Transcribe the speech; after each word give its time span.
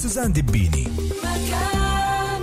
سوزان 0.00 0.32
دبيني 0.32 0.84
مكان. 1.24 2.42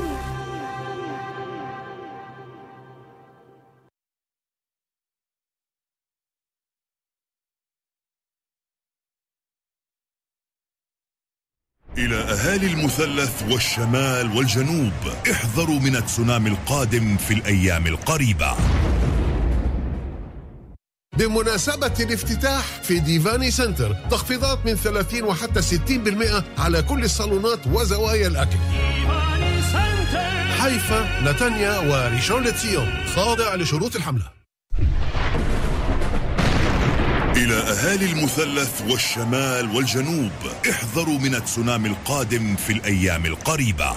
إلى 11.97 12.15
أهالي 12.15 12.67
المثلث 12.73 13.43
والشمال 13.51 14.37
والجنوب 14.37 14.93
احذروا 15.31 15.79
من 15.79 15.95
التسونامي 15.95 16.49
القادم 16.49 17.17
في 17.17 17.33
الأيام 17.33 17.87
القريبة. 17.87 18.57
بمناسبة 21.17 21.93
الافتتاح 21.99 22.63
في 22.83 22.99
ديفاني 22.99 23.51
سنتر 23.51 23.95
تخفيضات 24.11 24.65
من 24.65 24.75
30 24.75 25.23
وحتى 25.23 25.61
60% 25.61 26.59
على 26.59 26.81
كل 26.81 27.03
الصالونات 27.03 27.59
وزوايا 27.67 28.27
الأكل. 28.27 28.57
حيفا 30.59 31.21
نتانيا 31.23 31.79
وريشون 31.79 32.43
لتسيون 32.43 32.89
خاضع 33.15 33.55
لشروط 33.55 33.95
الحملة. 33.95 34.31
إلى 37.35 37.55
أهالي 37.55 38.11
المثلث 38.11 38.81
والشمال 38.89 39.75
والجنوب 39.75 40.31
احذروا 40.69 41.19
من 41.19 41.35
التسونامي 41.35 41.89
القادم 41.89 42.55
في 42.55 42.73
الأيام 42.73 43.25
القريبة. 43.25 43.95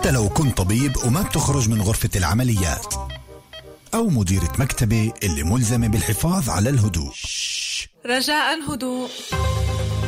حتى 0.00 0.10
لو 0.10 0.28
كنت 0.28 0.56
طبيب 0.56 0.96
وما 1.04 1.22
بتخرج 1.22 1.68
من 1.68 1.82
غرفة 1.82 2.10
العمليات. 2.16 2.94
أو 3.94 4.08
مديرة 4.08 4.52
مكتبة 4.58 5.12
اللي 5.22 5.42
ملزمة 5.42 5.88
بالحفاظ 5.88 6.50
على 6.50 6.70
الهدوء. 6.70 7.12
رجاء 8.06 8.72
هدوء 8.72 9.08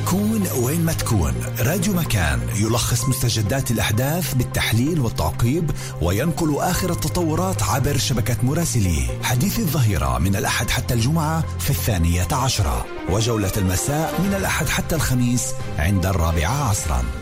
كون 0.09 0.47
وين 0.57 0.85
ما 0.85 0.93
تكون 0.93 1.35
راديو 1.59 1.93
مكان 1.93 2.41
يلخص 2.57 3.09
مستجدات 3.09 3.71
الأحداث 3.71 4.35
بالتحليل 4.35 5.01
والتعقيب 5.01 5.71
وينقل 6.03 6.59
آخر 6.59 6.93
التطورات 6.93 7.63
عبر 7.63 7.99
شبكة 7.99 8.37
مراسليه. 8.43 9.23
حديث 9.23 9.59
الظهيرة 9.59 10.19
من 10.19 10.37
الأحد 10.37 10.71
حتى 10.71 10.95
الجمعة 10.95 11.45
في 11.59 11.71
الثانية 11.71 12.29
عشرة. 12.33 12.87
وجولة 13.11 13.53
المساء 13.57 14.21
من 14.21 14.35
الأحد 14.35 14.69
حتى 14.69 14.95
الخميس 14.95 15.45
عند 15.79 16.07
الرابعة 16.07 16.69
عصراً 16.69 17.22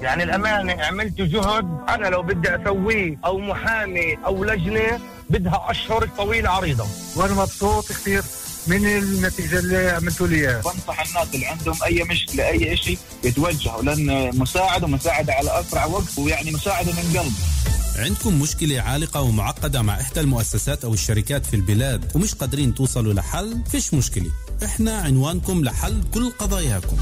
يعني 0.00 0.22
الأمانة 0.22 0.82
عملت 0.84 1.20
جهد 1.20 1.78
أنا 1.88 2.06
لو 2.06 2.22
بدي 2.22 2.56
أسويه 2.56 3.18
أو 3.24 3.38
محامي 3.38 4.18
أو 4.26 4.44
لجنة 4.44 5.00
بدها 5.30 5.66
أشهر 5.70 6.08
طويلة 6.18 6.50
عريضة. 6.50 6.86
وأنا 7.16 7.34
مبسوط 7.34 7.88
كثير 7.88 8.22
من 8.66 8.86
النتيجة 8.86 9.58
اللي 9.58 9.90
عملتوا 9.90 10.26
لي 10.26 10.36
إياها. 10.36 10.60
بنصح 10.62 11.00
الناس 11.00 11.34
اللي 11.34 11.46
عندهم 11.46 11.74
أي 11.86 12.04
مشكلة 12.04 12.48
أي 12.48 12.76
شيء 12.76 12.98
يتوجهوا 13.24 13.82
لأن 13.82 14.38
مساعدة 14.38 14.86
مساعدة 14.86 15.32
على 15.32 15.60
أسرع 15.60 15.84
وقت 15.84 16.18
ويعني 16.18 16.50
مساعدة 16.50 16.92
من 16.92 17.18
قلب. 17.18 17.32
عندكم 17.98 18.40
مشكلة 18.40 18.80
عالقة 18.80 19.20
ومعقدة 19.20 19.82
مع 19.82 20.00
إحدى 20.00 20.20
المؤسسات 20.20 20.84
أو 20.84 20.94
الشركات 20.94 21.46
في 21.46 21.56
البلاد 21.56 22.10
ومش 22.14 22.34
قادرين 22.34 22.74
توصلوا 22.74 23.12
لحل؟ 23.12 23.62
فيش 23.70 23.94
مشكلة 23.94 24.30
إحنا 24.64 24.98
عنوانكم 24.98 25.64
لحل 25.64 26.02
كل 26.14 26.30
قضاياكم. 26.38 26.96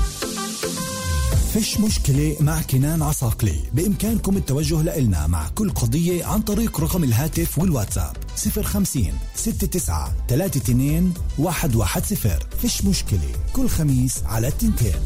فيش 1.55 1.80
مشكلة 1.80 2.36
مع 2.41 2.62
كنان 2.62 3.02
عساقلي. 3.02 3.60
بإمكانكم 3.72 4.36
التوجه 4.36 4.83
لإلنا 4.83 5.27
مع 5.27 5.48
كل 5.48 5.70
قضية 5.70 6.24
عن 6.24 6.41
طريق 6.42 6.80
رقم 6.80 7.05
الهاتف 7.05 7.58
والواتساب 7.58 8.16
050 8.62 9.12
69 9.36 10.12
32 10.27 11.14
110 11.38 12.38
فيش 12.62 12.84
مشكلة. 12.84 13.32
كل 13.52 13.69
خميس 13.69 14.22
على 14.25 14.48
التنتين. 14.48 15.00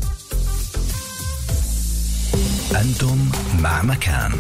أنتم 2.80 3.30
مع 3.60 3.82
مكان. 3.82 4.32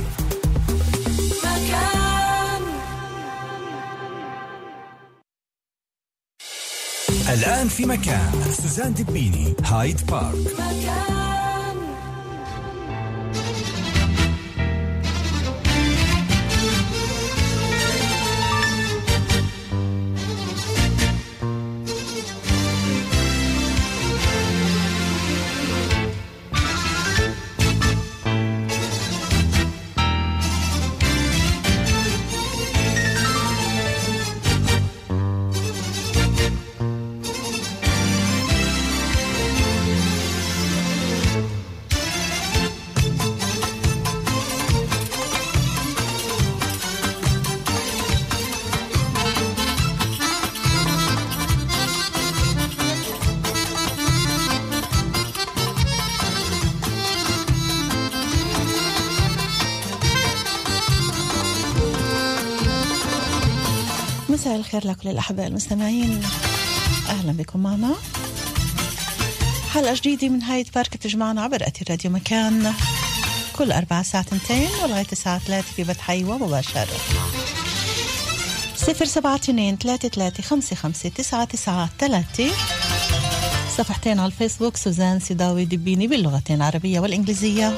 مكان. 1.44 2.62
الآن 7.28 7.68
في 7.68 7.86
مكان. 7.86 8.32
سوزان 8.62 8.94
دبيني 8.94 9.54
هايد 9.64 10.06
بارك. 10.06 10.34
مكان. 10.58 11.27
الخير 64.68 64.90
لكل 64.90 65.08
الأحباء 65.08 65.46
المستمعين. 65.46 66.22
أهلا 67.08 67.32
بكم 67.32 67.60
معنا. 67.60 67.94
حلقة 69.72 69.94
جديدة 69.94 70.28
من 70.28 70.42
هايد 70.42 70.68
بارك 70.74 70.96
تجمعنا 70.96 71.42
عبر 71.42 71.66
أثير 71.66 71.90
راديو 71.90 72.10
مكان. 72.10 72.72
كل 73.56 73.72
أربع 73.72 74.02
ساعة 74.02 74.22
تنتين 74.22 74.68
ولغاية 74.82 75.06
الساعة 75.12 75.38
ثلاثة 75.38 75.72
في 75.72 75.84
بث 75.84 75.98
حي 75.98 76.24
ومباشر. 76.24 76.88
صفر 78.76 79.04
سبعة 79.04 79.34
اثنين 79.34 79.76
ثلاثة 79.76 80.08
ثلاثة 80.08 80.42
خمسة 80.42 80.76
خمسة 80.76 81.08
تسعة 81.08 81.44
تسعة 81.44 81.90
ثلاثة. 81.98 82.50
صفحتين 83.76 84.18
على 84.18 84.26
الفيسبوك 84.26 84.76
سوزان 84.76 85.20
سيداوي 85.20 85.64
دبيني 85.64 86.06
باللغتين 86.06 86.56
العربية 86.56 87.00
والإنجليزية. 87.00 87.76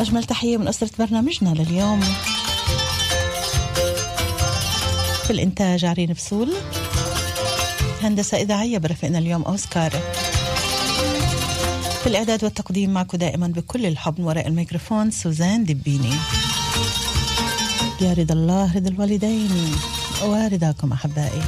أجمل 0.00 0.24
تحية 0.24 0.56
من 0.56 0.68
أسرة 0.68 0.90
برنامجنا 0.98 1.48
لليوم. 1.48 2.00
في 5.24 5.30
الإنتاج 5.30 5.84
عرين 5.84 6.12
بسول 6.12 6.52
هندسة 8.02 8.38
إذاعية 8.38 8.78
برفقنا 8.78 9.18
اليوم 9.18 9.42
أوسكار. 9.42 9.90
في 12.00 12.06
الإعداد 12.06 12.44
والتقديم 12.44 12.90
معكم 12.90 13.18
دائما 13.18 13.46
بكل 13.46 13.86
الحب 13.86 14.20
وراء 14.20 14.46
الميكروفون 14.46 15.10
سوزان 15.10 15.64
دبيني. 15.64 16.12
يا 18.00 18.12
رضا 18.12 18.34
الله 18.34 18.76
رضا 18.76 18.88
الوالدين 18.88 19.50
ورضاكم 20.22 20.92
أحبائي. 20.92 21.42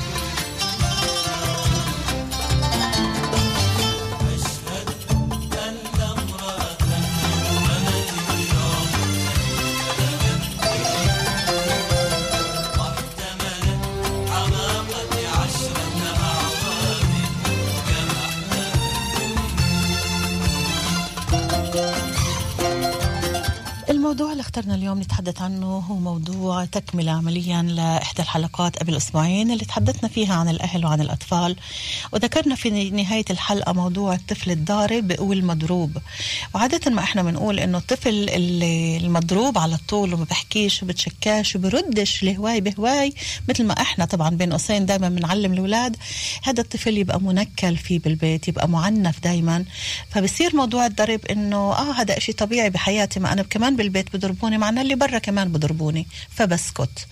اخترنا 24.52 24.74
اليوم 24.74 25.00
نتحدث 25.00 25.42
عنه 25.42 25.66
هو 25.66 25.94
موضوع 25.94 26.64
تكملة 26.64 27.12
عمليا 27.12 27.62
لإحدى 27.62 28.22
الحلقات 28.22 28.78
قبل 28.78 28.96
أسبوعين 28.96 29.50
اللي 29.50 29.64
تحدثنا 29.64 30.08
فيها 30.08 30.34
عن 30.34 30.48
الأهل 30.48 30.86
وعن 30.86 31.00
الأطفال. 31.00 31.56
وذكرنا 32.12 32.54
في 32.54 32.90
نهاية 32.90 33.24
الحلقة 33.30 33.72
موضوع 33.72 34.14
الطفل 34.14 34.50
الضارب 34.50 35.16
والمضروب. 35.20 35.98
وعادة 36.54 36.90
ما 36.90 37.02
إحنا 37.02 37.22
بنقول 37.22 37.58
إنه 37.58 37.78
الطفل 37.78 38.26
المضروب 39.04 39.58
على 39.58 39.76
طول 39.88 40.14
وما 40.14 40.24
بحكيش 40.24 40.82
وبتشكاش 40.82 41.56
وبردش 41.56 42.22
لهواي 42.22 42.60
بهواي 42.60 43.14
مثل 43.48 43.64
ما 43.64 43.72
إحنا 43.72 44.04
طبعا 44.04 44.30
بين 44.30 44.52
قوسين 44.52 44.86
دائما 44.86 45.08
بنعلم 45.08 45.52
الأولاد 45.52 45.96
هذا 46.42 46.60
الطفل 46.60 46.98
يبقى 46.98 47.20
منكل 47.20 47.76
فيه 47.76 47.98
بالبيت 47.98 48.48
يبقى 48.48 48.68
معنف 48.68 49.20
دائما 49.20 49.64
فبصير 50.10 50.56
موضوع 50.56 50.86
الضرب 50.86 51.20
إنه 51.26 51.56
آه 51.56 51.92
هذا 51.92 52.16
إشي 52.16 52.32
طبيعي 52.32 52.70
بحياتي 52.70 53.20
ما 53.20 53.32
أنا 53.32 53.42
كمان 53.42 53.76
بالبيت 53.76 54.12
بالبيت 54.12 54.41
بضربوني 54.42 54.58
معناه 54.58 54.82
اللي 54.82 54.94
برا 54.94 55.18
كمان 55.18 55.52
بضربوني 55.52 56.06
فبسكت. 56.30 57.06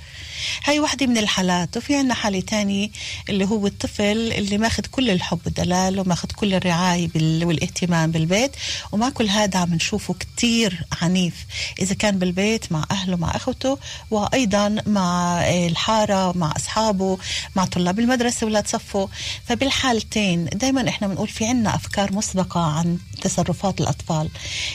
هاي 0.64 0.80
واحدة 0.80 1.06
من 1.06 1.18
الحالات. 1.18 1.76
وفي 1.76 1.96
عنا 1.96 2.14
حالة 2.14 2.40
تانية 2.40 2.90
اللي 3.28 3.44
هو 3.44 3.66
الطفل 3.66 4.32
اللي 4.32 4.58
ماخد 4.58 4.86
كل 4.86 5.10
الحب 5.10 5.38
والدلال 5.44 6.00
وماخد 6.00 6.32
كل 6.32 6.54
الرعاية 6.54 7.10
والاهتمام 7.16 8.10
بالبيت. 8.10 8.56
ومع 8.92 9.10
كل 9.10 9.28
هذا 9.28 9.58
عم 9.58 9.74
نشوفه 9.74 10.14
كتير 10.14 10.84
عنيف. 11.02 11.34
إذا 11.80 11.94
كان 11.94 12.18
بالبيت 12.18 12.72
مع 12.72 12.84
أهله 12.90 13.16
مع 13.16 13.36
أخوته 13.36 13.78
وأيضا 14.10 14.76
مع 14.86 15.40
الحارة 15.48 16.38
مع 16.38 16.52
أصحابه 16.56 17.18
مع 17.56 17.64
طلاب 17.64 17.98
المدرسة 18.00 18.46
ولا 18.46 18.62
صفه. 18.66 19.08
فبالحالتين 19.46 20.44
دايما 20.44 20.88
إحنا 20.88 21.08
بنقول 21.08 21.28
في 21.28 21.46
عنا 21.46 21.74
أفكار 21.74 22.12
مسبقة 22.12 22.60
عن 22.60 22.98
تصرفات 23.22 23.80
الأطفال. 23.80 24.28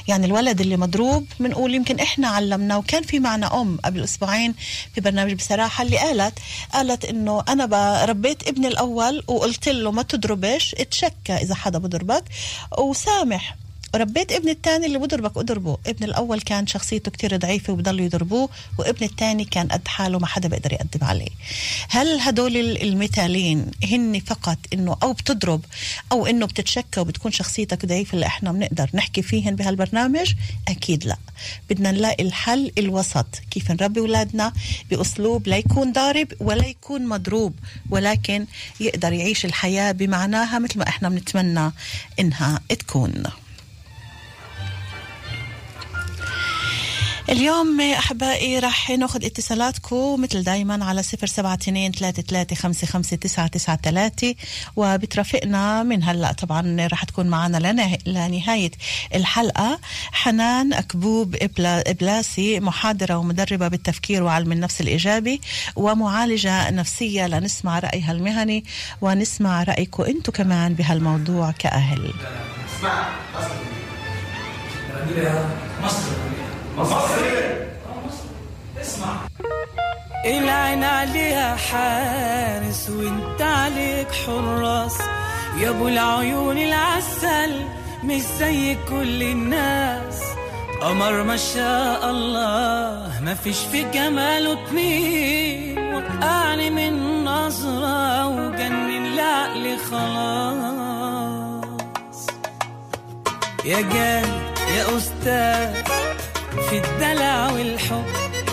يعني 0.07 0.25
الولد 0.25 0.61
اللي 0.61 0.77
مضروب 0.77 1.25
بنقول 1.39 1.75
يمكن 1.75 1.99
إحنا 1.99 2.27
علمناه. 2.27 2.77
وكان 2.77 3.03
في 3.03 3.19
معنا 3.19 3.61
أم 3.61 3.77
قبل 3.85 4.03
أسبوعين 4.03 4.53
في 4.95 5.01
برنامج 5.01 5.31
بصراحة 5.55 5.83
اللي 5.83 5.97
قالت 5.97 6.39
قالت 6.73 7.05
إنه 7.05 7.43
أنا 7.49 7.65
ب- 7.65 8.09
ربيت 8.09 8.47
ابني 8.47 8.67
الأول 8.67 9.23
وقلت 9.27 9.69
له 9.69 9.91
ما 9.91 10.01
تضربش 10.03 10.75
اتشكى 10.79 11.33
إذا 11.33 11.55
حدا 11.55 11.79
بضربك 11.79 12.23
وسامح 12.77 13.55
ربيت 13.97 14.31
ابني 14.31 14.51
الثاني 14.51 14.85
اللي 14.85 14.97
بضربك 14.97 15.37
اضربه 15.37 15.77
ابن 15.87 16.03
الأول 16.03 16.41
كان 16.41 16.67
شخصيته 16.67 17.11
كتير 17.11 17.37
ضعيفة 17.37 17.73
وبضلوا 17.73 18.05
يضربوه 18.05 18.49
وابن 18.79 19.05
الثاني 19.05 19.45
كان 19.45 19.67
قد 19.67 19.87
حاله 19.87 20.19
ما 20.19 20.27
حدا 20.27 20.47
بيقدر 20.49 20.73
يقدم 20.73 21.03
عليه. 21.07 21.27
هل 21.89 22.19
هدول 22.19 22.57
ال- 22.57 22.81
المثالين 22.81 23.71
هن 23.83 24.19
فقط 24.25 24.57
إنه 24.73 24.97
أو 25.03 25.13
بتضرب 25.13 25.61
أو 26.11 26.25
إنه 26.25 26.45
بتتشكى 26.45 26.99
وبتكون 26.99 27.31
شخصيتك 27.31 27.85
ضعيفة 27.85 28.13
اللي 28.15 28.25
إحنا 28.25 28.51
بنقدر 28.51 28.89
نحكي 28.93 29.21
فيهن 29.21 29.55
بهالبرنامج؟ 29.55 30.33
أكيد 30.67 31.05
لا. 31.05 31.17
بدنا 31.69 31.91
نلاقي 31.91 32.23
الحل 32.23 32.71
الوسط. 32.77 33.25
كيف 33.51 33.71
نربي 33.71 33.99
أولادنا؟ 33.99 34.53
بأسلوب 34.89 35.47
لا 35.47 35.57
يكون 35.57 35.91
ضارب 35.93 36.27
ولا 36.39 36.65
يكون 36.67 37.05
مضروب 37.07 37.53
ولكن 37.89 38.45
يقدر 38.79 39.13
يعيش 39.13 39.45
الحياة 39.45 39.91
بمعناها 39.91 40.59
مثل 40.59 40.79
ما 40.79 40.87
إحنا 40.87 41.09
بنتمنى 41.09 41.71
إنها 42.19 42.61
تكون. 42.69 43.23
اليوم 47.29 47.81
أحبائي 47.81 48.59
راح 48.59 48.89
ناخذ 48.89 49.25
اتصالاتكم 49.25 50.21
مثل 50.21 50.43
دايما 50.43 50.85
على 50.85 51.03
صفر 51.03 51.27
سبعة 51.27 51.53
اثنين 51.53 51.91
ثلاثة 51.91 52.21
ثلاثة 52.21 52.55
خمسة 52.55 52.87
خمسة 52.87 53.17
تسعة 53.17 53.47
تسعة 53.47 53.79
ثلاثة 53.83 54.35
وبترافقنا 54.75 55.83
من 55.83 56.03
هلأ 56.03 56.31
طبعا 56.31 56.87
راح 56.91 57.03
تكون 57.03 57.27
معنا 57.27 57.57
لنهاية 58.05 58.71
الحلقة. 59.15 59.79
حنان 60.11 60.73
أكبوب 60.73 61.35
إبلا- 61.35 61.89
إبلاسي 61.89 62.59
محاضرة 62.59 63.17
ومدربة 63.17 63.67
بالتفكير 63.67 64.23
وعلم 64.23 64.51
النفس 64.51 64.81
الإيجابي 64.81 65.41
ومعالجة 65.75 66.69
نفسية 66.69 67.27
لنسمع 67.27 67.79
رأيها 67.79 68.11
المهني 68.11 68.63
ونسمع 69.01 69.63
رأيكم 69.63 70.03
أنتم 70.03 70.31
كمان 70.31 70.73
بهالموضوع 70.73 71.51
كأهل. 71.51 72.13
العين 80.25 80.83
عليها 80.83 81.55
حارس 81.55 82.89
وإنت 82.89 83.41
عليك 83.41 84.11
حراس. 84.11 84.97
يا 85.57 85.69
أبو 85.69 85.87
العيون 85.87 86.57
العسل 86.57 87.65
مش 88.03 88.21
زي 88.39 88.77
كل 88.89 89.23
الناس. 89.23 90.21
قمر 90.81 91.23
ما 91.23 91.37
شاء 91.37 92.09
الله 92.09 93.11
ما 93.21 93.33
فيش 93.43 93.59
في 93.71 93.83
جماله 93.91 94.53
اتنين. 94.53 95.95
وقعني 95.95 96.69
من 96.69 97.23
نظرة 97.25 98.27
وجنن 98.27 99.05
العقل 99.13 99.77
خلاص. 99.91 101.15
يا 103.65 103.81
جامد 103.81 104.55
يا 104.75 104.97
أستاذ 104.97 105.94
في 106.75 106.81
الدلع 106.81 107.51
والحب 107.51 108.05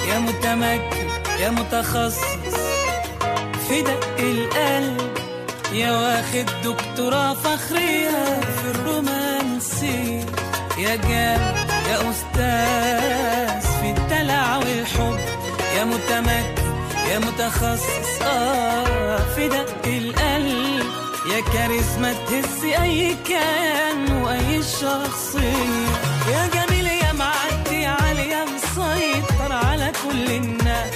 يا 0.08 0.18
متمكن 0.18 1.08
يا 1.40 1.50
متخصص. 1.50 2.20
في 3.68 3.82
دق 3.82 4.18
القلب 4.18 5.10
يا 5.72 5.90
واخد 5.92 6.46
دكتوراه 6.64 7.34
فخرية. 7.34 8.40
في 8.40 8.70
الرومانسية 8.74 10.26
يا 10.78 10.96
جامد 10.96 11.56
يا 11.90 12.10
أستاذ. 12.10 13.70
في 13.80 13.90
الدلع 13.90 14.56
والحب 14.56 15.18
يا 15.76 15.84
متمكن 15.84 16.62
يا 17.10 17.18
متخصص. 17.18 18.22
آه 18.22 19.18
في 19.36 19.48
دق 19.48 19.86
القلب 19.86 20.86
يا 21.32 21.40
كاريزما 21.52 22.12
تهز 22.12 22.64
أي 22.82 23.16
كيان 23.26 24.22
وأي 24.22 24.62
شخصية. 24.62 25.88
يا 26.32 26.48
جميل 26.54 26.86
يا 26.86 27.12
معدي 27.12 27.61
كل 30.12 30.30
الناس. 30.30 30.94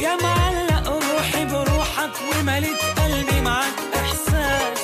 يا 0.00 0.16
معلق 0.22 0.88
روحي 0.88 1.44
بروحك 1.44 2.10
ومليت 2.30 2.82
قلبي 2.98 3.40
معاك 3.40 3.78
إحساس. 3.94 4.80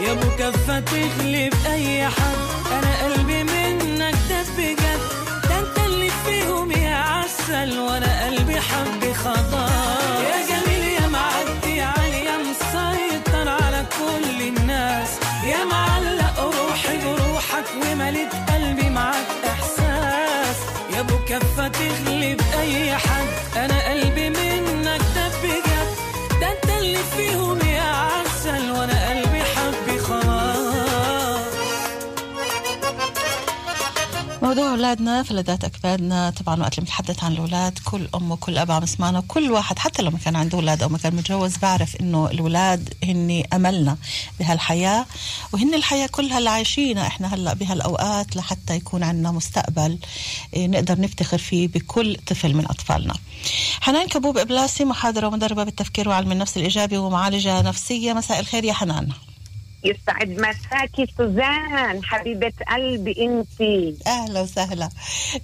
يا 0.00 0.14
مكفى 0.14 0.82
تغلب 0.90 1.54
أي 1.72 2.06
حد. 2.06 2.40
أنا 2.72 2.92
قلبي 3.04 3.42
منك 3.42 4.14
ده 4.28 4.42
بجد. 4.58 5.00
ده 5.48 5.58
أنت 5.58 5.78
اللي 5.86 6.10
فيهم 6.24 6.70
يا 6.72 6.96
عسل 6.96 7.78
وأنا 7.78 8.26
قلبي 8.26 8.60
حب 8.60 9.12
خضار. 9.12 10.22
يا 10.30 10.38
جميل 10.50 10.84
يا 10.88 11.06
معدي 11.06 11.82
علي 11.82 12.24
يا 12.24 12.36
مسيطر 12.38 13.48
على 13.48 13.84
كل 13.98 14.42
الناس. 14.48 15.08
يا 15.44 15.64
معلق 15.64 16.40
روحي 16.40 16.98
بروحك 17.04 17.64
ومليت 17.82 18.32
كفة 21.32 21.68
تغلب 21.68 22.40
أي 22.60 22.96
حد. 22.96 23.56
أنا 23.56 23.81
موضوع 34.52 34.70
أولادنا 34.70 35.22
فلذات 35.22 35.64
أكبادنا 35.64 36.30
طبعا 36.30 36.60
وقت 36.60 36.72
اللي 36.78 36.80
بنتحدث 36.84 37.24
عن 37.24 37.32
الأولاد 37.32 37.78
كل 37.84 38.08
أم 38.14 38.30
وكل 38.32 38.58
أب 38.58 38.70
عم 38.70 38.82
يسمعنا 38.82 39.18
وكل 39.18 39.50
واحد 39.50 39.78
حتى 39.78 40.02
لو 40.02 40.10
ما 40.10 40.18
كان 40.18 40.36
عنده 40.36 40.58
أولاد 40.58 40.82
أو 40.82 40.88
ما 40.88 40.98
كان 40.98 41.16
متجوز 41.16 41.56
بعرف 41.56 41.96
إنه 41.96 42.26
الأولاد 42.30 42.94
هن 43.04 43.42
أملنا 43.52 43.96
بهالحياة 44.38 45.06
وهن 45.52 45.74
الحياة 45.74 46.06
كلها 46.06 46.38
اللي 46.38 46.50
عايشينها 46.50 47.06
إحنا 47.06 47.34
هلأ 47.34 47.54
بهالأوقات 47.54 48.36
لحتى 48.36 48.76
يكون 48.76 49.02
عندنا 49.02 49.30
مستقبل 49.30 49.98
إيه، 50.54 50.66
نقدر 50.66 51.00
نفتخر 51.00 51.38
فيه 51.38 51.68
بكل 51.68 52.16
طفل 52.26 52.54
من 52.54 52.64
أطفالنا. 52.64 53.14
حنان 53.80 54.08
كبوب 54.08 54.38
إبلاسي 54.38 54.84
محاضرة 54.84 55.26
ومدربة 55.26 55.64
بالتفكير 55.64 56.08
وعلم 56.08 56.32
النفس 56.32 56.56
الإيجابي 56.56 56.96
ومعالجة 56.96 57.62
نفسية. 57.62 58.12
مساء 58.12 58.40
الخير 58.40 58.64
يا 58.64 58.72
حنان. 58.72 59.08
يسعد 59.84 60.28
مساكي 60.28 61.06
سوزان 61.18 62.04
حبيبة 62.04 62.52
قلبي 62.70 63.14
انتي. 63.18 63.94
أهلا 64.06 64.40
وسهلا. 64.40 64.88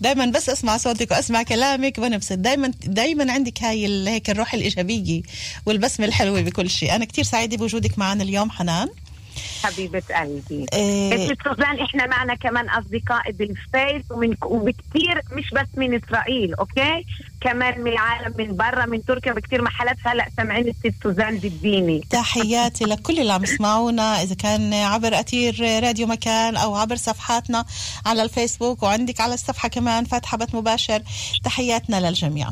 دايما 0.01 0.27
بس 0.27 0.49
أسمع 0.49 0.77
صوتك 0.77 1.11
وأسمع 1.11 1.43
كلامك 1.43 2.01
بنبسط 2.01 2.33
دايما 2.33 2.73
دايما 2.85 3.33
عندك 3.33 3.63
هاي 3.63 4.09
هيك 4.09 4.31
الروح 4.31 4.55
الإيجابية 4.55 5.23
والبسمة 5.67 6.07
الحلوة 6.07 6.41
بكل 6.41 6.71
شيء. 6.71 6.95
أنا 6.95 7.05
كثير 7.05 7.25
سعيدة 7.25 7.57
بوجودك 7.57 7.99
معنا 7.99 8.23
اليوم 8.23 8.51
حنان. 8.51 8.89
حبيبة 9.63 10.03
قلبي. 10.21 10.67
إيه. 10.73 11.37
سوزان 11.45 11.81
إحنا 11.81 12.07
معنا 12.07 12.35
كمان 12.35 12.69
أصدقاء 12.69 13.31
بالفيس 13.33 14.03
ومن 14.11 14.35
وبكتير 14.45 15.23
مش 15.33 15.51
بس 15.51 15.67
من 15.77 15.95
إسرائيل 15.95 16.55
أوكي؟ 16.55 17.05
كمان 17.41 17.81
من 17.81 17.93
العالم 17.93 18.35
من 18.39 18.57
برا 18.57 18.87
من 18.87 19.05
تركيا 19.05 19.33
بكتير 19.33 19.63
محلات. 19.63 19.97
هلأ 20.05 20.29
سامعين 20.37 20.69
الست 20.69 20.95
سوزان 21.03 21.39
بالبداية 21.39 22.05
تحياتي 22.11 22.85
لكل 22.85 23.19
اللي 23.21 23.33
عم 23.33 23.43
يسمعونا 23.43 24.23
إذا 24.23 24.35
كان 24.35 24.75
عبر 24.75 25.21
أثير 25.21 25.83
راديو 25.83 26.07
مكان 26.07 26.57
أو 26.57 26.75
عبر 26.75 26.97
صفحاتنا 26.97 27.65
على 28.07 28.23
الفيسبوك 28.23 28.83
وعندك 28.83 29.21
على 29.21 29.35
الصفحة 29.35 29.69
كمان 29.69 30.05
فاتحة 30.05 30.37
بث 30.37 30.55
مباشر. 30.55 31.03
تحياتنا 31.45 32.09
للجميع. 32.09 32.51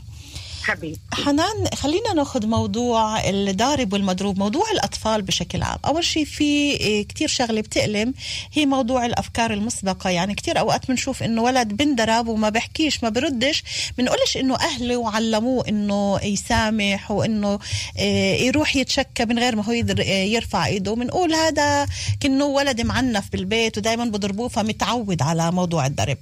حبيبي 0.66 0.98
حنان 1.12 1.66
خلينا 1.74 2.12
ناخذ 2.12 2.46
موضوع 2.46 3.28
الضارب 3.30 3.92
والمضروب 3.92 4.38
موضوع 4.38 4.70
الأطفال 4.70 5.22
بشكل 5.22 5.62
عام. 5.62 5.78
أول 5.86 6.04
شيء 6.04 6.24
في 6.24 6.44
إيه، 6.44 7.08
كتير 7.08 7.28
شغلة 7.28 7.60
بتألم 7.60 8.14
هي 8.52 8.66
موضوع 8.66 9.06
الأفكار 9.06 9.52
المسبقة. 9.52 10.10
يعني 10.10 10.34
كتير 10.34 10.58
أوقات 10.58 10.88
بنشوف 10.88 11.22
إنه 11.22 11.42
ولد 11.42 11.68
بنضرب 11.68 12.28
وما 12.28 12.48
بحكيش 12.48 13.02
ما 13.02 13.08
بردش. 13.08 13.64
بنقولش 13.98 14.36
إنه 14.36 14.56
أهله 14.56 15.10
علموه 15.10 15.68
إنه 15.68 16.20
يسامح 16.22 17.10
وإنه 17.10 17.58
إيه، 17.98 18.46
يروح 18.46 18.76
يتشكى 18.76 19.24
من 19.24 19.38
غير 19.38 19.56
ما 19.56 19.64
هو 19.64 19.72
إيه، 19.72 20.34
يرفع 20.34 20.66
إيده. 20.66 20.94
بنقول 20.94 21.34
هذا 21.34 21.86
كأنه 22.20 22.44
ولد 22.44 22.80
معنف 22.80 23.30
بالبيت 23.32 23.78
ودائما 23.78 24.04
بضربوه 24.04 24.48
فمتعود 24.48 25.22
على 25.22 25.52
موضوع 25.52 25.86
الضرب. 25.86 26.18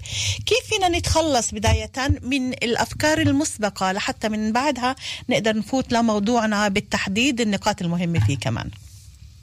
كيف 0.47 0.65
فينا 0.69 0.89
نتخلص 0.89 1.51
بداية 1.51 1.93
من 2.23 2.53
الأفكار 2.53 3.21
المسبقة 3.21 3.93
لحتى 3.93 4.34
من 4.37 4.53
بعدها 4.53 4.95
نقدر 5.29 5.57
نفوت 5.57 5.93
لموضوعنا 5.93 6.69
بالتحديد 6.69 7.41
النقاط 7.41 7.83
المهمة 7.83 8.21
فيه 8.27 8.39
كمان. 8.39 8.71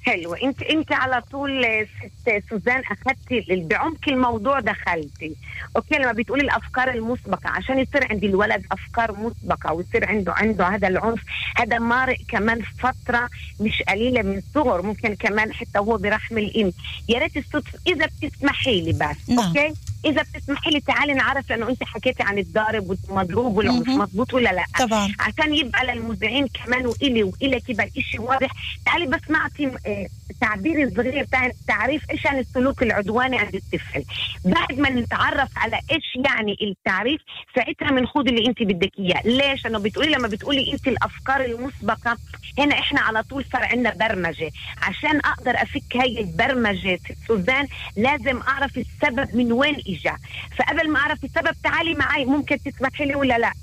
حلو 0.06 0.34
انت 0.34 0.62
انت 0.62 0.92
على 0.92 1.22
طول 1.32 1.66
آه، 1.66 1.88
ست 2.22 2.44
سوزان 2.50 2.82
أخذتي 2.92 3.66
بعمق 3.70 4.08
الموضوع 4.08 4.60
دخلتي. 4.60 5.36
أوكي 5.76 5.96
لما 5.96 6.12
بتقولي 6.12 6.42
الأفكار 6.44 6.90
المسبقة 6.92 7.50
عشان 7.50 7.80
يصير 7.80 8.08
عند 8.12 8.24
الولد 8.24 8.66
أفكار 8.72 9.12
مسبقة 9.20 9.74
ويصير 9.74 10.10
عنده 10.10 10.34
عنده 10.34 10.68
هذا 10.68 10.88
العنف 10.88 11.22
هذا 11.58 11.80
مارق 11.80 12.18
كمان 12.28 12.62
فترة 12.80 13.30
مش 13.60 13.84
قليلة 13.88 14.22
من 14.22 14.38
الصغر 14.38 14.82
ممكن 14.82 15.16
كمان 15.16 15.54
حتى 15.54 15.80
هو 15.80 15.98
برحم 15.98 16.38
الام 16.38 16.74
يا 17.10 17.20
ريت 17.20 17.38
الصدفة 17.38 17.80
إذا 17.88 18.06
بتسمحي 18.06 18.82
لي 18.82 18.94
بس. 18.94 19.30
نعم. 19.30 19.48
أوكي؟ 19.48 19.74
إذا 20.06 20.22
بتسمحي 20.22 20.70
لي 20.70 20.80
تعالي 20.80 21.14
نعرف 21.14 21.50
لأنه 21.50 21.70
أنت 21.70 21.84
حكيتي 21.84 22.24
عن 22.24 22.38
الضارب 22.38 22.98
والمضروب 23.10 23.58
والعنف 23.58 23.88
مهم. 23.88 24.00
مضبوط 24.00 24.34
ولا 24.34 24.50
لأ. 24.50 24.66
طبعا. 24.88 25.10
عشان 25.20 25.54
يبقى 25.56 25.86
للمذيعين 25.86 26.48
كمان 26.48 26.86
وإلي 26.86 27.24
والك 27.24 27.70
يبقى 27.70 27.90
الشيء 27.98 28.22
واضح. 28.22 28.50
تعالي 28.86 29.06
بس 29.06 29.22
نعطي 29.30 29.68
آه، 29.68 30.08
تعبير 30.42 30.90
صغير 30.96 31.28
التعريف 31.46 32.12
إيش 32.12 32.26
يعني 32.26 32.40
السلوك 32.40 32.84
العدواني 32.84 33.38
عند 33.40 33.56
الطفل. 33.56 34.04
بعد 34.46 34.80
ما 34.80 34.90
نتعرف 34.90 35.50
على 35.58 35.76
إيش 35.92 36.04
يعني 36.26 36.56
التعريف 36.62 37.22
ساعتها 37.56 37.92
بنخوض 37.92 38.28
اللي 38.28 38.48
أنت 38.48 38.64
بدك 38.64 38.92
إياه. 39.00 39.22
ليش؟ 39.26 39.64
لأنه 39.66 39.80
بتقولي 39.80 40.12
لما 40.12 40.28
بتقولي 40.28 40.74
أنت 40.74 40.88
الأفكار 40.88 41.46
المسبقة 41.46 42.18
هنا 42.60 42.80
إحنا 42.80 43.02
على 43.02 43.24
طول 43.24 43.46
صار 43.54 43.64
عندنا 43.64 43.94
برمجة. 43.94 44.52
عشان 44.82 45.20
أقدر 45.20 45.52
أفك 45.56 45.96
هاي 45.98 46.20
البرمجة 46.20 47.00
سوزان 47.28 47.68
لازم 47.98 48.42
أعرف 48.42 48.78
السبب 48.78 49.36
من 49.36 49.52
وين 49.52 49.76
اجى 49.96 50.16
فقبل 50.58 50.90
ما 50.92 51.00
أعرف 51.00 51.24
السبب 51.24 51.56
تعالي 51.64 51.94
معي 51.94 52.26
ممكن 52.26 52.58
تسمحي 52.64 53.06
لي 53.06 53.16
ولا 53.16 53.38
لا؟ 53.38 53.54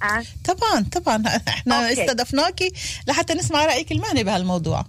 طبعا 0.44 0.84
طبعا. 0.92 1.22
إحنا. 1.48 1.92
استضفناكي 1.92 2.72
لحتى 3.08 3.34
نسمع 3.34 3.66
رأيك 3.66 3.92
المهني 3.92 4.24
بهالموضوع. 4.24 4.84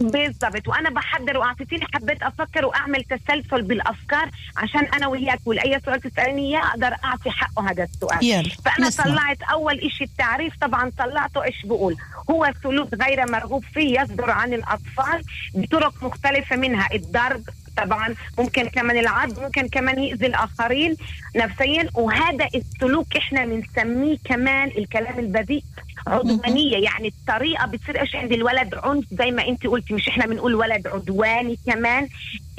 بالضبط. 0.00 0.68
وأنا 0.68 0.90
بحضر 0.90 1.38
وأعطيتيني 1.38 1.86
حبيت 1.94 2.22
أفكر 2.22 2.64
وأعمل 2.64 3.04
تسلسل 3.04 3.62
بالأفكار 3.62 4.30
عشان 4.56 4.86
أنا 4.86 5.06
وياك 5.06 5.40
ولاي 5.44 5.80
سؤال 5.84 6.00
تسالني 6.00 6.48
إياه 6.48 6.66
أقدر 6.68 6.96
أعطي 7.04 7.30
حقه 7.30 7.70
هذا 7.70 7.84
السؤال. 7.84 8.24
يلا 8.24 8.50
فأنا 8.64 8.88
نسمع. 8.88 9.04
طلعت 9.04 9.42
أول 9.42 9.78
إشي 9.78 10.04
التعريف 10.04 10.54
طبعا 10.60 10.92
طلعته 10.98 11.44
إيش 11.44 11.66
بقول؟ 11.66 11.96
هو 12.30 12.52
سلوك 12.62 12.94
غير 12.94 13.30
مرغوب 13.30 13.64
فيه 13.74 14.00
يصدر 14.00 14.30
عن 14.30 14.54
الأطفال 14.54 15.22
بطرق 15.54 15.94
مختلفة 16.02 16.56
منها. 16.56 16.88
الضرب 16.94 17.42
طبعا 17.76 18.14
ممكن 18.38 18.68
كمان 18.68 18.98
العض 18.98 19.40
ممكن 19.40 19.68
كمان 19.68 19.98
يأذي 20.02 20.26
الآخرين 20.26 20.96
نفسيا 21.36 21.88
وهذا 21.94 22.48
السلوك 22.54 23.16
إحنا 23.16 23.44
بنسميه 23.46 24.16
كمان 24.24 24.68
الكلام 24.78 25.18
البذيء 25.18 25.62
عدوانية. 26.06 26.76
يعني 26.76 27.08
الطريقة 27.08 27.66
بتصير 27.66 28.00
إيش 28.00 28.16
عند 28.16 28.32
الولد؟ 28.32 28.74
عنف 28.74 29.04
زي 29.12 29.30
ما 29.30 29.48
أنت 29.48 29.66
قلتي 29.66 29.94
مش 29.94 30.08
إحنا 30.08 30.26
بنقول 30.26 30.54
ولد 30.54 30.86
عدواني 30.86 31.58
كمان. 31.66 32.08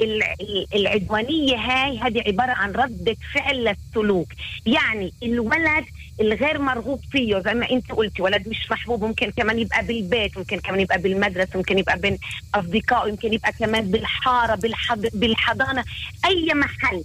ال- 0.00 0.22
ال- 0.22 0.66
العدوانية 0.74 1.56
هاي 1.56 1.98
هذه 1.98 2.22
عبارة 2.26 2.52
عن 2.52 2.72
ردة 2.72 3.16
فعل 3.34 3.64
للسلوك. 3.64 4.28
يعني 4.66 5.12
الولد 5.22 5.84
الغير 6.20 6.58
مرغوب 6.58 7.00
فيه 7.10 7.38
زي 7.38 7.54
ما 7.54 7.70
انت 7.70 7.92
قلتي 7.92 8.22
ولد 8.22 8.48
مش 8.48 8.70
محبوب 8.70 9.04
ممكن 9.04 9.30
كمان 9.30 9.58
يبقى 9.58 9.84
بالبيت 9.84 10.38
ممكن 10.38 10.58
كمان 10.60 10.80
يبقى 10.80 10.98
بالمدرسة 10.98 11.50
ممكن 11.56 11.78
يبقى 11.78 11.98
بين 11.98 12.18
أصدقائه 12.54 13.08
يمكن 13.08 13.32
يبقى 13.32 13.52
كمان 13.52 13.90
بالحارة 13.90 14.54
بالحض... 14.54 15.06
بالحضانة 15.14 15.84
أي 16.24 16.54
محل. 16.54 17.02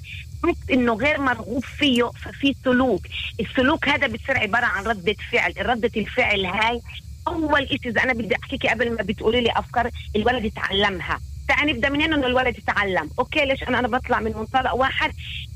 إنه 0.72 0.94
غير 0.94 1.22
مرغوب 1.22 1.66
فيه 1.66 2.04
ففي 2.04 2.56
سلوك. 2.66 3.02
السلوك 3.40 3.90
هذا 3.90 4.08
بتصير 4.08 4.38
عبارة 4.38 4.66
عن 4.66 4.84
ردة 4.84 5.16
فعل. 5.32 5.54
ردة 5.58 5.92
الفعل 5.98 6.46
هاي 6.46 6.82
أول 7.28 7.68
شيء 7.68 7.80
إذا 7.86 8.04
أنا 8.04 8.14
بدي 8.14 8.36
أحكيكي 8.36 8.68
قبل 8.68 8.92
ما 8.92 9.04
بتقولي 9.04 9.42
لي 9.42 9.52
أفكار 9.56 9.90
الولد 10.16 10.46
يتعلمها. 10.46 11.20
نبدا 11.64 11.90
من 11.90 12.02
هنا 12.02 12.16
إنه 12.16 12.28
الولد 12.28 12.58
يتعلم. 12.58 13.10
أوكي 13.20 13.46
ليش 13.46 13.64
أنا 13.64 13.80
أنا 13.80 13.88
بطلع 13.88 14.20
من 14.20 14.32
منطلق 14.36 14.76
واحد؟ 14.76 15.12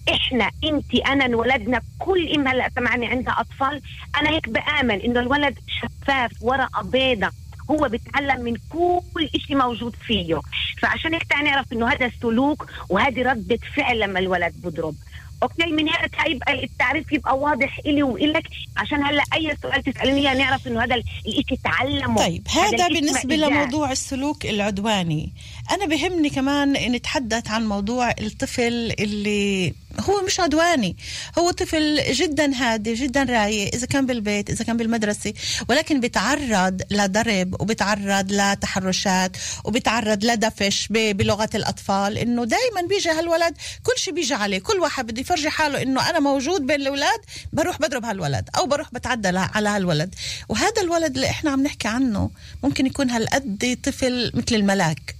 إحنا 0.10 0.50
أنت 0.64 0.96
أنا 0.96 1.26
انولدنا 1.26 1.82
كل 2.00 2.34
ام 2.36 2.48
هلا 2.48 2.70
سمعني 2.76 3.08
عندها 3.08 3.40
أطفال 3.40 3.82
أنا 4.22 4.30
هيك 4.30 4.50
بآمن 4.50 5.02
إنه 5.02 5.20
الولد 5.20 5.60
شفاف 5.68 6.32
ورقة 6.42 6.82
بيضة. 6.84 7.30
هو 7.72 7.90
بيتعلم 7.90 8.42
من 8.42 8.56
كل 8.70 9.30
شيء 9.38 9.58
موجود 9.58 9.96
فيه. 9.96 10.40
فعشان 10.82 11.14
هيك 11.14 11.36
نعرف 11.44 11.74
إنه 11.74 11.88
هذا 11.88 12.12
سلوك 12.22 12.66
وهذه 12.90 13.22
ردة 13.32 13.60
فعل 13.76 14.00
لما 14.00 14.20
الولد 14.20 14.54
بضرب. 14.64 14.96
أوكي 15.44 15.65
من 15.65 15.89
هنا 15.89 16.10
يبقى 16.27 16.63
التعريف 16.63 17.13
يبقى 17.13 17.38
واضح 17.38 17.80
إلي 17.86 18.04
وإلك 18.04 18.48
عشان 18.77 19.04
هلا 19.04 19.24
أي 19.34 19.58
سؤال 19.62 19.84
تسألني 19.84 20.20
إياه 20.22 20.34
نعرف 20.34 20.68
إنه 20.68 20.84
هذا 20.84 20.96
الشيء 20.96 21.58
تعلمه 21.63 22.18
طيب 22.18 22.48
هذا 22.48 22.88
الإشي 22.88 22.94
بالنسبة 22.94 23.38
ما 23.38 23.48
إجاه. 23.48 23.50
لموضوع 23.50 23.92
السلوك 23.92 24.46
العدواني 24.46 25.34
أنا 25.72 25.86
بهمني 25.86 26.30
كمان 26.30 26.74
نتحدث 26.74 27.51
عن 27.51 27.65
موضوع 27.68 28.10
الطفل 28.10 28.94
اللي 29.00 29.74
هو 30.00 30.22
مش 30.25 30.40
عدواني. 30.40 30.98
هو 31.40 31.52
طفل 31.52 32.04
جدا 32.12 32.54
هادي 32.56 32.94
جدا 32.94 33.24
رايق 33.24 33.75
إذا 33.75 33.86
كان 33.88 34.06
بالبيت 34.06 34.50
إذا 34.50 34.66
كان 34.66 34.78
بالمدرسة 34.78 35.34
ولكن 35.70 36.00
بيتعرض 36.00 36.82
لضرب 36.92 37.62
وبيتعرض 37.62 38.32
لتحرشات 38.32 39.38
وبيتعرض 39.64 40.25
لدفش 40.25 40.88
بلغة 40.92 41.50
الأطفال 41.56 42.18
إنه 42.18 42.46
دائما 42.46 42.82
بيجي 42.90 43.10
هالولد 43.10 43.54
كل 43.84 43.94
شيء 43.98 44.14
بيجي 44.14 44.34
عليه. 44.34 44.60
كل 44.60 44.80
واحد 44.80 45.08
بده 45.08 45.22
يفرجي 45.22 45.50
حاله 45.50 45.82
إنه 45.82 46.10
أنا 46.10 46.20
موجود 46.20 46.62
بين 46.68 46.82
الأولاد 46.82 47.20
بروح 47.54 47.80
بضرب 47.80 48.06
هالولد 48.06 48.50
أو 48.58 48.66
بروح 48.66 48.94
بتعدى 48.94 49.28
على 49.38 49.70
هالولد. 49.70 50.16
وهذا 50.50 50.82
الولد 50.82 51.16
اللي 51.16 51.30
إحنا 51.30 51.52
عم 51.52 51.64
نحكي 51.64 51.88
عنه 51.88 52.30
ممكن 52.64 52.86
يكون 52.86 53.10
هالقد 53.10 53.78
طفل 53.84 54.32
مثل 54.34 54.56
الملاك. 54.56 55.16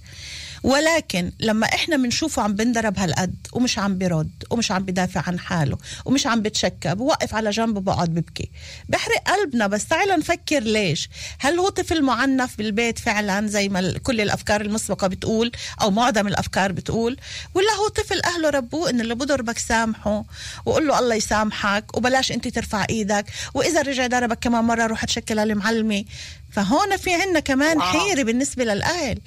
ولكن 0.66 1.32
لما 1.40 1.66
إحنا 1.66 1.96
بنشوفه 1.96 2.42
عم 2.42 2.54
بنضرب 2.54 2.98
هالقد 2.98 3.34
ومش 3.52 3.78
عم 3.78 3.98
برد 3.98 4.30
ومش 4.50 4.72
عم 4.72 4.82
بدافع 4.82 5.22
عن 5.26 5.38
حاله 5.38 5.78
ومش 6.04 6.26
عم 6.26 6.42
بتشكى 6.42 6.94
بوقف 6.94 7.34
على 7.34 7.50
جنب 7.50 7.76
وبقعد 7.76 8.14
ببكي. 8.14 8.50
بحرق 8.88 9.22
قلبنا 9.28 9.66
بس 9.66 9.86
تعال 9.86 10.08
نفكر 10.18 10.60
ليش؟ 10.60 11.08
هل 11.38 11.58
هو 11.58 11.68
طفل 11.68 12.02
معنف 12.02 12.56
بالبيت 12.58 12.98
فعلا 12.98 13.46
زي 13.46 13.68
ما 13.68 13.98
كل 14.02 14.20
الأفكار 14.20 14.60
المسبقة 14.60 15.06
بتقول 15.06 15.52
أو 15.82 15.90
معظم 15.90 16.26
الأفكار 16.26 16.72
بتقول؟ 16.72 17.16
ولا 17.54 17.72
هو 17.72 17.88
طفل 17.88 18.20
أهله 18.24 18.50
ربوه 18.50 18.90
ان 18.90 19.00
اللي 19.00 19.14
بضربك 19.14 19.58
سامحه 19.58 20.24
وقول 20.64 20.88
له 20.88 20.98
الله 20.98 21.14
يسامحك 21.14 21.96
وبلاش 21.96 22.32
أنت 22.32 22.48
ترفع 22.48 22.86
إيدك 22.90 23.24
وإذا 23.54 23.82
رجع 23.82 24.06
ضربك 24.06 24.38
كمان 24.38 24.64
مرة 24.64 24.86
روح 24.86 25.04
تشكل 25.04 25.38
المعلمة. 25.38 26.04
فهون 26.52 26.96
في 26.96 27.14
عنا 27.14 27.40
كمان. 27.40 27.80
حيره 27.82 28.22
بالنسبة 28.22 28.64
للأهل. 28.64 29.18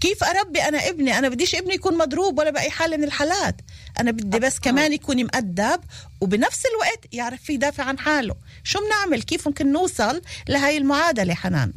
كيف 0.00 0.24
أربي 0.24 0.62
أنا 0.62 0.88
ابني؟ 0.88 1.18
أنا 1.18 1.28
بديش 1.28 1.54
ابني 1.54 1.74
يكون 1.74 1.98
مضروب 1.98 2.38
ولا 2.38 2.50
بأي 2.50 2.70
حال 2.70 2.98
من 2.98 3.04
الحالات. 3.04 3.56
أنا 4.00 4.10
بدي 4.10 4.38
بس 4.38 4.58
كمان 4.58 4.92
يكون 4.92 5.16
مؤدب 5.16 5.80
وبنفس 6.20 6.62
الوقت 6.66 7.14
يعرف 7.14 7.50
يدافع 7.50 7.84
عن 7.84 7.98
حاله. 7.98 8.34
شو 8.64 8.78
بنعمل؟ 8.86 9.22
كيف 9.22 9.48
ممكن 9.48 9.72
نوصل 9.72 10.22
لهي 10.48 10.76
المعادلة 10.76 11.34
حنان؟ 11.34 11.72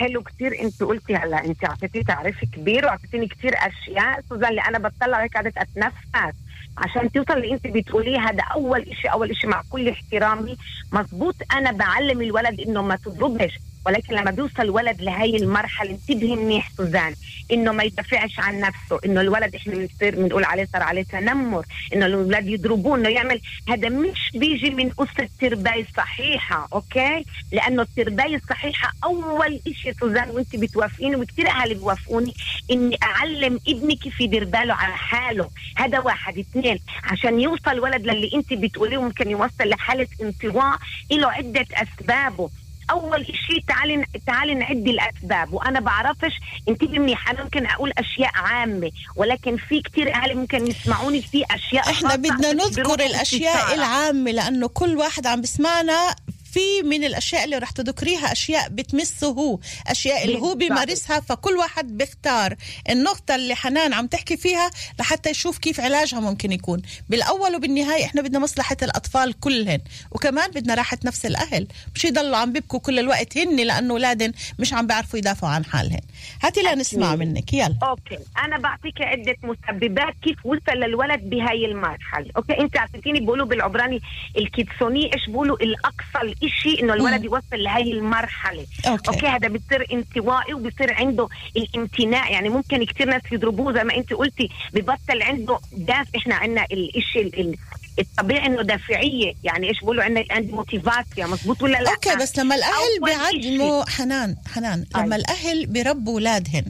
حلو 0.00 0.22
كتير 0.22 0.60
انت 0.60 0.82
قلتي 0.82 1.16
هلا 1.16 1.44
انت 1.44 1.64
اعطيتي 1.64 2.02
تعريف 2.02 2.36
كبير 2.52 2.86
واعطيتيني 2.86 3.28
كتير 3.28 3.54
أشياء. 3.54 4.20
سوزان 4.28 4.50
اللي 4.50 4.60
أنا 4.60 4.78
بطلع 4.78 5.22
هيك 5.22 5.34
قعدت 5.34 5.56
أتنفس. 5.56 6.34
عشان 6.78 7.12
توصل 7.12 7.32
اللي 7.32 7.52
انت 7.52 7.66
بتقوليه 7.66 8.18
هذا 8.18 8.42
أول 8.54 8.80
إشي 8.80 9.08
أول 9.08 9.30
إشي 9.30 9.46
مع 9.46 9.62
كل 9.70 9.88
احترامي. 9.88 10.56
مزبوط 10.92 11.36
أنا 11.52 11.72
بعلم 11.72 12.20
الولد 12.20 12.60
إنه 12.60 12.82
ما 12.82 12.96
تضربش. 12.96 13.52
ولكن 13.86 14.14
لما 14.14 14.30
بيوصل 14.30 14.62
الولد 14.62 15.02
لهي 15.02 15.36
المرحلة 15.36 15.90
انتبهي 15.90 16.36
منيح 16.36 16.70
سوزان 16.76 17.14
إنه 17.52 17.72
ما 17.72 17.82
يدافعش 17.84 18.38
عن 18.38 18.60
نفسه 18.60 18.98
إنه 19.04 19.20
الولد 19.20 19.54
إحنا 19.54 19.74
بنصير 19.74 20.14
بنقول 20.16 20.44
عليه 20.44 20.68
صار 20.72 20.82
عليه 20.82 21.02
تنمر 21.02 21.64
إنه 21.94 22.06
الأولاد 22.06 22.48
يضربوه 22.48 22.96
إنه 22.98 23.08
يعمل 23.08 23.40
هذا 23.68 23.88
مش 23.88 24.30
بيجي 24.34 24.70
من 24.70 24.90
اسره 24.98 25.28
تربايه 25.40 25.86
صحيحه 25.96 26.68
okay؟ 26.72 27.24
لأنه 27.52 27.82
الترباية 27.82 28.36
الصحيحة 28.36 28.92
أول 29.04 29.60
شيء 29.72 29.92
سوزان 30.00 30.30
وانت 30.30 30.56
بتوافقيني 30.56 31.16
وكثير 31.16 31.48
اهالي 31.48 31.74
بيوافقوني 31.74 32.34
إني 32.70 32.98
أعلم 33.02 33.60
ابني 33.68 33.96
كيف 33.96 34.20
يدير 34.20 34.44
باله 34.44 34.74
على 34.74 34.94
حاله. 34.96 35.50
هذا 35.76 35.98
واحد. 35.98 36.38
اثنين 36.38 36.78
عشان 37.04 37.40
يوصل 37.40 37.80
ولد 37.80 38.06
للي 38.06 38.30
انت 38.34 38.52
بتقوليه 38.52 39.02
ممكن 39.02 39.30
يوصل 39.30 39.68
لحالة 39.68 40.06
انطواء 40.22 40.78
له 41.12 41.30
عدة 41.32 41.66
أسبابه. 41.74 42.50
أول 42.90 43.26
شيء 43.26 43.64
تعالي 43.68 44.04
تعالي 44.26 44.54
نعد 44.54 44.86
الأسباب 44.88 45.52
وأنا 45.52 45.80
بعرفش 45.80 46.32
انتبهي 46.68 46.98
منيح 46.98 47.30
أنا 47.30 47.42
ممكن 47.44 47.66
أقول 47.66 47.92
أشياء 47.98 48.30
عامة 48.34 48.90
ولكن 49.16 49.56
في 49.56 49.80
كتير 49.82 50.14
اهالي 50.14 50.34
ممكن 50.34 50.66
يسمعوني 50.66 51.22
في 51.22 51.44
أشياء 51.50 51.90
إحنا 51.90 52.16
بدنا 52.16 52.52
نذكر 52.52 52.94
الأشياء. 53.06 53.74
العامة 53.74 54.30
لأنه 54.30 54.68
كل 54.68 54.96
واحد 54.96 55.26
عم 55.26 55.40
بسمعنا 55.40 56.14
في 56.52 56.82
من 56.84 57.04
الأشياء 57.04 57.44
اللي 57.44 57.58
رح 57.58 57.70
تذكريها 57.70 58.32
أشياء 58.32 58.68
بتمسه 58.68 59.26
هو 59.26 59.58
أشياء 59.86 60.24
اللي 60.24 60.38
هو. 60.38 60.54
بيمارسها 60.54 61.20
فكل 61.20 61.56
واحد 61.56 61.96
بيختار 61.98 62.56
النقطة 62.90 63.34
اللي 63.34 63.54
حنان 63.54 63.92
عم 63.92 64.06
تحكي 64.06 64.36
فيها 64.36 64.70
لحتى 65.00 65.30
يشوف 65.30 65.58
كيف 65.58 65.80
علاجها 65.80 66.20
ممكن 66.20 66.52
يكون. 66.52 66.82
بالأول 67.08 67.56
وبالنهاية 67.56 68.04
إحنا 68.04 68.22
بدنا 68.22 68.38
مصلحة 68.38 68.76
الأطفال 68.82 69.40
كلهن 69.40 69.80
وكمان 70.10 70.50
بدنا 70.50 70.74
راحة 70.74 70.98
نفس 71.04 71.26
الأهل. 71.26 71.66
مش 71.94 72.04
يضلوا 72.04 72.36
عم 72.36 72.52
بيبكوا 72.52 72.78
كل 72.78 72.98
الوقت 72.98 73.38
هن 73.38 73.56
لأنه 73.56 73.92
أولادن 73.94 74.32
مش 74.58 74.72
عم 74.72 74.86
بيعرفوا 74.86 75.18
يدافعوا 75.18 75.52
عن 75.52 75.64
حالهن. 75.64 76.00
هاتي 76.42 76.60
لنسمع. 76.62 77.16
منك 77.16 77.54
يلا. 77.54 77.76
okay. 77.82 78.18
أنا 78.44 78.58
بعطيك 78.58 79.00
عدة 79.00 79.36
مسببات 79.42 80.14
كيف 80.22 80.46
وصل 80.46 80.72
للولد 80.76 81.20
بهاي 81.30 81.64
المرحلة. 81.64 82.30
okay؟ 82.36 82.60
أنت 82.60 82.76
اعطيتيني 82.76 83.20
بيقولوا 83.20 83.46
بالعبراني 83.46 84.00
ال 84.38 84.48
קיצוני 84.48 85.14
إيش 85.14 85.26
بيقولوا 85.26 85.56
الأقصى 85.56 86.20
الاشي 86.42 86.82
إنه 86.82 86.94
الولد 86.94 87.24
يوصل 87.24 87.42
لهي 87.52 87.92
المرحلة. 87.92 88.66
okay. 88.86 89.08
okay 89.10 89.26
هذا 89.26 89.48
بتصير 89.48 89.86
انطوائي 89.92 90.54
وبصير 90.54 90.92
عنده 90.94 91.28
الامتناع. 91.56 92.30
يعني 92.30 92.48
ممكن 92.48 92.84
كثير 92.84 93.06
ناس 93.08 93.22
يضربوه 93.32 93.72
زي 93.72 93.84
ما 93.84 93.96
أنت 93.96 94.12
قلتي 94.12 94.48
ببطل 94.72 95.22
عنده 95.22 95.58
دافع 95.72 96.18
إحنا 96.18 96.34
عندنا 96.34 96.64
الإشي 96.72 97.20
ال- 97.20 97.40
ال- 97.40 97.56
الطبيعي 97.98 98.46
إنه 98.46 98.62
دافعية. 98.62 99.34
يعني 99.44 99.68
إيش 99.68 99.80
بيقولوا 99.80 100.04
عندنا 100.04 100.24
عندي 100.30 100.52
موتيفاسيا 100.52 101.26
مزبوط 101.26 101.62
ولا 101.62 101.78
لا؟ 101.78 101.90
أوكي 101.90 102.16
بس 102.16 102.38
لما 102.38 102.54
الأهل. 102.54 103.00
بيعلموا 103.04 103.90
حنان 103.90 104.36
حنان. 104.54 104.84
لما 104.94 105.02
أيوة. 105.04 105.16
الأهل 105.16 105.66
بيربوا 105.66 106.12
أولادهن 106.12 106.64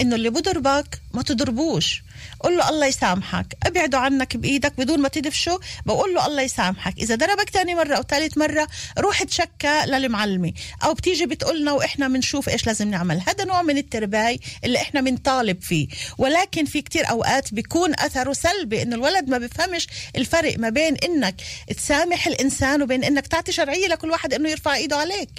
إنه 0.00 0.16
اللي 0.16 0.30
بضربك 0.30 1.00
ما 1.14 1.22
تضربوش. 1.22 2.02
قول 2.40 2.56
له 2.56 2.68
الله 2.68 2.86
يسامحك 2.86 3.46
ابعده 3.66 3.98
عنك 3.98 4.36
بإيدك 4.36 4.72
بدون 4.78 5.00
ما 5.00 5.08
تدفشه 5.08 5.60
بقول 5.86 6.14
له 6.14 6.26
الله 6.26 6.42
يسامحك. 6.42 6.98
إذا 6.98 7.14
ضربك 7.14 7.50
تاني 7.50 7.74
مرة 7.74 7.96
أو 7.96 8.02
ثالث 8.02 8.38
مرة 8.38 8.68
روح 8.98 9.22
تشكى 9.22 9.82
للمعلمة. 9.86 10.52
أو 10.84 10.94
بتيجي 10.94 11.26
بتقولنا 11.26 11.72
وإحنا 11.72 12.08
بنشوف 12.08 12.48
إيش 12.48 12.66
لازم 12.66 12.90
نعمل. 12.90 13.20
هذا 13.26 13.44
نوع 13.44 13.62
من 13.62 13.78
الترباي 13.78 14.40
اللي 14.64 14.78
إحنا 14.78 15.00
بنطالب 15.00 15.62
فيه. 15.62 15.88
ولكن 16.18 16.64
في 16.64 16.82
كتير 16.82 17.10
أوقات 17.10 17.54
بيكون 17.54 17.94
أثره 17.94 18.32
سلبي 18.32 18.82
إنه 18.82 18.96
الولد 18.96 19.28
ما 19.28 19.38
بيفهمش 19.38 19.86
الفرق 20.16 20.58
ما 20.58 20.68
بين 20.68 20.96
إنك 20.96 21.34
تسامح 21.76 22.26
الإنسان 22.26 22.82
وبين 22.82 23.04
إنك 23.04 23.26
تعطي 23.26 23.52
شرعية 23.52 23.86
لكل 23.86 24.10
واحد 24.10 24.34
إنه 24.34 24.50
يرفع 24.50 24.74
إيده 24.74 24.96
عليك. 24.96 25.30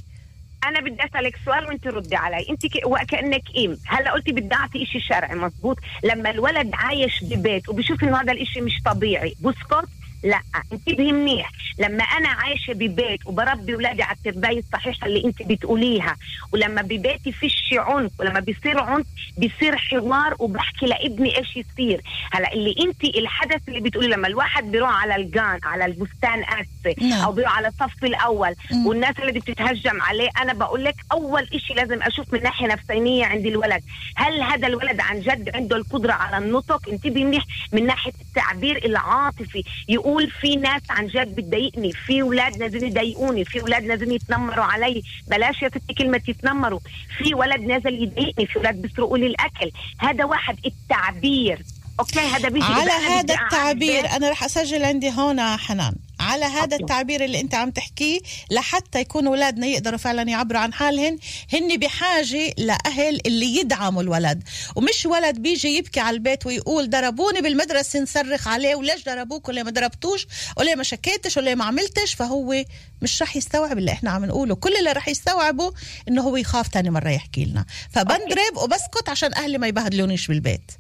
أنا 0.64 0.80
بدي 0.80 1.06
أسألك 1.06 1.36
سؤال 1.46 1.66
وأنت 1.66 1.88
ردي 1.88 2.16
علي. 2.16 2.46
أنت 2.50 2.66
ك... 2.66 2.82
وكأنك 2.86 3.44
ام 3.58 3.78
هلأ 3.88 4.12
قلتي 4.12 4.32
بدي 4.32 4.56
أعطي 4.56 4.86
شيء 4.86 5.02
شرعي 5.02 5.36
مزبوط 5.36 5.78
لما 6.04 6.30
الولد 6.30 6.70
عايش 6.74 7.24
ببيت 7.24 7.70
وبشوف 7.70 8.04
إنه 8.04 8.22
هذا 8.22 8.32
الإشي 8.32 8.62
مش 8.62 8.82
طبيعي 8.86 9.36
بسكت 9.42 9.90
لا 10.24 10.42
انتبهي 10.74 11.12
منيح. 11.12 11.52
لما 11.80 12.04
أنا 12.04 12.30
عايشة 12.30 12.74
ببيت 12.74 13.28
وبربي 13.28 13.74
اولادي 13.76 14.04
على 14.04 14.18
التربيه 14.18 14.60
الصحيحة 14.60 15.08
اللي 15.08 15.26
انت 15.26 15.44
بتقوليها 15.44 16.16
ولما 16.54 16.82
ببيتي 16.82 17.32
فيش 17.32 17.74
عنف 17.74 18.12
ولما 18.20 18.40
بيصير 18.40 18.80
عنف 18.80 19.06
بيصير 19.38 19.78
حوار 19.78 20.36
وبحكي 20.40 20.86
لابني 20.86 21.38
إيش 21.38 21.58
يصير. 21.58 22.02
هلا 22.32 22.54
اللي 22.54 22.76
انت 22.80 23.04
الحدث 23.04 23.62
اللي 23.68 23.80
بتقولي 23.80 24.08
لما 24.08 24.28
الواحد 24.28 24.72
بيروح 24.72 25.02
على 25.02 25.16
الجان 25.16 25.60
على 25.64 25.86
البستان 25.86 26.44
اسفه 26.44 27.08
نعم. 27.08 27.22
أو 27.22 27.32
بيروح 27.32 27.58
على 27.58 27.68
الصف 27.68 28.04
الأول. 28.04 28.56
والناس 28.86 29.16
اللي 29.20 29.32
بتتهجم 29.32 30.02
عليه 30.02 30.30
أنا 30.42 30.54
بقول 30.54 30.84
لك 30.84 30.96
أول 31.12 31.48
إشي 31.54 31.74
لازم 31.74 32.04
أشوف 32.04 32.34
من 32.34 32.44
ناحية 32.44 32.68
نفسانيه 32.68 33.26
عند 33.26 33.46
الولد. 33.46 33.84
هل 34.16 34.42
هذا 34.42 34.68
الولد 34.68 35.00
عن 35.00 35.20
جد 35.20 35.50
عنده 35.56 35.76
القدرة 35.76 36.14
على 36.14 36.38
النطق؟ 36.46 36.90
انتبهي 36.90 37.24
منيح 37.24 37.44
من 37.74 37.86
ناحية 37.86 38.14
التعبير 38.22 38.86
العاطفي. 38.86 39.64
يقول 39.90 40.09
في 40.18 40.56
ناس 40.56 40.82
عن 40.90 41.08
جد 41.08 41.36
بتضايقني 41.36 41.92
في 41.92 42.22
أولاد 42.22 42.58
نازلين 42.58 42.92
يضايقوني 42.92 43.46
في 43.46 43.62
أولاد 43.62 43.84
نازلين 43.84 44.12
يتنمروا 44.12 44.66
علي. 44.66 45.04
بلاش 45.28 45.62
يا 45.62 45.70
ستي 45.70 45.94
كلمة 45.94 46.22
يتنمروا. 46.28 46.80
في 47.18 47.34
ولد 47.34 47.62
نازل 47.62 48.04
يضايقني 48.04 48.46
في 48.46 48.58
أولاد 48.58 48.82
بيسرقوا 48.82 49.18
لي 49.18 49.28
الأكل. 49.28 49.72
هذا 49.98 50.26
واحد 50.26 50.58
التعبير. 50.66 51.60
okay 52.00 52.20
هذا 52.20 52.50
بيجي 52.50 52.66
على 52.66 52.92
هذا 52.92 53.34
التعبير 53.34 54.10
أنا 54.10 54.30
رح 54.30 54.44
أسجل 54.44 54.84
عندي 54.84 55.12
هون 55.12 55.58
حنان. 55.58 55.96
على 56.20 56.46
هذا 56.46 56.64
okay. 56.64 56.76
التعبير 56.76 57.24
اللي 57.26 57.42
أنت 57.42 57.56
عم 57.56 57.72
تحكيه 57.72 58.20
لحتى 58.52 59.00
يكون 59.00 59.28
أولادنا 59.28 59.68
يقدروا 59.68 59.98
فعلا 59.98 60.22
يعبروا 60.22 60.60
عن 60.62 60.74
حالهن 60.74 61.18
هن 61.54 61.78
بحاجة 61.78 62.54
لأهل 62.58 63.22
اللي 63.26 63.58
يدعموا 63.58 64.02
الولد. 64.02 64.44
ومش 64.76 65.06
ولد 65.06 65.40
بيجي 65.40 65.68
يبكي 65.68 66.00
على 66.00 66.14
البيت 66.14 66.46
ويقول 66.46 66.90
ضربوني 66.90 67.42
بالمدرسة 67.42 68.00
نصرخ 68.00 68.48
عليه 68.48 68.76
وليش 68.76 69.06
ضربوك 69.06 69.50
وليه 69.50 69.64
ما 69.64 69.72
ضربتوش 69.72 70.28
وليه 70.58 70.76
ما 70.76 70.84
شكيتش 70.84 71.38
وليه 71.38 71.56
ما 71.56 71.66
عملتش. 71.66 72.14
فهو 72.14 72.64
مش 73.02 73.22
رح 73.22 73.36
يستوعب 73.36 73.78
اللي 73.78 73.92
إحنا 73.92 74.12
عم 74.12 74.26
نقوله. 74.26 74.56
كل 74.56 74.76
اللي 74.76 74.92
رح 74.92 75.08
يستوعبه 75.08 75.74
إنه 76.10 76.22
هو 76.22 76.38
يخاف 76.38 76.68
تاني 76.68 76.90
مرة 76.90 77.10
يحكي 77.10 77.46
لنا. 77.46 77.66
فبنضرب 77.92 78.58
وبسكت 78.58 79.10
عشان 79.10 79.34
أهلي 79.34 79.58
ما 79.58 79.68
يبهدلونيش 79.68 80.28
بالبيت. 80.28 80.72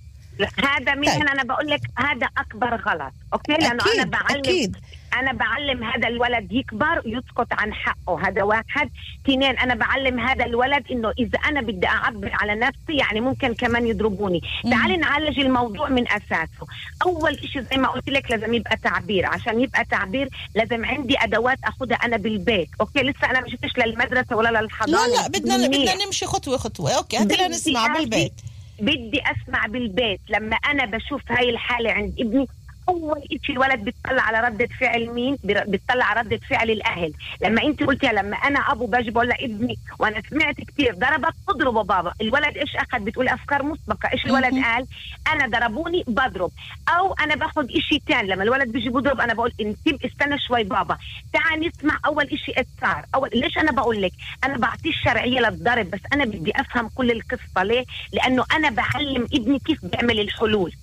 هذا 0.65 0.95
من 0.95 1.03
طيب. 1.07 1.21
أنا 1.27 1.43
بقول 1.43 1.67
لك 1.69 1.81
هذا 1.97 2.29
أكبر 2.37 2.75
غلط 2.75 3.13
أوكي؟ 3.33 3.51
لأنه 3.53 3.83
أكيد، 3.83 3.99
أنا 3.99 4.03
بعلم 4.05 4.39
أكيد. 4.39 4.77
أنا 5.19 5.33
بعلم 5.33 5.83
هذا 5.83 6.07
الولد 6.07 6.51
يكبر 6.51 7.01
يسكت 7.05 7.47
عن 7.51 7.73
حقه 7.73 8.27
هذا 8.27 8.43
واحد. 8.43 8.89
اثنين 9.25 9.43
أنا 9.57 9.75
بعلم 9.75 10.19
هذا 10.19 10.45
الولد 10.45 10.83
إنه 10.91 11.11
إذا 11.19 11.39
أنا 11.39 11.61
بدي 11.61 11.87
أعبر 11.87 12.29
على 12.33 12.55
نفسي 12.55 12.97
يعني 12.97 13.21
ممكن 13.21 13.53
كمان 13.53 13.87
يضربوني. 13.87 14.41
تعالي 14.71 14.97
نعالج 14.97 15.39
الموضوع 15.39 15.89
من 15.89 16.07
أساسه. 16.11 16.67
أول 17.05 17.39
شيء 17.53 17.61
زي 17.61 17.77
ما 17.77 17.87
قلت 17.87 18.09
لك 18.09 18.31
لازم 18.31 18.53
يبقى 18.53 18.77
تعبير. 18.77 19.25
عشان 19.25 19.59
يبقى 19.59 19.85
تعبير 19.85 20.29
لازم 20.55 20.85
عندي 20.85 21.15
أدوات 21.19 21.57
أخذها 21.63 21.95
أنا 21.95 22.17
بالبيت 22.17 22.69
okay؟ 22.81 22.99
لسه 22.99 23.29
أنا 23.31 23.39
ما 23.41 23.47
شفتش 23.49 23.77
للمدرسه 23.77 24.35
ولا 24.35 24.61
للحضانه 24.61 25.07
لا 25.07 25.21
لا 25.21 25.27
بدنا. 25.27 25.67
بدنا 25.67 26.05
نمشي 26.05 26.25
خطوة 26.25 26.57
خطوة. 26.57 26.91
okay 26.91 27.17
لنسمع 27.17 27.87
أعطي- 27.87 27.97
بالبيت. 27.97 28.33
بدي 28.81 29.21
أسمع 29.21 29.65
بالبيت. 29.65 30.21
لما 30.29 30.55
أنا 30.55 30.85
بشوف 30.85 31.31
هاي 31.31 31.49
الحالة 31.49 31.91
عند 31.91 32.13
ابني 32.19 32.47
أول 32.89 33.23
شيء 33.43 33.55
الولد 33.55 33.79
بيطلع 33.79 34.21
على 34.23 34.47
ردة 34.47 34.67
فعل 34.79 35.09
مين؟ 35.09 35.37
بيطلع 35.43 36.05
على 36.05 36.19
ردة 36.19 36.39
فعل 36.49 36.69
الأهل. 36.71 37.13
لما 37.41 37.63
انت 37.63 37.83
قلتي 37.83 38.07
لما 38.07 38.37
أنا 38.37 38.59
أبو 38.59 38.85
باجي 38.85 39.11
بقول 39.11 39.27
لابني 39.27 39.77
وأنا 39.99 40.21
سمعت 40.29 40.55
كثير 40.55 40.93
ضربك 40.95 41.33
اضربه 41.49 41.83
بابا. 41.83 42.13
الولد 42.21 42.57
إيش 42.57 42.75
أخذ؟ 42.75 42.99
بتقول 42.99 43.27
أفكار 43.27 43.63
مسبقة. 43.63 44.09
إيش 44.13 44.25
الولد. 44.25 44.53
قال؟ 44.63 44.85
أنا 45.33 45.47
ضربوني 45.47 46.03
بضرب. 46.07 46.51
أو 46.89 47.13
أنا 47.13 47.35
باخذ 47.35 47.67
شيء 47.67 48.01
ثاني 48.07 48.27
لما 48.27 48.43
الولد 48.43 48.71
بيجي 48.71 48.89
بضرب 48.89 49.21
أنا 49.21 49.33
بقول 49.33 49.53
انتب 49.61 50.05
استنى 50.05 50.39
شوي 50.47 50.63
بابا. 50.63 50.97
تعال 51.33 51.59
نسمع 51.59 51.99
أول 52.05 52.39
شيء 52.45 52.65
صار. 52.81 53.05
اول 53.15 53.29
ليش 53.33 53.57
أنا 53.57 53.71
بقول 53.71 54.01
لك؟ 54.01 54.11
أنا 54.43 54.57
بعطيه 54.57 54.89
الشرعية 54.89 55.39
للضرب 55.39 55.91
بس 55.91 56.01
أنا 56.13 56.25
بدي 56.25 56.51
أفهم 56.55 56.89
كل 56.95 57.11
القصة. 57.11 57.63
ليه؟ 57.63 57.85
لأنه 58.13 58.45
أنا 58.55 58.69
بعلم 58.69 59.27
ابني 59.33 59.59
كيف 59.59 59.85
بيعمل 59.85 60.19
الحلول. 60.19 60.73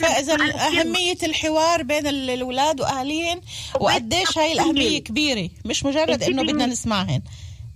فإذا 0.00 0.34
أهمية 0.54 1.16
الحوار 1.22 1.82
بين 1.82 2.06
ال- 2.06 2.30
الأولاد 2.30 2.80
واهاليهم 2.80 3.40
وقديش 3.80 4.38
هاي 4.38 4.52
الأهمية 4.52 4.98
كبيرة؟ 4.98 5.48
مش 5.64 5.84
مجرد 5.84 6.22
إنه 6.22 6.42
بدنا 6.42 6.66
نسمعهن. 6.66 7.22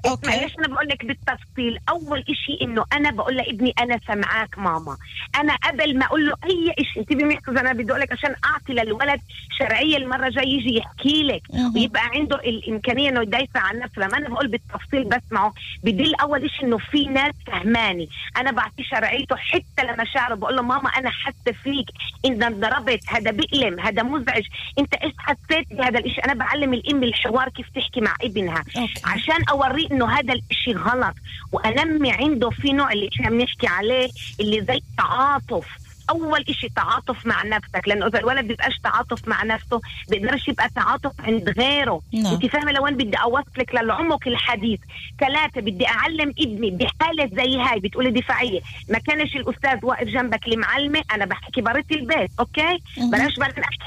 أوكي. 0.07 0.41
ليش 0.41 0.53
أنا 0.59 0.69
بقول 0.69 0.89
لك 0.89 1.05
بالتفصيل. 1.05 1.79
أول 1.89 2.25
إشي 2.31 2.59
إنه 2.63 2.85
أنا 2.93 3.11
بقول 3.11 3.37
لابني 3.37 3.75
أنا 3.81 4.01
سمعاك 4.07 4.59
ماما. 4.59 4.97
أنا 5.41 5.57
قبل 5.57 5.99
ما 5.99 6.07
أقول 6.07 6.27
له 6.27 6.35
أي 6.45 6.75
شيء 6.85 7.03
انتبهي 7.03 7.25
معي 7.25 7.39
إذا 7.49 7.61
أنا 7.61 7.73
بدي 7.73 7.91
أقول 7.91 8.01
لك 8.01 8.13
عشان 8.13 8.35
أعطي 8.45 8.73
للولد 8.73 9.21
شرعية 9.59 9.97
المرة 9.97 10.27
الجاية 10.27 10.49
يجي 10.49 10.77
يحكي 10.77 11.23
لك. 11.23 11.43
ويبقى 11.75 12.03
عنده 12.05 12.37
الإمكانية 12.37 13.09
إنه 13.09 13.23
يدافع 13.23 13.61
عن 13.61 13.79
نفسه. 13.79 14.03
لما 14.03 14.19
أنا 14.19 14.29
بقول 14.29 14.49
بالتفصيل 14.49 15.05
بسمعه 15.05 15.55
بدل 15.83 16.15
أول 16.15 16.51
شيء 16.51 16.65
إنه 16.65 16.79
في 16.79 17.07
ناس 17.07 17.35
فهماني. 17.47 18.09
أنا 18.37 18.51
بعطيه 18.51 18.85
شرعيته 18.85 19.37
حتى 19.37 19.83
لما 19.83 20.05
شعره 20.05 20.35
بقول 20.35 20.57
له 20.57 20.63
ماما 20.63 20.89
أنا 20.89 21.11
حاسة 21.11 21.53
فيك. 21.63 21.87
انت 22.25 22.43
انضربت 22.43 23.01
هذا 23.09 23.31
بيألم 23.31 23.81
هذا 23.81 24.03
مزعج. 24.03 24.43
أنت 24.79 24.95
إيش 24.95 25.13
حسيت 25.19 25.73
بهذا 25.73 25.99
الشيء 25.99 26.25
أنا 26.25 26.35
بعلم 26.35 26.75
الأم 26.75 27.03
الحوار 27.03 27.49
كيف 27.49 27.67
تحكي 27.75 28.01
مع 28.01 28.15
ابنها. 28.23 28.65
أوكي. 28.77 28.93
عشان 29.05 29.45
اوريه 29.51 29.88
إنه 29.93 30.07
هذا 30.11 30.33
الإشي 30.33 30.73
غلط. 30.73 31.15
وأنمي 31.53 32.13
عنده 32.13 32.51
في 32.51 32.73
نوع 32.73 32.93
اللي 32.93 33.11
إحنا 33.15 33.31
بنحكي 33.31 33.67
عليه 33.67 34.09
اللي 34.41 34.65
زي 34.65 34.75
التعاطف 34.77 35.89
أول 36.11 36.45
إشي 36.49 36.69
تعاطف 36.69 37.27
مع 37.27 37.43
نفسك 37.43 37.89
لأنه 37.89 38.07
إذا 38.07 38.19
الولد 38.19 38.47
بيبقاش 38.47 38.79
تعاطف 38.79 39.29
مع 39.29 39.45
نفسه 39.45 39.81
بيقدرش 40.11 40.49
يبقى 40.49 40.69
تعاطف 40.69 41.13
عند 41.21 41.49
غيره. 41.49 42.01
نعم. 42.13 42.35
انت 42.35 42.47
فاهمة؟ 42.47 42.73
لوين 42.73 42.95
بدي 42.97 43.17
أوصلك 43.17 43.75
للعمق 43.75 44.29
الحديث 44.29 44.81
ثلاثة 45.21 45.61
بدي 45.61 45.87
أعلم 45.87 46.35
ابني 46.39 46.71
بحالة 46.71 47.31
زي 47.33 47.57
هاي 47.57 47.81
بتقولي 47.81 48.11
دفاعية. 48.11 48.61
ما 48.89 48.99
كانش 48.99 49.37
الأستاذ 49.37 49.79
واقف 49.83 50.09
جنبك 50.09 50.49
المعلمه 50.49 51.03
أنا 51.15 51.25
بحكي 51.25 51.61
كبرت 51.61 51.93
البيت 51.93 52.31
أوكي. 52.41 52.79
بلاش 52.97 53.33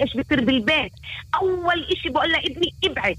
إيش 0.01 0.17
بصير 0.17 0.45
بالبيت. 0.45 0.91
أول 1.41 1.87
إشي 1.91 2.09
بقول 2.09 2.31
لابني 2.31 2.73
ابعد. 2.83 3.17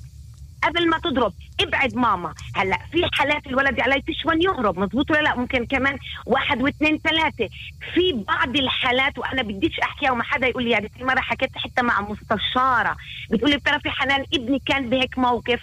قبل 0.62 0.88
ما 0.88 0.98
تضرب. 0.98 1.33
ابعد 1.61 1.94
ماما. 1.94 2.35
هلا 2.55 2.79
في 2.92 3.09
حالات 3.12 3.46
الولد 3.46 3.81
عليه 3.81 4.01
تشون 4.01 4.42
يهرب. 4.42 4.79
مزبوط 4.79 5.11
ولا 5.11 5.22
لا؟ 5.22 5.37
ممكن 5.37 5.66
كمان 5.66 5.98
واحد 6.27 6.62
واثنين 6.62 6.98
ثلاثة. 6.98 7.48
في 7.94 8.12
بعض 8.12 8.57
الحالات 8.57 9.18
وأنا 9.18 9.42
بديش 9.42 9.79
أحكيها 9.81 10.11
وما 10.11 10.22
حدا 10.22 10.46
يقول 10.46 10.64
لي 10.64 10.77
هذه 10.77 10.90
مرة 11.01 11.20
حكيت 11.20 11.51
حتى 11.57 11.83
مع 11.83 12.01
مستشارة. 12.01 12.96
بتقول 13.31 13.51
لي 13.51 13.57
بتعرفي 13.57 13.90
حنان 13.90 14.25
ابني 14.35 14.62
كان 14.66 14.90
بهيك 14.90 15.18
موقف. 15.18 15.61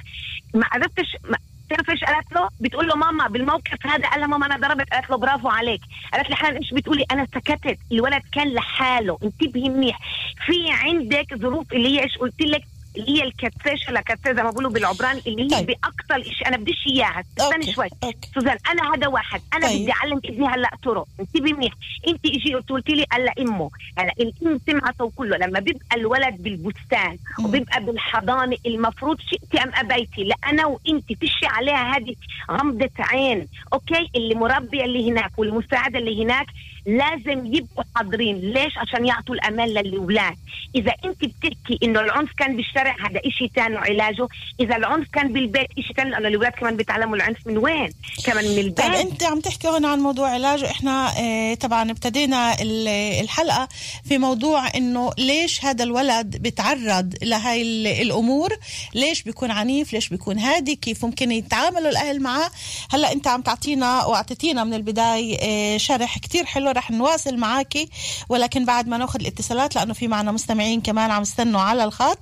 ما 0.54 0.66
عرفتش 0.72 1.18
ما 1.30 1.38
بتعرف 1.68 1.90
إيش 1.90 2.04
قالت 2.04 2.34
له؟ 2.34 2.50
بتقول 2.60 2.88
له 2.88 2.96
ماما 2.96 3.28
بالموقف 3.28 3.88
هذا 3.88 4.10
قال 4.10 4.20
لها 4.20 4.28
ماما 4.28 4.46
أنا 4.46 4.68
ضربت. 4.68 4.90
قالت 4.94 5.10
له 5.10 5.18
برافو 5.18 5.50
عليك. 5.50 5.82
قالت 6.14 6.30
لي 6.30 6.36
حنان 6.36 6.56
إيش 6.56 6.74
بتقولي؟ 6.74 7.06
أنا 7.12 7.26
سكتت. 7.26 7.78
الولد 7.92 8.24
كان 8.32 8.54
لحاله. 8.54 9.18
انتبهي 9.24 9.70
منيح. 9.70 10.00
في 10.46 10.72
عندك 10.72 11.36
ظروف 11.36 11.74
اللي 11.74 11.88
هي 11.90 12.04
إيش 12.04 12.18
قلت 12.18 12.42
لك؟ 12.42 12.64
اللي 12.98 13.20
هي 13.20 13.24
الكتفاش 13.24 13.90
ولا 13.90 14.02
كتفاش 14.02 14.36
زي 14.36 14.44
ما 14.44 14.50
بيقولوا 14.50 14.72
بالعبران 14.72 15.22
اللي 15.28 15.44
هي 15.44 15.50
طيب. 15.50 15.66
باقصى 15.68 16.30
شيء 16.34 16.48
أنا 16.48 16.58
بديش 16.58 16.88
إياها. 16.88 17.24
استني 17.40 17.74
شوي. 17.74 17.88
سوزان 18.36 18.58
أنا 18.72 18.96
هذا 18.96 19.08
واحد. 19.08 19.42
أنا 19.54 19.68
طيب. 19.68 19.82
بدي 19.82 19.92
اعلم 19.92 20.18
ابني 20.26 20.48
هلأ 20.48 20.70
طرق. 20.84 21.08
انتبهي 21.20 21.54
منيح. 21.54 21.74
أنت 22.08 22.26
إجي 22.26 22.54
قلت 22.56 22.90
لي 22.90 23.06
هلأ 23.12 23.34
إمه. 23.40 23.70
هلا 23.98 24.14
الام 24.20 24.60
سمعته 24.68 25.12
كله 25.16 25.38
لما 25.38 25.60
بيبقى 25.60 25.96
الولد 25.96 26.44
بالبستان 26.44 27.18
وبيبقى 27.46 27.84
بالحضانة 27.84 28.58
المفروض 28.66 29.18
شئتي 29.22 29.64
أم 29.64 29.72
أبيتي. 29.76 30.24
لا 30.24 30.36
أنا 30.50 30.66
وأنت 30.66 31.14
تشي 31.14 31.46
عليها 31.46 31.98
هذه 31.98 32.16
غمضة 32.52 32.90
عين 33.00 33.48
أوكي؟ 33.74 34.10
اللي 34.16 34.36
مربي 34.36 34.86
اللي 34.86 35.12
هناك 35.12 35.32
والمساعدة 35.40 36.00
اللي 36.00 36.24
هناك 36.24 36.48
لازم 36.86 37.46
يبقوا 37.46 37.84
حاضرين. 37.96 38.36
ليش؟ 38.36 38.78
عشان 38.78 39.06
يعطوا 39.06 39.36
الأمان 39.36 39.68
للأولاد. 39.70 40.36
إذا 40.76 40.94
أنت 41.06 41.26
بتحكي 41.26 41.80
إنه 41.84 42.00
العنف 42.00 42.32
كان 42.38 42.56
بالشارع 42.56 42.79
هذا 42.88 43.22
شيء 43.38 43.52
ثاني 43.56 43.78
علاجه. 43.78 44.28
إذا 44.60 44.76
العنف 44.76 45.08
كان 45.14 45.34
بالبيت 45.34 45.68
شيء 45.80 45.96
ثاني 45.96 46.10
لأنه 46.10 46.28
الاولاد 46.28 46.52
كمان 46.52 46.78
بيتعلموا 46.78 47.16
العنف 47.16 47.38
من 47.48 47.58
وين؟ 47.58 47.94
كمان 48.26 48.46
من 48.46 48.58
البيت. 48.58 48.78
طيب 48.82 48.94
أنت 48.94 49.24
عم 49.24 49.40
تحكي 49.40 49.68
هون 49.68 49.86
عن 49.86 50.00
موضوع 50.00 50.30
علاج 50.30 50.64
إحنا 50.64 51.12
آه 51.20 51.54
طبعا 51.54 51.92
ابتدينا 51.92 52.62
ال- 52.62 52.88
الحلقة 53.22 53.68
في 54.06 54.18
موضوع 54.18 54.68
إنه 54.76 55.12
ليش 55.18 55.66
هذا 55.66 55.84
الولد 55.84 56.38
بيتعرض 56.38 57.14
لهاي 57.22 57.62
ال- 57.62 57.88
الأمور؟ 57.88 58.50
ليش 58.94 59.24
بيكون 59.24 59.52
عنيف؟ 59.52 59.94
ليش 59.94 60.10
بيكون 60.10 60.40
هادي؟ 60.40 60.76
كيف 60.76 61.06
ممكن 61.06 61.32
يتعاملوا 61.32 61.90
الأهل 61.90 62.22
معاه 62.22 62.52
هلأ 62.92 63.12
أنت 63.12 63.28
عم 63.28 63.42
تعطينا 63.42 64.06
وأعطيتينا 64.06 64.64
من 64.64 64.74
البداية 64.74 65.38
آه 65.42 65.78
شرح 65.78 66.18
كتير 66.18 66.46
حلو 66.46 66.70
رح 66.72 66.92
نواصل 66.92 67.38
معاكي. 67.38 67.90
ولكن 68.30 68.66
بعد 68.66 68.88
ما 68.88 68.98
ناخذ 68.98 69.20
الاتصالات 69.20 69.76
لأنه 69.76 69.94
في 69.94 70.08
معنا 70.08 70.32
مستمعين 70.32 70.82
كمان 70.82 71.12
عم 71.12 71.22
يستنوا 71.22 71.62
على 71.62 71.84
الخط. 71.84 72.20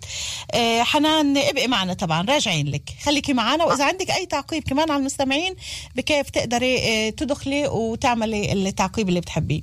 حنان 0.83 1.37
ابقي 1.37 1.67
معنا 1.67 1.93
طبعا 1.93 2.21
راجعين 2.25 2.67
لك 2.67 2.89
خليكي 3.05 3.33
معنا 3.33 3.63
وإذا 3.63 3.85
عندك 3.85 4.11
أي 4.11 4.25
تعقيب 4.25 4.63
كمان 4.63 4.91
على 4.91 4.99
المستمعين 4.99 5.55
بكيف 5.95 6.29
تقدري 6.29 6.79
آه 6.79 7.09
تدخلي 7.09 7.67
وتعملي 7.67 8.53
التعقيب 8.53 9.09
اللي 9.09 9.19
بتحبيه 9.19 9.61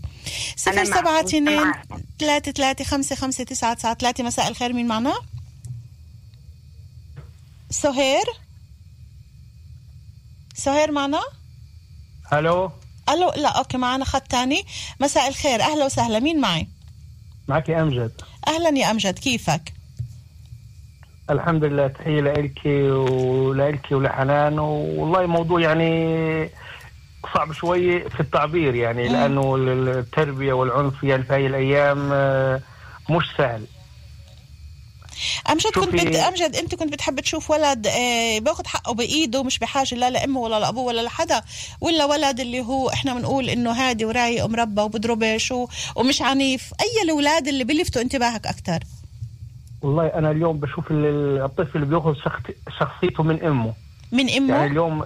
صفر 0.56 0.84
سبعة 0.84 1.20
اتنين 1.20 1.44
معك. 1.44 1.84
ثلاثة 2.20 2.52
ثلاثة 2.52 2.84
خمسة 2.84 3.16
خمسة 3.16 3.44
تسعة 3.44 3.74
تسعة 3.74 3.94
ثلاثة 3.94 4.24
مساء 4.24 4.48
الخير 4.48 4.72
مين 4.72 4.86
معنا؟ 4.86 5.14
سهير 7.70 8.24
سهير 10.54 10.92
معنا؟ 10.92 11.20
ألو 12.32 12.70
ألو 13.08 13.32
لا 13.36 13.48
أوكي 13.48 13.76
معنا 13.76 14.04
خط 14.04 14.22
تاني 14.22 14.64
مساء 15.00 15.28
الخير 15.28 15.62
أهلا 15.62 15.84
وسهلا 15.84 16.18
مين 16.20 16.40
معي؟ 16.40 16.68
معك 17.48 17.70
أمجد 17.70 18.12
أهلا 18.48 18.78
يا 18.78 18.90
أمجد 18.90 19.18
كيفك؟ 19.18 19.72
الحمد 21.30 21.64
لله 21.64 21.86
تحية 21.86 22.20
لك 22.20 22.66
ولك 22.66 23.86
ولحنان. 23.92 24.58
والله 24.58 25.26
موضوع 25.26 25.60
يعني 25.60 26.50
صعب 27.34 27.52
شوي 27.52 28.10
في 28.10 28.20
التعبير 28.20 28.74
يعني 28.74 29.08
لأنه 29.08 29.56
التربية 29.56 30.52
والعنف 30.52 31.04
يعني 31.04 31.22
في 31.22 31.32
هاي 31.32 31.46
الأيام 31.46 32.10
آه، 32.12 32.60
مش 33.10 33.24
سهل. 33.38 33.66
امجد 35.50 35.70
كنت 35.70 35.94
بت... 35.94 36.16
امجد 36.16 36.56
أنت 36.56 36.74
كنت 36.74 36.92
بتحب 36.92 37.20
تشوف 37.20 37.50
ولد 37.50 37.86
آه 37.86 38.38
باخذ 38.38 38.66
حقه 38.66 38.94
بإيده 38.94 39.42
مش 39.42 39.58
بحاجة 39.58 39.94
لا 39.94 40.10
لأمه 40.10 40.40
ولا 40.40 40.60
لأبوه 40.60 40.84
ولا 40.84 41.00
لحدا 41.00 41.42
ولا 41.80 42.04
ولد 42.04 42.40
اللي 42.40 42.60
هو 42.60 42.90
إحنا 42.90 43.14
بنقول 43.14 43.48
إنه 43.48 43.70
هادي 43.72 44.04
ورايق 44.04 44.44
ومربى 44.44 44.80
وبضربش. 44.82 45.54
ومش 45.96 46.22
عنيف. 46.22 46.72
أي 46.80 47.02
الأولاد 47.02 47.48
اللي 47.48 47.64
بيلفتوا 47.64 48.02
انتباهك 48.02 48.46
أكثر 48.46 48.78
والله 49.84 50.06
أنا 50.06 50.30
اليوم 50.30 50.60
بشوف 50.60 50.90
ال- 50.90 51.42
الطفل 51.42 51.84
بيأخذ 51.84 52.14
شخص- 52.14 52.50
شخصيته 52.78 53.22
من 53.22 53.42
أمه. 53.42 53.74
من 54.12 54.30
أمه؟ 54.30 54.54
يعني 54.54 54.66
اليوم 54.70 55.04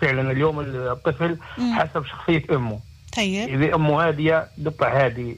فعلا 0.00 0.30
اليوم 0.30 0.60
الطفل 0.60 1.36
مم. 1.58 1.74
حسب 1.74 2.04
شخصية 2.04 2.42
أمه. 2.52 2.78
طيب. 3.16 3.48
إذا 3.48 3.74
أمه 3.74 4.08
هادية 4.08 4.46
بيطلع 4.58 5.04
هادي. 5.04 5.36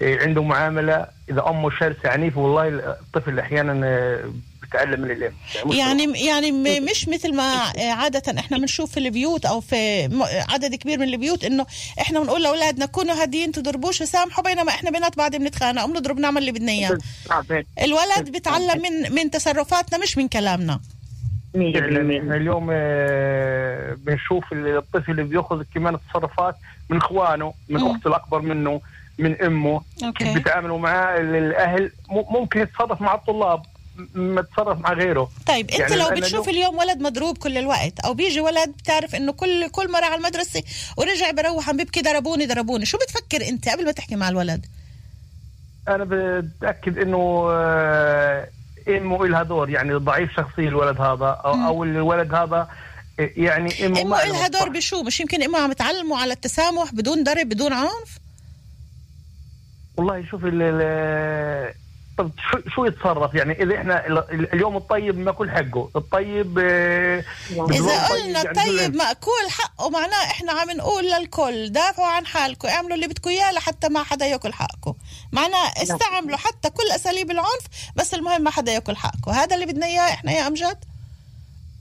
إيه، 0.00 0.20
عنده 0.22 0.42
معاملة. 0.42 1.06
إذا 1.30 1.48
أمه 1.48 1.70
شرسة 1.70 2.08
عنيفة 2.08 2.40
والله 2.40 2.68
الطفل 2.68 3.38
أحيانا 3.38 3.72
آه، 4.74 4.84
بيتعلم 4.84 5.00
من 5.00 5.10
الام 5.10 5.32
يعني 5.72 6.24
يعني 6.26 6.52
مش 6.80 7.08
مثل 7.08 7.34
ما 7.34 7.42
عادة 7.78 8.38
إحنا 8.40 8.58
بنشوف 8.58 8.90
في 8.92 9.00
البيوت 9.00 9.46
أو 9.46 9.60
في 9.60 10.02
عدد 10.48 10.74
كبير 10.74 10.98
من 10.98 11.08
البيوت 11.08 11.44
إنه 11.44 11.66
إحنا 12.00 12.20
بنقول 12.20 12.42
لأولادنا 12.42 12.86
كونوا 12.86 13.14
هاديين 13.22 13.52
تضربوش 13.52 14.00
وسامحوا 14.00 14.44
بينما 14.44 14.68
إحنا 14.68 14.90
بينات 14.90 15.16
بعض 15.16 15.36
بنتخانق 15.36 15.84
وبنضرب 15.84 16.18
نعمل 16.18 16.38
اللي 16.38 16.52
بدنا 16.52 16.72
إياه. 16.72 16.98
الولد 17.82 18.30
بيتعلم 18.32 18.82
من 18.82 19.14
من 19.14 19.30
تصرفاتنا 19.30 19.98
مش 19.98 20.18
من 20.18 20.28
كلامنا. 20.28 20.80
فعلا 21.54 22.18
إحنا 22.18 22.36
اليوم 22.36 22.68
آه، 22.72 23.94
بنشوف 23.98 24.44
الطفل 24.52 25.10
اللي 25.10 25.22
بيأخذ 25.22 25.62
كمان 25.74 25.94
التصرفات 25.94 26.54
من 26.90 26.96
إخوانه 26.96 27.54
من. 27.68 27.76
أخته 27.90 28.08
الأكبر 28.08 28.40
منه 28.40 28.80
من 29.18 29.42
أمه. 29.42 29.82
أوكي. 30.04 30.24
كيف 30.24 30.34
بيتعاملوا 30.34 30.78
معاه 30.78 31.20
ال- 31.20 31.34
الأهل 31.34 31.92
ممكن 32.10 32.60
يتصرف 32.60 33.00
مع 33.00 33.14
الطلاب. 33.14 33.62
م- 33.98 34.20
ما 34.34 34.40
يتصرف 34.40 34.78
مع 34.78 34.92
غيره. 34.92 35.30
طيب 35.46 35.70
انت 35.70 35.80
يعني 35.80 35.96
لو 35.96 36.08
بتشوف 36.10 36.48
اليوم- 36.48 36.70
اليوم 36.70 36.78
ولد 36.78 37.00
مضروب 37.00 37.38
كل 37.38 37.58
الوقت 37.58 38.00
أو 38.00 38.14
بيجي 38.14 38.40
ولد 38.40 38.68
بتعرف 38.68 39.14
إنه 39.14 39.32
كل 39.32 39.68
كل 39.68 39.92
مرة 39.92 40.04
على 40.04 40.14
المدرسة 40.14 40.62
ورجع 40.96 41.30
بروح 41.30 41.68
عم 41.68 41.76
بيبكي 41.76 42.02
ضربوني 42.02 42.46
ضربوني 42.46 42.86
شو 42.86 42.98
بتفكر 42.98 43.48
أنت 43.48 43.68
قبل 43.68 43.84
ما 43.84 43.92
تحكي 43.92 44.16
مع 44.16 44.28
الولد؟ 44.28 44.66
أنا 45.88 46.04
بتأكد 46.08 46.98
إنه 46.98 47.48
آه، 47.50 48.48
إمه 48.88 49.26
لها 49.26 49.42
دور 49.42 49.70
يعني 49.70 49.92
ضعيف 49.94 50.30
شخصية 50.36 50.68
الولد 50.68 51.00
هذا 51.00 51.40
أو, 51.44 51.54
أو 51.66 51.84
الولد 51.84 52.34
هذا 52.34 52.68
آه، 53.20 53.30
يعني 53.36 53.86
إمه 53.86 54.00
إمه 54.00 54.10
ما 54.10 54.24
إلها 54.24 54.48
دور 54.48 54.68
بشو؟ 54.68 55.02
مش 55.02 55.20
يمكن 55.20 55.42
إمه 55.42 55.58
عم 55.58 55.72
تعلمه 55.72 56.18
على 56.20 56.32
التسامح 56.32 56.92
بدون 56.94 57.24
ضرب 57.24 57.48
بدون 57.48 57.72
عنف؟ 57.72 58.18
والله 59.96 60.24
شوف 60.30 60.44
طب 62.18 62.30
شو 62.50 62.58
شو 62.70 62.84
يتصرف؟ 62.84 63.34
يعني 63.34 63.62
إذا 63.62 63.76
إحنا 63.76 64.06
ال- 64.06 64.52
اليوم 64.54 64.76
الطيب 64.76 65.18
ماكل 65.18 65.50
حقه 65.50 65.90
الطيب 65.96 66.58
آه، 66.58 67.24
إذا 67.70 68.06
قلنا 68.06 68.44
يعني 68.44 68.60
شو 68.60 68.66
طيب 68.78 68.94
مأكول 68.96 69.50
حقه 69.50 69.90
معناه 69.90 70.24
إحنا 70.24 70.52
عم 70.52 70.70
نقول 70.70 71.04
للكل 71.10 71.68
دافعوا 71.72 72.08
عن 72.08 72.26
حالكم 72.26 72.68
اعملوا 72.68 72.94
اللي 72.94 73.06
بدكم 73.08 73.30
إياه 73.30 73.52
لحتى 73.52 73.88
ما 73.88 74.02
حدا 74.02 74.26
يأكل 74.26 74.52
حقكم. 74.52 74.94
معناه 75.32 75.66
استعملوا 75.82 76.36
حتى 76.36 76.70
كل 76.70 76.90
أساليب 76.94 77.30
العنف 77.30 77.62
بس 77.96 78.14
المهم 78.14 78.42
ما 78.42 78.50
حدا 78.50 78.72
يأكل 78.72 78.96
حقكم. 78.96 79.30
هذا 79.30 79.54
اللي 79.54 79.66
بدنا 79.66 79.86
إياه 79.86 80.00
إحنا 80.14 80.32
يا 80.32 80.46
امجد 80.46 80.76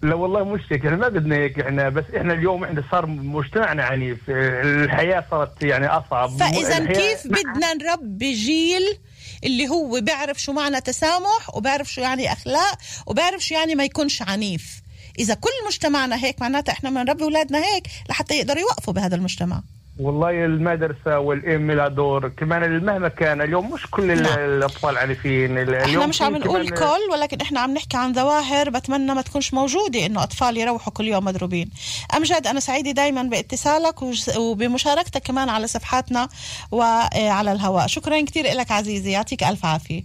لا 0.01 0.15
والله 0.15 0.43
مش 0.43 0.61
هيك 0.71 0.85
إحنا 0.85 0.97
ما 0.97 1.07
بدنا 1.07 1.35
هيك 1.35 1.59
إحنا 1.59 1.89
بس 1.89 2.03
إحنا 2.17 2.33
اليوم 2.33 2.63
إحنا 2.63 2.83
صار 2.91 3.05
مجتمعنا 3.05 3.83
عنيف 3.83 4.17
الحياة 4.29 5.25
صارت 5.31 5.63
يعني 5.63 5.87
أصعب 5.87 6.29
فإذا 6.29 6.85
كيف 6.85 7.27
بدنا 7.27 7.73
نربي 7.73 8.33
جيل 8.33 8.97
اللي 9.43 9.69
هو 9.69 10.01
بيعرف 10.01 10.41
شو 10.41 10.51
معنى 10.53 10.81
تسامح 10.81 11.55
وبيعرف 11.55 11.93
شو 11.93 12.01
يعني 12.01 12.31
أخلاق 12.33 12.77
وبيعرف 13.05 13.45
شو 13.45 13.55
يعني 13.55 13.75
ما 13.75 13.83
يكونش 13.83 14.21
عنيف. 14.21 14.81
إذا 15.19 15.33
كل 15.33 15.49
مجتمعنا 15.67 16.23
هيك 16.23 16.41
معناتها 16.41 16.73
إحنا 16.73 16.89
بنربي 16.89 17.23
اولادنا 17.23 17.59
هيك 17.65 17.87
لحتى 18.09 18.37
يقدروا 18.37 18.59
يوقفوا 18.59 18.93
بهذا 18.93 19.15
المجتمع. 19.15 19.63
والله 19.99 20.45
المدرسة 20.45 21.19
والام 21.19 21.71
لها 21.71 21.87
دور 21.87 22.27
كمان 22.29 22.85
مهما 22.85 23.07
كان 23.07 23.41
اليوم 23.41 23.71
مش 23.73 23.87
كل 23.91 24.11
ال- 24.11 24.27
الأطفال 24.27 24.97
عنيفين 24.97 25.57
ال- 25.57 25.73
إحنا 25.75 25.85
اليوم 25.85 26.09
مش 26.09 26.17
في 26.17 26.23
عم 26.23 26.35
نقول 26.35 26.69
كل 26.69 27.11
ولكن 27.11 27.41
إحنا 27.41 27.59
عم 27.59 27.73
نحكي 27.73 27.97
عن 27.97 28.13
ظواهر 28.13 28.69
بتمنى 28.69 29.13
ما 29.13 29.21
تكونش 29.21 29.53
موجودة 29.53 30.05
إنه 30.05 30.23
أطفال 30.23 30.57
يروحوا 30.57 30.93
كل 30.93 31.07
يوم 31.07 31.25
مضروبين. 31.25 31.69
أمجد 32.15 32.47
أنا 32.47 32.59
سعيدة 32.59 32.91
دايما 32.91 33.23
باتصالك 33.23 33.95
وبمشاركتك 34.37 35.21
كمان 35.23 35.49
على 35.49 35.67
صفحاتنا 35.67 36.27
وعلى 36.71 37.51
الهواء. 37.51 37.87
شكرا 37.87 38.21
كثير 38.21 38.45
لك 38.45 38.71
عزيزي 38.71 39.11
يعطيك 39.11 39.43
ألف 39.43 39.65
عافية. 39.65 40.03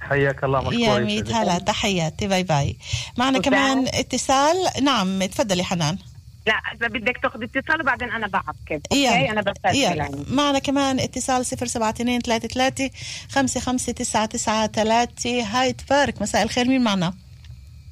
حياك 0.00 0.44
الله 0.44 0.60
مشكور 0.60 0.78
يا 0.78 0.98
ميت 0.98 1.32
هلا 1.32 1.58
تحياتي 1.58 2.26
bye 2.26 2.42
bye. 2.42 2.76
معنا. 3.18 3.38
كمان 3.38 3.86
اتصال. 3.94 4.56
نعم 4.82 5.24
تفضلي 5.24 5.64
حنان. 5.64 5.98
لا 6.46 6.52
إذا 6.52 6.88
بدك 6.88 7.18
تاخذ 7.22 7.42
اتصال 7.42 7.80
وبعدين 7.80 8.10
أنا 8.10 8.26
يلا. 8.26 8.80
okay؟ 8.92 9.30
أنا 9.30 9.40
بسجل 9.40 9.78
يلا. 9.78 9.94
يعني 9.94 10.24
معنا 10.30 10.58
كمان 10.58 11.00
اتصال 11.00 11.46
صفر 11.46 11.66
سبعة 11.66 11.88
اتنين 11.88 12.20
ثلاثة 12.20 12.48
ثلاثة 12.48 12.90
خمسة 13.30 13.60
خمسة 13.60 13.92
تسعة 13.92 14.26
تسعة 14.26 14.66
ثلاثة 14.66 15.42
هايد 15.42 15.80
بارك. 15.90 16.22
مساء 16.22 16.42
الخير 16.42 16.68
مين 16.68 16.84
معنا؟ 16.84 17.14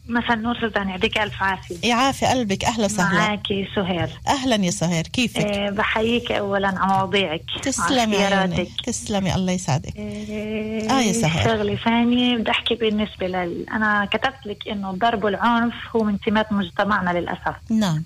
مساء 0.09 0.33
النور 0.33 0.61
سوزان 0.61 0.89
يعطيك 0.89 1.19
ألف 1.19 1.43
عافية. 1.43 1.77
يعافي 1.85 2.27
قلبك. 2.27 2.65
أهلا 2.65 2.85
وسهلا. 2.85 3.19
معاكي 3.19 3.69
سهير. 3.77 4.11
أهلا 4.29 4.65
يا 4.65 4.71
سهير 4.71 5.07
كيفك؟ 5.07 5.45
أه 5.45 5.71
بحييك 5.71 6.33
اولا 6.33 6.69
على 6.69 6.93
مواضيعك 6.93 7.43
تسلمي 7.63 8.17
عيوني. 8.17 8.69
تسلمي 8.85 9.35
الله 9.35 9.53
يسعدك 9.53 9.97
آه 9.97 10.91
آه 10.91 11.01
يا 11.01 11.13
سهير. 11.13 11.45
شغلة 11.45 11.77
ثانية 11.77 12.37
بدي 12.37 12.51
أحكي 12.51 12.75
بالنسبة 12.75 13.27
لل 13.27 13.67
أنا 13.73 14.09
كتبت 14.13 14.47
لك 14.47 14.69
إنه 14.69 14.91
الضرب 14.91 15.25
والعنف 15.25 15.75
هو 15.97 16.05
من 16.05 16.19
سمات 16.25 16.53
مجتمعنا 16.53 17.19
للأسف. 17.19 17.55
نعم. 17.71 18.05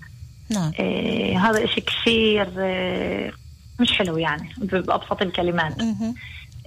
نعم. 0.51 0.73
آه 0.81 1.37
هذا 1.39 1.65
إشي 1.65 1.81
كثير 1.81 2.49
آه 2.59 3.33
مش 3.81 3.93
حلو 3.93 4.19
يعني 4.19 4.49
بأبسط 4.59 5.23
الكلمات. 5.23 5.77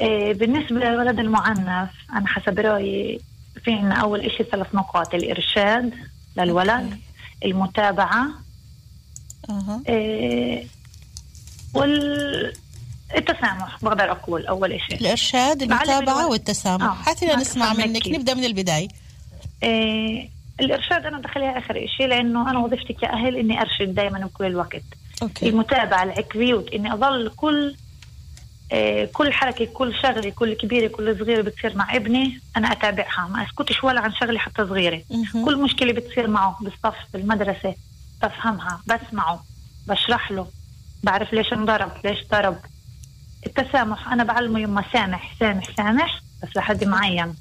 آه 0.02 0.32
بالنسبة 0.32 0.76
للولد 0.76 1.20
المعنف 1.20 1.90
أنا 2.14 2.28
حسب 2.28 2.60
رأيي 2.60 3.20
في 3.66 3.72
عنا 3.74 3.96
أول 3.96 4.20
إشي 4.20 4.44
ثلاث 4.44 4.68
نقاط 4.76 5.14
الإرشاد 5.16 5.94
للولد 6.38 7.00
المتابعة 7.46 8.28
أها. 9.50 9.82
آه 9.88 10.64
والتسامح 13.10 13.78
بقدر 13.82 14.12
أقول 14.12 14.46
أول 14.48 14.72
إشي. 14.74 14.96
الإرشاد 14.96 15.62
المتابعة. 15.62 16.28
والتسامح. 16.28 16.84
آه، 16.84 17.04
حتى 17.04 17.26
نسمع 17.26 17.74
منك. 17.74 18.08
نبدأ 18.08 18.34
من 18.34 18.44
البداية. 18.44 18.88
آه 19.64 20.28
الإرشاد 20.60 21.06
أنا 21.06 21.22
دخلها 21.22 21.58
آخر 21.58 21.88
شيء 21.98 22.08
لأنه 22.08 22.52
أنا 22.52 22.60
وظيفتي 22.60 22.94
كأهل 22.94 23.36
إني 23.36 23.62
أرشد 23.62 23.96
دائما 23.96 24.20
بكل 24.20 24.46
الوقت. 24.46 24.84
أوكي. 25.22 25.50
المتابعه 25.50 26.04
العكبيوت 26.04 26.74
إني 26.74 26.94
اضل 26.94 27.32
كل 27.36 27.76
آه 28.72 29.06
كل 29.14 29.34
حركة 29.34 29.66
كل 29.66 29.96
شغلة 30.02 30.30
كل 30.30 30.54
كبيرة 30.54 30.88
كل 30.88 31.20
صغيرة 31.20 31.42
بتصير 31.42 31.76
مع 31.76 31.96
ابني 31.96 32.40
أنا 32.58 32.72
أتابعها. 32.72 33.28
ما 33.28 33.44
أسكتش 33.44 33.84
ولا 33.84 34.02
عن 34.02 34.14
شغلة 34.14 34.40
حتى 34.40 34.66
صغيرة. 34.66 35.02
مهم. 35.10 35.46
كل 35.46 35.58
مشكلة 35.58 35.94
بتصير 35.94 36.28
معه 36.28 36.58
بالصف 36.62 36.96
بالمدرسة 37.14 37.76
بفهمها 38.24 38.82
بسمعه 38.88 39.44
بشرح 39.88 40.32
له 40.32 40.48
بعرف 41.04 41.34
ليش 41.34 41.54
انضرب 41.54 41.92
ليش 42.06 42.18
ضرب. 42.32 42.58
التسامح 43.46 44.12
أنا 44.12 44.24
بعلمه 44.24 44.60
يما 44.60 44.84
سامح 44.94 45.36
سامح 45.40 45.76
سامح 45.78 46.22
بس 46.44 46.58
لحد 46.58 46.84
معين. 46.84 47.36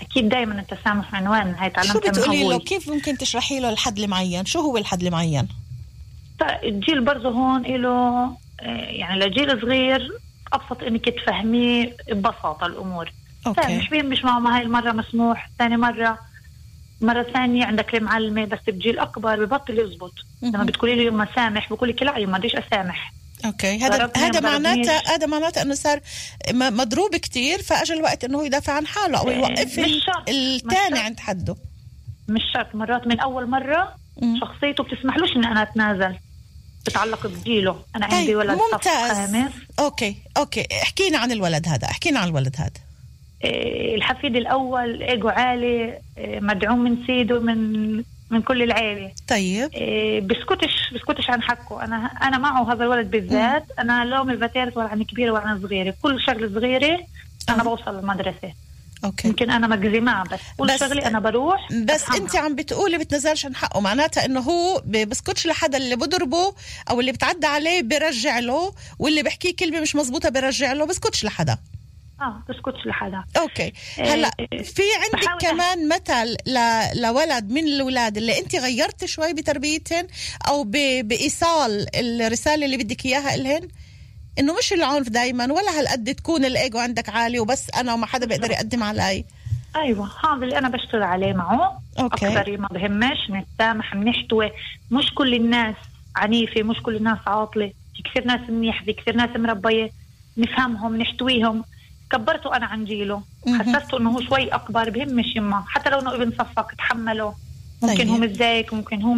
أكيد 0.00 0.28
دائما 0.28 0.60
التسامح 0.60 1.14
عنوان 1.14 1.54
هاي 1.54 1.70
شو 1.70 1.74
تعلمتها 1.74 2.10
من 2.10 2.10
بتقولي 2.10 2.48
له. 2.48 2.58
كيف 2.58 2.88
ممكن 2.88 3.18
تشرحي 3.18 3.60
له 3.60 3.70
الحد 3.70 3.98
المعين؟ 3.98 4.44
شو 4.44 4.60
هو 4.60 4.76
الحد 4.76 5.02
المعين؟ 5.02 5.48
الجيل 6.64 7.04
برضه 7.04 7.28
هون 7.28 7.62
له 7.62 8.36
يعني 8.62 9.20
لجيل 9.20 9.60
صغير 9.60 10.12
أبسط 10.52 10.82
إنك 10.82 11.08
تفهميه 11.08 11.96
ببساطة 12.08 12.66
الأمور. 12.66 13.12
okay. 13.46 13.78
مش 13.78 13.88
بيهمش 13.88 14.24
ماما 14.24 14.56
هاي 14.56 14.62
المرة 14.62 14.92
مسموح 14.92 15.50
ثاني 15.58 15.76
مرة 15.76 16.18
مرة 17.00 17.22
ثانية 17.22 17.64
عندك 17.64 17.94
المعلمة 17.94 18.44
بس 18.44 18.58
بجيل 18.68 18.98
أكبر 18.98 19.44
ببطل 19.44 19.78
يزبط. 19.78 20.12
لما 20.42 20.64
بتقولي 20.64 20.94
له 20.96 21.02
يما 21.02 21.28
سامح 21.34 21.72
بقول 21.72 21.88
لك 21.88 22.02
لا 22.02 22.18
يما 22.18 22.38
بديش 22.38 22.56
أسامح. 22.56 23.12
okay. 23.44 23.78
هذا 23.78 24.10
هذا. 24.16 24.40
معناته 24.40 24.92
هذا 25.14 25.26
معناته 25.26 25.62
إنه 25.62 25.74
صار 25.74 26.00
مضروب 26.54 27.16
كتير 27.16 27.62
فاجى 27.62 27.92
الوقت 27.92 28.24
إنه 28.24 28.38
هو 28.38 28.42
يدافع 28.42 28.72
عن 28.72 28.86
حاله 28.86 29.18
أو 29.18 29.28
إيه، 29.28 29.36
يوقف. 29.36 29.78
الثاني. 30.28 30.98
عند 30.98 31.20
حده. 31.20 31.56
مش 32.28 32.42
شرط. 32.54 32.74
مرات 32.74 33.06
من 33.06 33.20
أول 33.20 33.46
مرة 33.50 33.94
شخصيته 34.40 34.84
بتسمحلوش 34.84 35.36
إن 35.36 35.44
أنا 35.44 35.62
أتنازل. 35.62 36.16
بتعلق 36.86 37.26
بجيله. 37.26 37.82
أنا 37.96 38.06
عندي 38.06 38.26
طيب 38.26 38.36
ولد 38.36 38.58
ممتاز. 38.72 39.12
خامس. 39.12 39.52
okay 39.78 40.16
okay. 40.36 40.66
احكينا 40.82 41.18
عن 41.18 41.32
الولد 41.32 41.68
هذا. 41.68 41.86
احكينا 41.86 42.20
عن 42.20 42.28
الولد 42.28 42.56
هذا. 42.58 42.70
إيه، 43.44 43.94
الحفيد 43.94 44.36
الأول 44.36 45.02
إيجو 45.02 45.28
عالي 45.28 45.98
إيه، 46.18 46.40
مدعوم 46.40 46.78
من 46.78 47.06
سيده 47.06 47.40
من 47.40 48.02
من 48.30 48.42
كل 48.42 48.62
العيلة. 48.62 49.12
طيب. 49.28 49.70
إيه، 49.74 50.20
بسكتش 50.20 50.92
بسكتش 50.94 51.30
عن 51.30 51.42
حقه. 51.42 51.84
أنا 51.84 51.96
أنا 52.22 52.38
معه 52.38 52.72
هذا 52.72 52.84
الولد 52.84 53.10
بالذات. 53.10 53.66
أنا 53.78 54.04
لا 54.04 54.22
من 54.24 54.36
بتعرف 54.36 54.76
ولا 54.76 54.88
عن 54.88 55.02
كبيرة 55.02 55.30
ولا 55.30 55.42
عن 55.42 55.62
صغيرة. 55.62 55.94
كل 56.02 56.20
شغلة 56.20 56.60
صغيرة 56.60 56.98
أنا 57.48 57.64
بوصل 57.64 57.98
المدرسة. 57.98 58.52
okay. 59.04 59.28
يمكن 59.28 59.50
أنا 59.50 59.66
مجزمة 59.66 60.22
بس 60.22 60.40
كل 60.56 60.78
شغلة 60.78 61.06
أنا 61.06 61.20
بروح 61.20 61.72
بس 61.72 62.10
أنت 62.10 62.36
عم 62.36 62.54
بتقولي 62.54 62.98
بتنزلش 62.98 63.46
عن 63.46 63.54
حقه. 63.54 63.80
معناتها 63.80 64.24
إنه 64.24 64.40
هو 64.40 64.82
بسكتش 64.86 65.46
لحدا 65.46 65.78
اللي 65.78 65.96
بضربه 65.96 66.54
أو 66.90 67.00
اللي 67.00 67.12
بتعدى 67.12 67.46
عليه 67.46 67.82
برجع 67.82 68.38
له 68.38 68.74
واللي 68.98 69.22
بحكيه 69.22 69.56
كلمة 69.56 69.80
مش 69.80 69.96
مزبوطه 69.96 70.28
برجع 70.28 70.72
له 70.72 70.86
بسكتش 70.86 71.24
لحدا. 71.24 71.58
آه 72.20 72.42
بسكتش 72.48 72.86
لحدا 72.86 73.24
okay. 73.36 73.72
هلأ 73.98 74.30
في 74.50 74.82
عندك 75.02 75.40
كمان 75.40 75.88
مثل 75.88 76.36
ل... 76.46 76.58
لولد 77.00 77.50
من 77.50 77.64
الأولاد 77.64 78.16
اللي 78.16 78.38
أنت 78.38 78.56
غيرت 78.56 79.04
شوي 79.04 79.32
بتربيتهن 79.32 80.06
أو 80.48 80.64
ب... 80.64 80.70
بإيصال 81.08 81.86
الرسالة 81.96 82.66
اللي 82.66 82.76
بدك 82.76 83.06
إياها 83.06 83.34
إلهن؟ 83.34 83.68
إنه 84.38 84.58
مش 84.58 84.72
العنف 84.72 85.08
دائما 85.08 85.44
ولا 85.52 85.78
هالقد 85.78 86.14
تكون 86.14 86.44
الإيجو 86.44 86.78
عندك 86.78 87.08
عالي 87.08 87.40
وبس 87.40 87.70
أنا 87.70 87.94
وما 87.94 88.06
حدا 88.06 88.26
بيقدر 88.26 88.50
يقدم 88.50 88.82
علي؟ 88.82 89.24
أيوه 89.76 90.10
هذا 90.24 90.44
اللي 90.44 90.58
أنا 90.58 90.68
بشتغل 90.68 91.02
عليه 91.02 91.32
معه. 91.32 91.80
أوكي. 91.98 92.26
أكثر 92.38 92.56
ما 92.56 92.68
بهمش 92.68 93.30
نتسامح 93.30 93.94
بنحتوي 93.96 94.50
مش 94.90 95.14
كل 95.14 95.34
الناس 95.34 95.74
عنيفة 96.16 96.62
مش 96.62 96.82
كل 96.82 96.96
الناس 96.96 97.18
عاطلة. 97.26 97.72
في 97.96 98.02
كثير 98.02 98.24
ناس 98.24 98.50
منيح 98.50 98.84
في 98.84 98.92
كثير 98.92 99.16
ناس 99.16 99.30
مربية. 99.36 99.90
نفهمهم 100.36 100.96
نحتويهم. 100.96 101.64
كبرته 102.10 102.56
أنا 102.56 102.66
عن 102.66 102.84
جيله. 102.84 103.22
حسسته 103.46 103.98
إنه 103.98 104.10
هو 104.10 104.20
شوي 104.20 104.48
أكبر 104.48 104.90
بهمش 104.90 105.36
يما 105.36 105.64
حتى 105.66 105.90
لو 105.90 105.98
إنه 105.98 106.14
ابن 106.14 106.32
صفك 106.38 106.74
تحمله. 106.78 107.34
ممكن 107.82 107.96
طيب. 107.96 108.08
هو 108.08 108.16
متضايق 108.16 108.74
ممكن 108.74 109.02
هو 109.02 109.14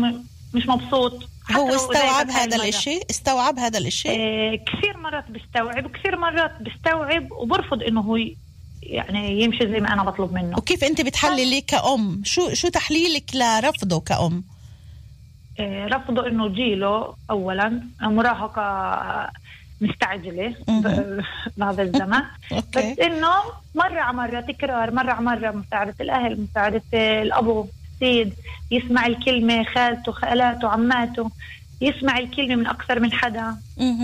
مش 0.55 0.69
مبسوط. 0.69 1.29
هو 1.53 1.75
استوعب 1.75 2.31
هذا. 2.31 2.57
الإشي؟ 2.57 3.01
استوعب 3.11 3.59
هذا 3.59 3.79
الإشي؟ 3.79 4.09
آه، 4.09 4.55
كثير 4.55 4.97
مرات 4.97 5.25
بستوعب 5.31 5.87
وكثير 5.87 6.17
مرات 6.17 6.53
بستوعب 6.63 7.33
وبرفض 7.33 7.83
إنه 7.83 8.01
هو 8.01 8.19
يعني 8.83 9.43
يمشي 9.43 9.69
زي 9.69 9.81
ما 9.81 9.93
أنا 9.93 10.05
بطلب 10.05 10.33
منه. 10.33 10.59
وكيف 10.59 10.85
أنت 10.85 11.01
بتحللي 11.01 11.61
كأم؟ 11.61 12.23
شو 12.25 12.55
شو 12.55 12.69
تحليلك 12.69 13.25
لرفضه 13.35 14.01
كأم؟ 14.01 14.45
آه، 15.61 15.87
رفضه 15.87 16.27
إنه 16.27 16.49
جيله 16.49 17.15
اولا 17.31 17.83
مراهقه 18.01 18.63
مستعجلة 19.81 20.55
مهم. 20.69 20.81
ب- 20.83 21.23
بهذا 21.57 21.83
الزمن. 21.83 22.23
بس 22.77 22.99
إنه 23.01 23.29
مرة 23.75 24.01
على 24.01 24.17
مرة 24.17 24.41
تكرار 24.41 24.91
مرة 24.91 25.13
على 25.13 25.25
مرة 25.25 25.51
مساعدة 25.51 25.95
الأهل 26.01 26.41
مساعدة 26.41 26.83
الابو 26.95 27.67
سيد 28.01 28.33
يسمع 28.71 29.07
الكلمة 29.07 29.65
خالته 29.65 30.13
خالاته 30.13 30.69
عماته 30.69 31.31
يسمع 31.81 32.19
الكلمة 32.19 32.55
من 32.55 32.67
أكثر 32.67 33.01
من 33.01 33.13
حدا 33.13 33.57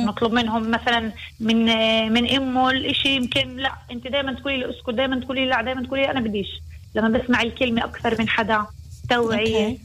نطلب 0.04 0.32
منهم 0.32 0.70
مثلا 0.70 1.12
من 1.40 1.64
من 2.12 2.30
أمه 2.36 2.70
الإشي 2.70 3.08
يمكن 3.16 3.56
لا 3.56 3.72
أنت 3.90 4.06
دائما 4.08 4.32
تقولي 4.32 4.56
لي 4.56 4.70
اسكت 4.70 4.90
دائما 4.90 5.20
تقولي 5.20 5.40
لي 5.44 5.50
لا 5.50 5.62
دائما 5.62 5.82
تقولي 5.82 6.02
لي 6.02 6.10
أنا 6.10 6.20
بديش 6.20 6.48
لما 6.94 7.08
بسمع 7.18 7.42
الكلمة 7.42 7.84
أكثر 7.84 8.16
من 8.20 8.28
حدا 8.28 8.66
توعية. 9.10 9.78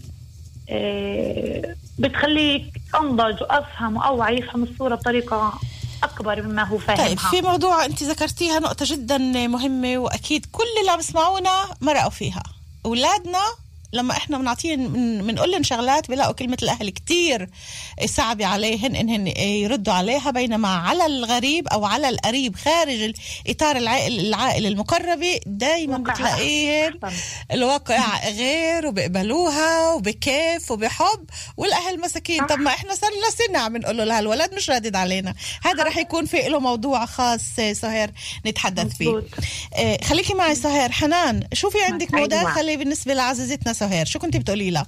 آه، 0.69 1.75
بتخليك 1.99 2.63
أنضج 3.01 3.41
وأفهم 3.41 3.97
واوعى 3.97 4.35
يفهم 4.37 4.63
الصورة 4.63 4.95
بطريقة 4.95 5.53
أكبر 6.03 6.41
مما 6.41 6.63
هو 6.63 6.77
فاهمها 6.77 7.07
طيب 7.07 7.19
في 7.19 7.41
موضوع 7.41 7.85
أنت 7.85 8.03
ذكرتيها 8.03 8.59
نقطة 8.59 8.85
جدا 8.89 9.17
مهمة 9.47 9.97
وأكيد 9.97 10.45
كل 10.51 10.63
اللي 10.79 10.91
عم 10.91 10.99
يسمعونا 10.99 11.63
مرقوا 11.81 12.09
فيها. 12.09 12.43
أولادنا 12.85 13.39
لما 13.93 14.17
إحنا 14.17 14.37
بنعطيهم 14.37 14.79
من 14.91 15.27
بنقول 15.27 15.51
لهم 15.51 15.63
شغلات 15.63 16.07
بيلاقوا 16.07 16.33
كلمة 16.33 16.57
الأهل 16.63 16.89
كتير 16.89 17.49
صعبة 18.05 18.45
عليهن 18.45 18.95
انهن 18.95 19.27
يردوا 19.37 19.93
عليها 19.93 20.31
بينما 20.31 20.67
على 20.67 21.05
الغريب 21.05 21.67
أو 21.67 21.85
على 21.85 22.09
القريب 22.09 22.55
خارج 22.55 23.13
الاطار 23.45 23.77
العائل 23.77 24.19
العائلة 24.19 24.67
المقربة 24.67 25.39
دايما 25.45 25.97
بتلاقيهن 25.97 26.99
الواقع 27.51 28.29
غير 28.29 28.87
وبيقبلوها 28.87 29.93
وبكيف 29.93 30.71
وبحب 30.71 31.25
والأهل 31.57 32.01
مساكين. 32.01 32.45
طب 32.45 32.59
ما 32.59 32.71
إحنا 32.71 32.95
صار 32.95 33.09
لنا 33.11 33.29
سنة 33.29 33.59
عم 33.59 33.77
نقول 33.77 33.97
له 33.97 34.19
الولد 34.19 34.53
مش 34.53 34.69
رادد 34.69 34.95
علينا. 34.95 35.33
هذا 35.63 35.83
رح 35.83 35.97
يكون 35.97 36.25
في 36.25 36.49
له 36.49 36.59
موضوع 36.59 37.05
خاص 37.05 37.41
آه، 37.59 37.73
سهير 37.73 38.11
نتحدث 38.45 38.95
فيه. 38.97 39.23
آه، 39.75 39.97
خليكي 40.03 40.33
معي 40.33 40.55
سهير. 40.55 40.91
حنان 40.91 41.43
شو 41.53 41.69
في 41.69 41.77
عندك 41.83 42.13
أيوة. 42.13 42.25
مداخله 42.25 42.75
بالنسبة 42.75 43.13
لعزيزتنا 43.13 43.73
سهير 43.81 44.05
شو 44.05 44.19
كنت 44.19 44.37
بتقولي 44.37 44.71
لها؟ 44.71 44.87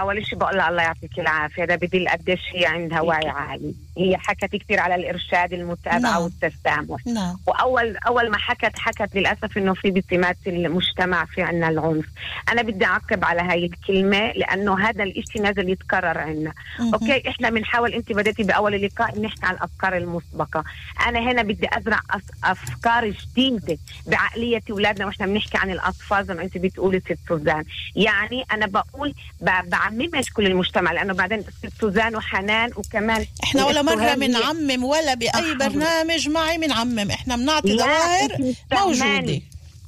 أول 0.00 0.26
شيء 0.26 0.38
بقول 0.38 0.56
لها 0.56 0.68
الله 0.68 0.82
يعطيك 0.82 1.18
العافية. 1.18 1.64
ده 1.64 1.76
بدل 1.76 2.08
قديش 2.08 2.40
هي 2.54 2.66
عندها 2.66 3.00
وعي 3.00 3.28
عالي. 3.28 3.74
هي 3.98 4.16
حكت 4.18 4.56
كثير 4.56 4.80
على 4.80 4.94
الإرشاد 4.94 5.52
المتابعه 5.52 5.98
نعم. 5.98 6.22
والتسامح. 6.22 7.06
نعم. 7.06 7.36
وأول 7.46 7.96
أول 7.96 8.30
ما 8.30 8.38
حكت 8.38 8.78
حكت 8.78 9.16
للأسف 9.16 9.58
إنه 9.58 9.74
في 9.74 9.90
بسمات 9.90 10.36
المجتمع 10.46 11.24
في 11.24 11.42
عنا 11.42 11.68
العنف. 11.68 12.04
أنا 12.52 12.62
بدي 12.62 12.84
أعقب 12.84 13.24
على 13.24 13.40
هاي 13.42 13.64
الكلمة 13.66 14.32
لأنه 14.32 14.80
هذا 14.88 15.02
الإشي 15.02 15.38
نازل 15.38 15.68
يتكرر 15.70 16.18
عنا. 16.18 16.52
okay 16.94 17.28
إحنا 17.28 17.50
بنحاول 17.50 17.92
أنت 17.92 18.12
بديتي 18.12 18.42
بأول 18.42 18.74
اللقاء 18.74 19.20
نحكي 19.20 19.46
عن 19.46 19.54
الأفكار 19.54 19.96
المسبقة. 19.96 20.64
أنا 21.06 21.18
هنا 21.18 21.42
بدي 21.42 21.68
أزرع 21.72 22.00
أفكار 22.44 23.08
جديدة 23.08 23.78
بعقلية 24.06 24.62
أولادنا 24.70 25.06
وإحنا 25.06 25.26
بنحكي 25.26 25.58
عن 25.58 25.70
الأطفال 25.70 26.24
زي 26.26 26.34
ما 26.34 26.42
أنت 26.42 26.58
بتقولي 26.58 27.00
ست 27.00 27.18
سوزان. 27.28 27.64
يعني 27.96 28.44
أنا 28.52 28.66
بقول 28.66 29.14
ب- 29.40 29.68
بعممش 29.70 30.32
كل 30.32 30.46
المجتمع 30.46 30.92
لأنه 30.92 31.14
بعدين 31.14 31.42
ست 31.42 31.80
سوزان 31.80 32.16
وحنان 32.16 32.70
وكمان 32.76 33.26
إحنا 33.44 33.64
ولا 33.64 33.82
مرة 33.86 34.14
بنعمم 34.14 34.84
ولا 34.84 35.14
بأي. 35.14 35.54
برنامج 35.54 36.28
معي 36.28 36.58
بنعمم 36.58 37.10
إحنا 37.10 37.36
بنعطي 37.36 37.76
ظواهر. 37.78 38.54
موجودة 38.72 39.40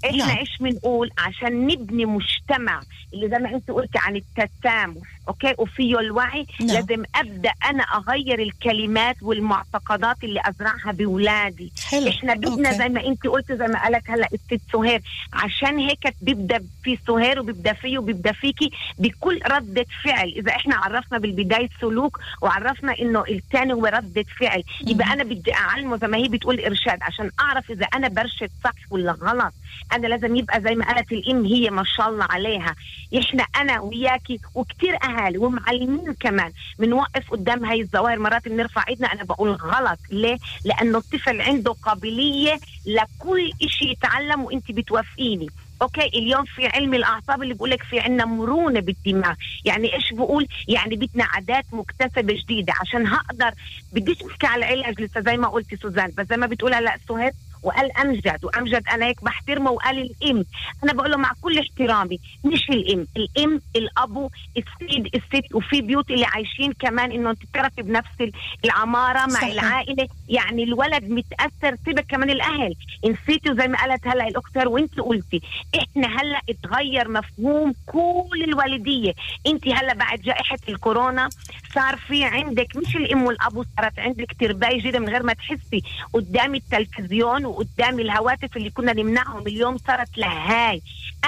إحنا 0.04 0.26
نعم. 0.26 0.38
إيش 0.38 0.56
بنقول؟ 0.60 1.10
عشان 1.18 1.66
نبني 1.66 2.04
مجتمع. 2.04 2.80
اللي 3.14 3.28
زي 3.28 3.38
ما 3.38 3.50
انت 3.50 3.70
قلتي 3.70 3.98
عن 3.98 4.16
التسامح 4.16 4.96
okay؟ 5.28 5.54
وفيه 5.58 5.98
الوعي 5.98 6.46
نعم. 6.60 6.68
لازم 6.68 7.02
أبدأ 7.14 7.50
أنا 7.70 7.82
أغير 7.82 8.38
الكلمات 8.42 9.16
والمعتقدات 9.22 10.24
اللي 10.24 10.40
أزرعها 10.44 10.92
باولادي 10.92 11.72
حلو. 11.90 12.08
إحنا 12.08 12.34
بدنا 12.34 12.68
okay. 12.68 12.78
زي 12.78 12.88
ما 12.88 13.06
انت 13.06 13.26
قلتي 13.26 13.56
زي 13.56 13.66
ما 13.66 13.82
قالك 13.82 14.10
هلا 14.10 14.28
الست 14.32 14.60
سهير. 14.72 15.02
عشان 15.32 15.78
هيك 15.78 16.14
بيبدأ 16.22 16.64
في 16.82 16.98
سهير 17.06 17.40
وبيبدأ 17.40 17.72
فيه 17.72 17.98
وبيبدأ 17.98 18.32
فيكي 18.32 18.70
بكل 18.98 19.40
ردة 19.50 19.86
فعل. 20.04 20.32
إذا 20.36 20.52
إحنا 20.52 20.76
عرفنا 20.76 21.18
بالبداية 21.18 21.68
سلوك 21.80 22.20
وعرفنا 22.42 22.94
إنه 22.98 23.24
الثاني 23.30 23.72
هو 23.72 23.86
ردة 23.86 24.24
فعل 24.40 24.62
يبقى 24.86 25.12
أنا 25.12 25.24
بدي 25.24 25.54
أعلمه 25.54 25.96
زي 25.96 26.06
ما 26.06 26.16
هي 26.16 26.28
بتقول 26.28 26.60
إرشاد 26.60 26.98
عشان 27.02 27.30
أعرف 27.40 27.70
إذا 27.70 27.86
أنا 27.86 28.08
برشد 28.08 28.50
صح 28.64 28.72
ولا 28.90 29.12
غلط. 29.12 29.52
أنا 29.92 30.06
لازم 30.06 30.36
يبقى 30.36 30.60
زي 30.60 30.74
ما 30.74 30.84
قالت 30.92 31.12
الإم 31.12 31.44
هي 31.44 31.70
ما 31.70 31.84
شاء 31.96 32.08
الله 32.08 32.24
عليها. 32.30 32.74
إحنا 33.18 33.46
أنا 33.56 33.80
وياكي 33.80 34.40
وكتير 34.54 34.98
أهالي 35.04 35.38
ومعلمين 35.38 36.14
كمان 36.20 36.52
بنوقف 36.78 37.30
قدام 37.30 37.64
هاي 37.64 37.80
الظواهر 37.80 38.18
مرات 38.18 38.48
بنرفع 38.48 38.84
إيدنا. 38.88 39.12
أنا 39.12 39.24
بقول 39.24 39.50
غلط. 39.50 39.98
ليه؟ 40.10 40.36
لأنه 40.64 40.98
الطفل 40.98 41.40
عنده 41.40 41.72
قابلية 41.82 42.58
لكل 42.86 43.50
شيء 43.66 43.90
يتعلم 43.90 44.44
وأنت 44.44 44.70
بتوافقيني. 44.72 45.46
okay؟ 45.82 46.06
اليوم 46.06 46.44
في 46.44 46.66
علم 46.66 46.94
الأعصاب 46.94 47.42
اللي 47.42 47.54
بقول 47.54 47.70
لك 47.70 47.82
في 47.82 48.00
عندنا 48.00 48.24
مرونة 48.24 48.80
بالدماغ. 48.80 49.34
يعني 49.64 49.94
إيش 49.94 50.12
بقول؟ 50.12 50.48
يعني 50.68 50.96
بدنا 50.96 51.24
عادات 51.24 51.64
مكتسبة 51.72 52.32
جديدة. 52.34 52.72
عشان 52.80 53.06
هيك 53.06 53.50
بديش 53.92 54.22
أحكي 54.22 54.46
على 54.46 54.74
العلاج 54.74 55.00
لسه 55.00 55.20
زي 55.20 55.36
ما 55.36 55.48
قلتي 55.48 55.76
سوزان 55.76 56.12
بس 56.18 56.26
زي 56.30 56.36
ما 56.36 56.46
بتقول 56.46 56.74
هلا 56.74 56.96
سهير 57.08 57.32
وقال 57.68 57.96
أمجد 57.98 58.44
وأمجد 58.44 58.82
أنا 58.92 59.06
هيك 59.06 59.24
بحترمه 59.24 59.70
وقال 59.70 59.98
الأم. 59.98 60.44
أنا 60.84 60.92
بقول 60.92 61.10
له 61.10 61.16
مع 61.16 61.32
كل 61.40 61.58
احترامي 61.58 62.18
مش 62.44 62.70
الأم. 62.70 63.06
الأم 63.16 63.60
الابو 63.76 64.30
السيد 64.56 65.06
الست 65.14 65.54
وفي 65.54 65.80
بيوت 65.80 66.10
اللي 66.10 66.24
عايشين 66.24 66.72
كمان 66.72 67.12
إنه 67.12 67.30
أنت 67.30 67.42
بتعرفي 67.42 67.82
بنفس 67.82 68.32
العمارة 68.64 69.18
مع 69.18 69.28
صحيح. 69.28 69.62
العائلة. 69.62 70.08
يعني 70.28 70.62
الولد 70.62 71.04
متأثر 71.04 71.76
سيبك 71.84 72.06
كمان 72.08 72.30
الأهل. 72.30 72.74
نسيتي 73.04 73.50
وزي 73.50 73.68
ما 73.68 73.78
قالت 73.78 74.06
هلأ 74.06 74.28
الاخت 74.28 74.58
هير 74.58 74.68
وأنت 74.68 75.00
قلتي 75.00 75.40
إحنا 75.78 76.20
هلأ 76.20 76.40
اتغير 76.50 77.08
مفهوم 77.08 77.74
كل 77.86 78.44
الوالدية. 78.44 79.12
أنت 79.46 79.68
هلأ 79.68 79.94
بعد 79.94 80.20
جائحة 80.20 80.58
الكورونا 80.68 81.28
صار 81.74 81.96
في 81.96 82.24
عندك 82.24 82.76
مش 82.76 82.96
الأم 82.96 83.22
والابو 83.22 83.64
صارت 83.76 83.98
عندك 83.98 84.36
ترباية 84.40 84.78
جديدة 84.78 84.98
من 84.98 85.08
غير 85.08 85.22
ما 85.22 85.32
تحسي. 85.32 85.82
قدام 86.12 86.54
التلفزيون 86.54 87.44
وقدام 87.58 88.00
الهواتف 88.00 88.56
اللي 88.56 88.70
كنا 88.70 88.92
نمنعهم 88.92 89.46
اليوم 89.46 89.78
صارت 89.78 90.18
لهاي 90.18 90.82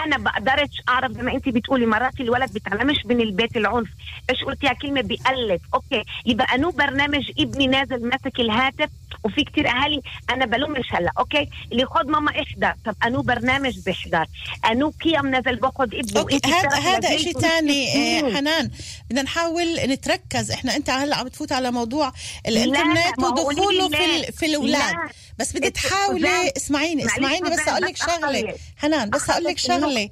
أنا 0.04 0.18
بقدرش 0.18 0.70
أعرف 0.88 1.12
زي 1.12 1.22
ما 1.22 1.32
انت 1.32 1.48
بتقولي 1.48 1.86
مرات 1.86 2.20
الولد 2.20 2.52
بيتعلمش 2.52 3.06
من 3.06 3.20
البيت 3.20 3.56
العنف 3.56 3.88
إيش 4.30 4.44
قلتيها 4.44 4.72
كلمة 4.72 5.00
بيقلد 5.00 5.60
okay. 5.74 6.02
يبقى 6.26 6.54
انو 6.54 6.70
برنامج 6.70 7.30
ابني 7.38 7.66
نازل 7.66 8.08
ماسك 8.08 8.40
الهاتف 8.40 8.90
وفي 9.24 9.44
كتير 9.44 9.68
أهالي 9.68 10.00
أنا 10.30 10.46
بلومش 10.46 10.86
هلا 10.92 11.12
okay 11.18 11.48
اللي 11.72 11.86
خد 11.86 12.06
ماما 12.06 12.30
احضر 12.42 12.74
طب 12.84 12.94
أنو 13.04 13.22
برنامج 13.22 13.78
بيحضر 13.78 14.26
أنو 14.70 14.92
قيم 15.04 15.26
نازل 15.26 15.56
باخد 15.56 15.94
ابنه 15.94 16.20
okay 16.20 16.40
هذا 16.46 16.76
هذا 16.76 17.16
شيء 17.16 17.38
ثاني 17.40 17.92
في 17.92 18.36
حنان 18.36 18.70
بدنا 19.10 19.22
نحاول 19.22 19.74
نتركز 19.86 20.50
إحنا 20.50 20.76
إنت 20.76 20.90
هلا 20.90 21.16
عم 21.16 21.28
تفوت 21.28 21.52
على 21.52 21.70
موضوع 21.70 22.12
لا، 22.48 22.64
الانترنت 22.64 23.18
ودخوله 23.18 23.88
في 23.88 24.32
في 24.32 24.46
الأولاد 24.46 24.92
لا. 24.94 25.08
بس 25.38 25.56
اسمع، 25.56 25.68
تحاولي. 25.68 26.52
اسمعيني 26.56 27.06
اسمعيني 27.06 27.50
بس 27.50 27.68
أقول 27.68 27.82
لك 27.82 27.96
شغلة. 27.96 28.54
حنان 28.76 29.10
بس 29.10 29.30
أقول 29.30 29.44
لك 29.44 29.58
شغلة. 29.58 30.10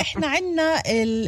إحنا 0.00 0.26
عندنا 0.26 0.82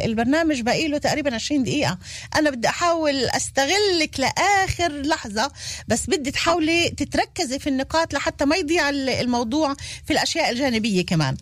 البرنامج 0.05 0.61
باقي 0.61 0.89
له 0.89 0.99
تقريبا 0.99 1.35
20 1.35 1.63
دقيقة. 1.65 1.99
أنا 2.37 2.51
بدي 2.51 2.69
أحاول 2.69 3.25
أستغلك 3.25 4.21
لآخر 4.21 4.93
لحظة 5.03 5.53
بس 5.89 6.07
بدي 6.11 6.31
تحاولي 6.31 6.89
تتركزي 6.91 7.59
في 7.59 7.67
النقاط 7.67 8.15
لحتى 8.15 8.45
ما 8.45 8.57
يضيع 8.57 8.89
ال- 8.89 9.09
الموضوع 9.09 9.75
في 10.05 10.11
الأشياء 10.13 10.51
الجانبية 10.51 11.07
كمان. 11.07 11.37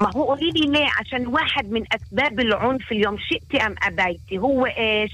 ما 0.00 0.10
هو 0.16 0.24
قولي 0.24 0.50
لي 0.50 0.66
ليه؟ 0.78 0.86
عشان 1.00 1.26
واحد 1.26 1.70
من 1.70 1.84
أسباب 1.92 2.40
العنف 2.40 2.92
اليوم 2.92 3.16
شئتي 3.30 3.66
أم 3.66 3.74
أبيتي؟ 3.82 4.38
هو 4.38 4.66
إيش؟ 4.66 5.10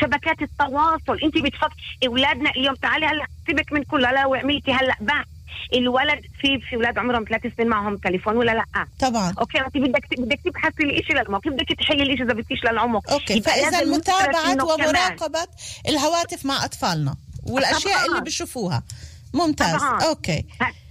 شبكات 0.00 0.42
التواصل. 0.42 1.18
انت 1.24 1.38
بتفكر 1.38 1.76
أولادنا 2.06 2.50
اليوم 2.50 2.74
تعالي 2.74 3.06
هلا 3.06 3.26
سيبك 3.46 3.72
من 3.72 3.82
كل 3.82 4.04
هلا 4.06 4.26
وعملتي 4.26 4.72
هلا 4.72 4.94
بحث 5.00 5.26
الولد 5.74 6.20
في 6.40 6.60
في 6.70 6.76
أولاد 6.76 6.98
عمرهم 6.98 7.24
ثلاث 7.28 7.54
سنين 7.56 7.68
معهم 7.68 7.96
تليفون 7.96 8.36
ولا 8.36 8.52
لا؟ 8.52 8.64
طبعا. 9.00 9.34
okay 9.40 9.58
أنت 9.58 9.76
بدك 9.76 10.04
بدك 10.20 10.40
تبحثي 10.44 10.82
الشيء 10.82 11.12
للعمق 11.16 11.42
كيف 11.42 11.52
بدك 11.52 11.66
تحلي 11.80 12.02
الشيء 12.02 12.24
إذا 12.24 12.34
بدكيش 12.34 12.58
للعمق 12.64 13.10
okay 13.12 13.40
فإذا 13.40 13.84
متابعه 13.84 14.54
كمان- 14.54 14.60
ومراقبة 14.62 15.46
الهواتف 15.88 16.46
مع 16.46 16.64
أطفالنا 16.64 17.16
والأشياء 17.46 17.94
طبعاً. 17.96 18.06
اللي 18.06 18.20
بشوفوها. 18.20 18.82
ممتاز. 19.34 19.80
طبعاً. 19.80 20.02
okay. 20.02 20.44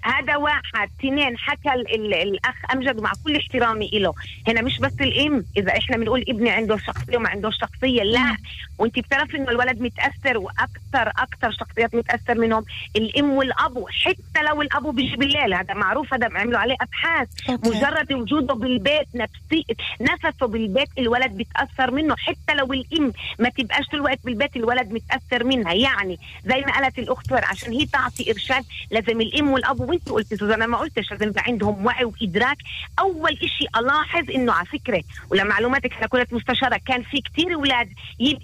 هذا 0.07 0.35
واحد. 0.35 0.89
اثنين 0.99 1.37
حكى 1.37 1.73
ال- 1.73 1.95
ال- 1.95 2.13
الأخ 2.13 2.55
أمجد 2.73 2.99
ومع 2.99 3.11
كل 3.25 3.35
احترامي 3.35 3.89
له 3.93 4.13
هنا 4.47 4.61
مش 4.61 4.79
بس 4.79 4.93
الأم 5.01 5.45
إذا 5.57 5.77
إحنا 5.77 5.97
بنقول 5.97 6.25
ابني 6.29 6.49
عنده 6.49 6.77
شخصية 6.77 7.17
وما 7.17 7.29
عنده 7.29 7.49
شخصية 7.51 8.03
لا. 8.03 8.37
وأنت 8.77 8.99
بتعرفي 8.99 9.37
إنه 9.37 9.49
الولد 9.51 9.81
متأثر 9.81 10.37
وأكثر 10.37 11.11
أكثر 11.17 11.51
شخصيات 11.51 11.95
متأثر 11.95 12.37
منهم. 12.37 12.65
الأم 12.95 13.29
والابو 13.29 13.87
حتى 13.87 14.43
لو 14.49 14.61
الابو 14.61 14.91
بيجي 14.91 15.15
بالليل 15.15 15.53
هذا 15.53 15.73
معروف 15.73 16.13
هذا 16.13 16.29
عملوا 16.35 16.59
عليه 16.59 16.75
أبحاث. 16.81 17.27
أوكي. 17.49 17.69
مجرد 17.69 18.13
وجوده 18.13 18.53
بالبيت 18.53 19.07
نفسي 19.15 19.65
نفسه 20.01 20.47
بالبيت 20.47 20.89
الولد 20.97 21.31
بيتأثر 21.31 21.91
منه. 21.91 22.15
حتى 22.17 22.53
لو 22.55 22.73
الأم 22.73 23.13
ما 23.39 23.49
تبقاش 23.49 23.85
طول 23.87 23.99
الوقت 23.99 24.19
بالبيت 24.25 24.55
الولد 24.55 24.91
متأثر 24.91 25.43
منها. 25.43 25.73
يعني 25.73 26.19
زي 26.45 26.61
ما 26.61 26.71
قالت 26.71 26.99
الأخت 26.99 27.31
ور 27.31 27.45
عشان 27.45 27.71
هي 27.73 27.85
تعطي 27.85 28.31
إرشاد 28.31 28.63
لازم 28.91 29.21
الأم 29.21 29.49
والأب 29.49 29.79
وانت 29.97 30.09
قلتي 30.09 30.37
سوزان 30.37 30.53
أنا 30.53 30.67
ما 30.67 30.77
قلتش 30.77 31.11
لازم 31.11 31.27
يبقى 31.27 31.43
عندهم 31.47 31.85
وعي 31.85 32.03
وإدراك 32.05 32.57
أول 32.99 33.37
شيء 33.37 33.69
ألاحظ 33.79 34.31
إنه 34.31 34.53
على 34.53 34.65
فكرة 34.65 35.03
ولمعلوماتك 35.31 35.93
أنا 35.93 36.07
كنت 36.07 36.33
مستشارة 36.33 36.79
كان 36.87 37.03
في 37.03 37.21
كتير 37.21 37.53
أولاد 37.55 37.89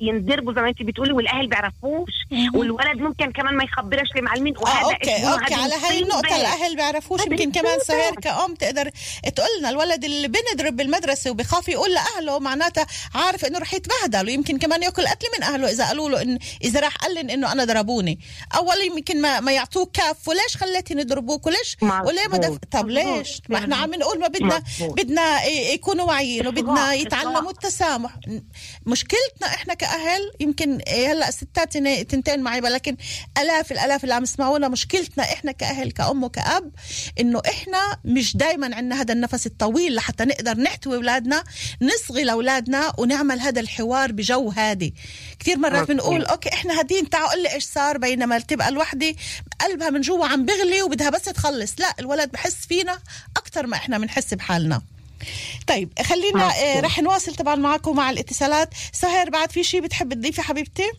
ينضربوا 0.01 0.53
زي 0.53 0.61
ما 0.61 0.69
انت 0.69 0.81
بتقولي 0.81 1.11
والأهل 1.13 1.47
بيعرفوش 1.47 2.11
والولد 2.53 2.97
ممكن 3.01 3.31
كمان 3.31 3.53
ما 3.57 3.63
يخبرش 3.63 4.07
لمعلمين 4.15 4.57
آه 4.57 4.61
وهذا 4.61 4.83
okay 4.93 5.15
اسمه 5.17 5.33
okay 5.34 5.53
هذه 5.53 5.61
على 5.63 5.73
هاي 5.73 5.99
النقطة 6.03 6.19
مصيبة. 6.19 6.35
الأهل 6.41 6.75
بيعرفوش 6.75 7.21
يمكن 7.25 7.51
كمان. 7.51 7.79
سهير 7.79 8.13
كأم 8.15 8.55
تقدر 8.55 8.89
تقول 9.35 9.49
لنا 9.59 9.69
الولد 9.69 10.03
اللي 10.05 10.27
بنضرب 10.27 10.75
بالمدرسة 10.75 11.31
وبخاف 11.31 11.69
يقول 11.69 11.93
لأهله 11.93 12.39
معناتها 12.39 12.85
عارف 13.15 13.45
إنه 13.45 13.59
رح 13.59 13.73
يتبهدل 13.73 14.27
ويمكن 14.27 14.57
كمان 14.57 14.83
يأكل 14.83 15.07
قتل 15.07 15.27
من 15.37 15.43
أهله 15.43 15.69
إذا 15.71 15.87
قالوا 15.87 16.09
له 16.09 16.21
إن 16.21 16.39
إذا 16.63 16.79
راح 16.79 16.95
قال 16.95 17.15
لن 17.15 17.29
إنه 17.29 17.51
أنا 17.51 17.65
ضربوني 17.65 18.19
أول 18.55 18.77
يمكن 18.81 19.21
ما, 19.21 19.39
ما 19.39 19.51
يعطوه 19.51 19.89
كاف 19.93 20.27
وليش 20.27 20.57
خليتي 20.57 20.93
نضربوك 20.95 21.42
وليش 21.47 21.77
وليه 21.82 22.27
ما 22.32 22.38
دف... 22.38 22.58
طب 22.71 22.89
ليش 22.89 23.41
ما 23.49 23.58
إحنا 23.58 23.75
عم 23.75 23.95
نقول 23.95 24.19
ما 24.19 24.27
بدنا 24.27 24.63
مظبوط. 24.79 24.97
بدنا 25.01 25.45
يكونوا 25.45 26.06
واعيين 26.06 26.47
وبدنا 26.47 26.93
يتعلموا. 26.93 27.51
التسامح 27.51 28.15
مشكلتنا 28.86 29.47
إحنا 29.47 29.73
كأهل 29.73 30.32
يمكن 30.39 30.79
هلأ 30.88 31.32
ستات 31.32 31.73
تن- 31.73 32.08
تنتين 32.08 32.41
معي 32.41 32.60
لكن 32.60 32.97
آلاف 33.38 33.71
الآلاف 33.71 34.03
اللي 34.03 34.13
عم 34.15 34.23
يسمعونا 34.23 34.67
مشكلتنا 34.67 35.23
إحنا 35.23 35.51
كأهل 35.51 35.91
كأم 35.91 36.23
وكأب 36.23 36.71
إنه 37.19 37.41
إحنا 37.49 37.97
مش 38.06 38.38
دايما 38.38 38.75
عندنا 38.75 39.01
هذا 39.01 39.13
النفس 39.13 39.45
الطويل 39.45 39.95
لحتى 39.95 40.25
نقدر 40.25 40.58
نحتوي 40.58 40.95
أولادنا 40.95 41.43
نصغي 41.82 42.23
لأولادنا 42.23 42.93
ونعمل 42.97 43.39
هذا 43.39 43.60
الحوار 43.62 44.12
بجو 44.12 44.49
هادي 44.49 44.93
كثير 45.39 45.58
مرات. 45.58 45.88
بنقول 45.88 46.25
أوكي 46.25 46.49
إحنا 46.53 46.79
هادين 46.79 47.10
تعال 47.10 47.29
قول 47.29 47.43
لي 47.43 47.53
إيش 47.53 47.63
صار 47.63 47.97
بينما 47.97 48.39
تبقى 48.39 48.69
الوحدة 48.69 49.15
قلبها 49.62 49.89
من 49.89 50.01
جوا 50.01 50.25
عم 50.27 50.45
بغلي 50.45 50.82
وبدها 50.84 51.10
بس 51.10 51.29
تخلص 51.34 51.76
لا 51.80 51.93
الولد 52.00 52.32
بحس 52.32 52.67
فينا 52.67 53.00
أكثر 53.38 53.67
ما 53.67 53.78
إحنا 53.78 53.98
بنحس 53.98 54.34
بحالنا. 54.34 54.82
طيب 55.67 55.89
خلينا 56.04 56.43
آه 56.43 56.80
رح 56.80 57.00
نواصل 57.00 57.36
طبعا 57.36 57.56
معكم 57.56 57.96
مع 57.96 58.10
الاتصالات. 58.10 58.74
سهر 58.91 59.30
بعد 59.30 59.52
في 59.52 59.63
شيء 59.63 59.82
بتحب 59.82 60.13
تضيفي 60.13 60.41
حبيبتي؟ 60.41 60.91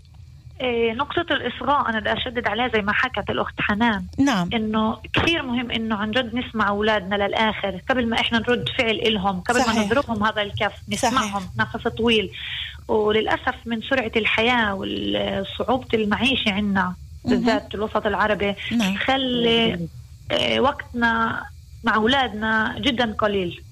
إيه، 0.61 0.93
نقطة 0.93 1.27
الإصغاء 1.31 1.89
أنا 1.89 2.01
بدي 2.01 2.13
أشدد 2.13 2.49
عليها 2.49 2.69
زي 2.69 2.83
ما 2.83 2.93
حكت 2.93 3.31
الأخت 3.31 3.55
حنان. 3.59 4.07
نعم. 4.19 4.51
إنه 4.55 4.99
كثير 5.13 5.43
مهم 5.43 5.71
إنه 5.71 5.97
عن 5.97 6.11
جد 6.11 6.35
نسمع 6.35 6.69
أولادنا 6.69 7.15
للآخر. 7.17 7.81
قبل 7.91 8.09
ما 8.09 8.21
إحنا 8.21 8.39
نرد 8.39 8.69
فعل 8.79 8.91
إلهم 8.91 9.41
قبل 9.41 9.61
صحيح. 9.61 9.77
ما 9.77 9.85
نضربهم 9.85 10.25
هذا 10.25 10.43
الكف 10.43 10.73
نسمعهم 10.89 11.49
نفس 11.59 11.89
طويل. 11.89 12.31
وللأسف 12.89 13.55
من 13.67 13.83
سرعة 13.83 14.13
الحياة 14.17 14.75
وصعوبة 14.75 15.89
المعيشة 15.95 16.53
عندنا 16.53 16.95
بالذات 17.25 17.75
الوسط 17.75 18.07
العربي 18.07 18.55
نعم. 18.73 18.97
إيه، 19.09 19.79
وقتنا 20.59 21.43
مع 21.85 21.95
أولادنا 21.95 22.75
جدا 22.79 23.13
قليل 23.19 23.63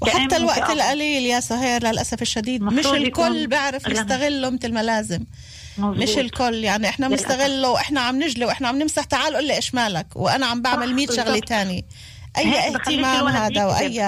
وحتى 0.00 0.36
الوقت. 0.36 0.70
القليل 0.70 1.22
يا 1.22 1.40
سهير 1.40 1.86
للأسف 1.86 2.22
الشديد 2.22 2.62
مش 2.62 2.86
الكل 2.86 3.46
بيعرف. 3.46 3.88
يستغله 3.88 4.50
مثل 4.50 4.72
ما 4.72 4.82
لازم 4.82 5.24
مظبوط. 5.78 5.96
مش 6.02 6.18
الكل 6.18 6.54
يعني 6.64 6.88
إحنا. 6.88 7.08
بنستغله 7.08 7.70
وإحنا 7.70 8.00
عم 8.00 8.22
نجلي 8.22 8.44
وإحنا 8.44 8.68
عم 8.68 8.78
نمسح 8.78 9.04
تعال 9.04 9.34
قول 9.34 9.46
لي 9.46 9.56
إيش 9.56 9.74
مالك 9.74 10.06
وأنا 10.16 10.46
عم 10.46 10.62
بعمل 10.62 10.88
صح، 10.88 10.94
100 10.94 11.06
شغله. 11.06 11.38
تاني 11.38 11.84
أي 12.38 12.58
اهتمام 12.58 13.28
هذا. 13.28 13.64
وأي 13.64 14.00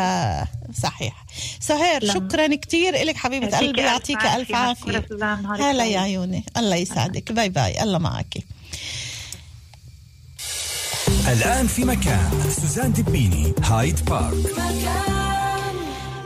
صحيح 0.82 1.24
سهير 1.60 2.04
لما- 2.04 2.14
شكرا 2.14 2.54
كثير 2.54 2.94
لك 3.04 3.16
حبيبة 3.16 3.46
قلبي 3.58 3.70
ألف 3.70 3.78
يعطيك 3.78 4.16
عافية. 4.24 4.36
ألف 4.36 4.54
عافية 4.54 5.04
هلا. 5.70 5.84
يا 5.84 6.00
عيوني 6.00 6.44
الله 6.56 6.76
يسعدك 6.76 7.32
bye 7.32 7.48
bye 7.48 7.82
الله 7.82 7.98
معك 7.98 8.34
الآن 11.32 11.66
في 11.66 11.84
مكان 11.84 12.30
سوزان 12.50 12.92
دبيني 12.92 13.54
هايد 13.62 14.04
بارك. 14.04 14.34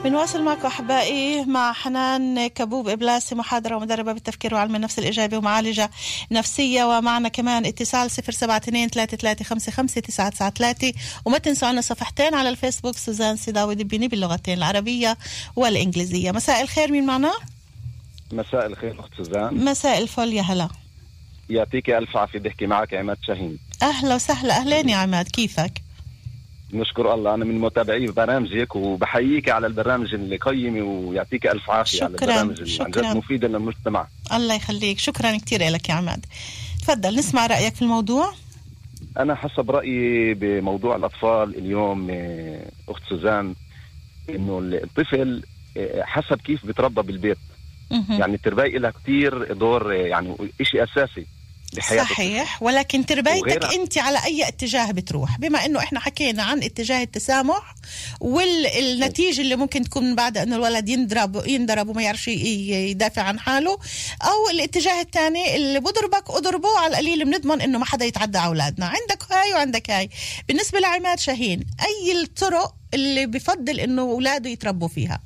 بنواصل 0.04 0.42
معكم 0.42 0.66
أحبائي 0.66 1.44
مع 1.44 1.72
حنان 1.72 2.46
كبوب 2.46 2.88
إبلاسي 2.88 3.34
محاضرة 3.34 3.76
ومدربة 3.76 4.12
بالتفكير 4.12 4.54
وعلم 4.54 4.76
النفس 4.76 4.98
الإيجابي 4.98 5.36
ومعالجة 5.36 5.90
نفسية 6.32 6.84
ومعنا 6.84 7.28
كمان 7.28 7.66
اتصال 7.66 8.10
072 8.10 8.88
3355 8.88 10.02
993 10.02 10.92
وما 11.24 11.38
تنسوا 11.38 11.68
عنا 11.68 11.80
صفحتين 11.80 12.34
على 12.34 12.48
الفيسبوك 12.48 12.96
سوزان 12.96 13.36
سيداوي 13.36 13.74
دبيني 13.74 14.08
باللغتين 14.08 14.58
العربية 14.58 15.18
والإنجليزية. 15.56 16.30
مساء 16.30 16.62
الخير 16.62 16.92
مين 16.92 17.06
معنا؟ 17.06 17.32
مساء 18.32 18.66
الخير 18.66 19.00
أخت 19.00 19.10
سوزان. 19.16 19.64
مساء 19.64 19.98
الفل 19.98 20.32
يا 20.32 20.42
هلا. 20.42 20.68
يعطيك 21.50 21.90
ألف 21.90 22.16
عافية 22.16 22.38
بحكي 22.38 22.66
معك 22.66 22.94
عماد 22.94 23.16
شاهين. 23.26 23.69
أهلا 23.82 24.14
وسهلا 24.14 24.56
أهلين 24.56 24.88
يا 24.88 24.96
عماد 24.96 25.28
كيفك؟ 25.28 25.82
نشكر 26.72 27.14
الله 27.14 27.34
أنا 27.34 27.44
من 27.44 27.58
متابعي 27.58 28.06
برامجك 28.06 28.76
وبحييك 28.76 29.48
على 29.48 29.66
البرنامج 29.66 30.14
القيم 30.14 30.86
ويعطيك 30.88 31.46
ألف 31.46 31.70
عافية 31.70 32.04
على 32.04 32.18
شكراً، 32.18 32.30
البرامج 32.30 32.60
اللي 32.60 32.78
عن 32.84 32.90
جد 32.90 32.96
شكراً. 32.98 33.14
مفيده 33.14 33.48
للمجتمع 33.48 34.06
الله 34.32 34.54
يخليك 34.54 34.98
شكرا 34.98 35.36
كثير 35.36 35.68
لك 35.68 35.88
يا 35.88 35.94
عماد 35.94 36.26
تفضل 36.80 37.16
نسمع 37.16 37.46
رأيك 37.46 37.74
في 37.74 37.82
الموضوع 37.82 38.32
أنا 39.18 39.34
حسب 39.34 39.70
رأيي 39.70 40.34
بموضوع 40.34 40.96
الأطفال 40.96 41.56
اليوم 41.58 42.08
آه، 42.10 42.70
أخت 42.88 43.02
سوزان 43.08 43.54
إنه 44.30 44.58
الطفل 44.62 45.42
آه، 45.76 46.02
حسب 46.02 46.40
كيف 46.40 46.66
بتربى 46.66 47.02
بالبيت. 47.02 47.38
يعني 48.08 48.34
التربيه 48.34 48.78
لها 48.78 48.90
كثير 48.90 49.52
دور 49.52 49.92
آه، 49.92 49.96
يعني 49.96 50.36
شيء 50.62 50.84
أساسي 50.84 51.26
الطفل. 51.72 51.98
صحيح. 51.98 52.62
ولكن 52.62 53.06
تربيتك. 53.06 53.64
أنت 53.64 53.98
على 53.98 54.24
أي 54.24 54.48
اتجاه 54.48 54.90
بتروح؟ 54.90 55.38
بما 55.38 55.64
إنه 55.66 55.78
إحنا 55.78 56.00
حكينا 56.00 56.42
عن 56.42 56.62
اتجاه 56.62 57.02
التسامح 57.02 57.74
والنتيجة 58.20 59.40
اللي 59.40 59.56
ممكن 59.56 59.82
تكون 59.84 60.04
من 60.04 60.14
بعد 60.14 60.38
إنه 60.38 60.56
الولد 60.56 60.88
ينضرب 60.88 61.46
ينضرب 61.46 61.88
وما 61.88 62.02
يعرفش 62.02 62.28
يدافع 62.28 63.22
عن 63.22 63.38
حاله 63.40 63.78
أو 64.22 64.50
الاتجاه 64.50 65.00
الثاني 65.00 65.56
اللي 65.56 65.80
بضربك 65.80 66.30
أضربه 66.30 66.78
على 66.78 66.90
القليل 66.90 67.24
بنضمن 67.24 67.60
إنه 67.60 67.78
ما 67.78 67.84
حدا 67.84 68.04
يتعدى 68.04 68.38
على 68.38 68.48
أولادنا. 68.48 68.86
عندك 68.86 69.32
هاي 69.32 69.52
وعندك 69.52 69.90
هاي. 69.90 70.10
بالنسبة 70.48 70.78
لعماد 70.78 71.18
شاهين 71.18 71.64
أي 71.82 72.22
الطرق 72.22 72.74
اللي 72.94 73.26
بفضل 73.26 73.80
إنه 73.80 74.02
أولاده 74.02 74.50
يتربوا 74.50 74.88
فيها؟ 74.88 75.20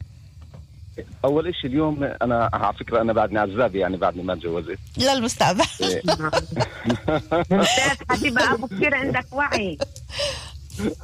أول 1.24 1.54
شيء 1.54 1.70
اليوم 1.70 2.04
أنا 2.04 2.50
على 2.52 2.74
فكرة 2.74 3.00
أنا 3.00 3.12
بعدني 3.12 3.38
عزابي 3.38 3.78
يعني 3.78 3.96
بعدني 3.96 4.22
ما 4.22 4.34
تجوزت 4.34 4.78
للمستقبل 4.98 5.64
إيه. 5.82 6.02
ممتاز 7.50 7.98
حبيبة 8.10 8.54
أبو 8.54 8.66
كثير 8.66 8.94
عندك 8.94 9.26
وعي. 9.32 9.78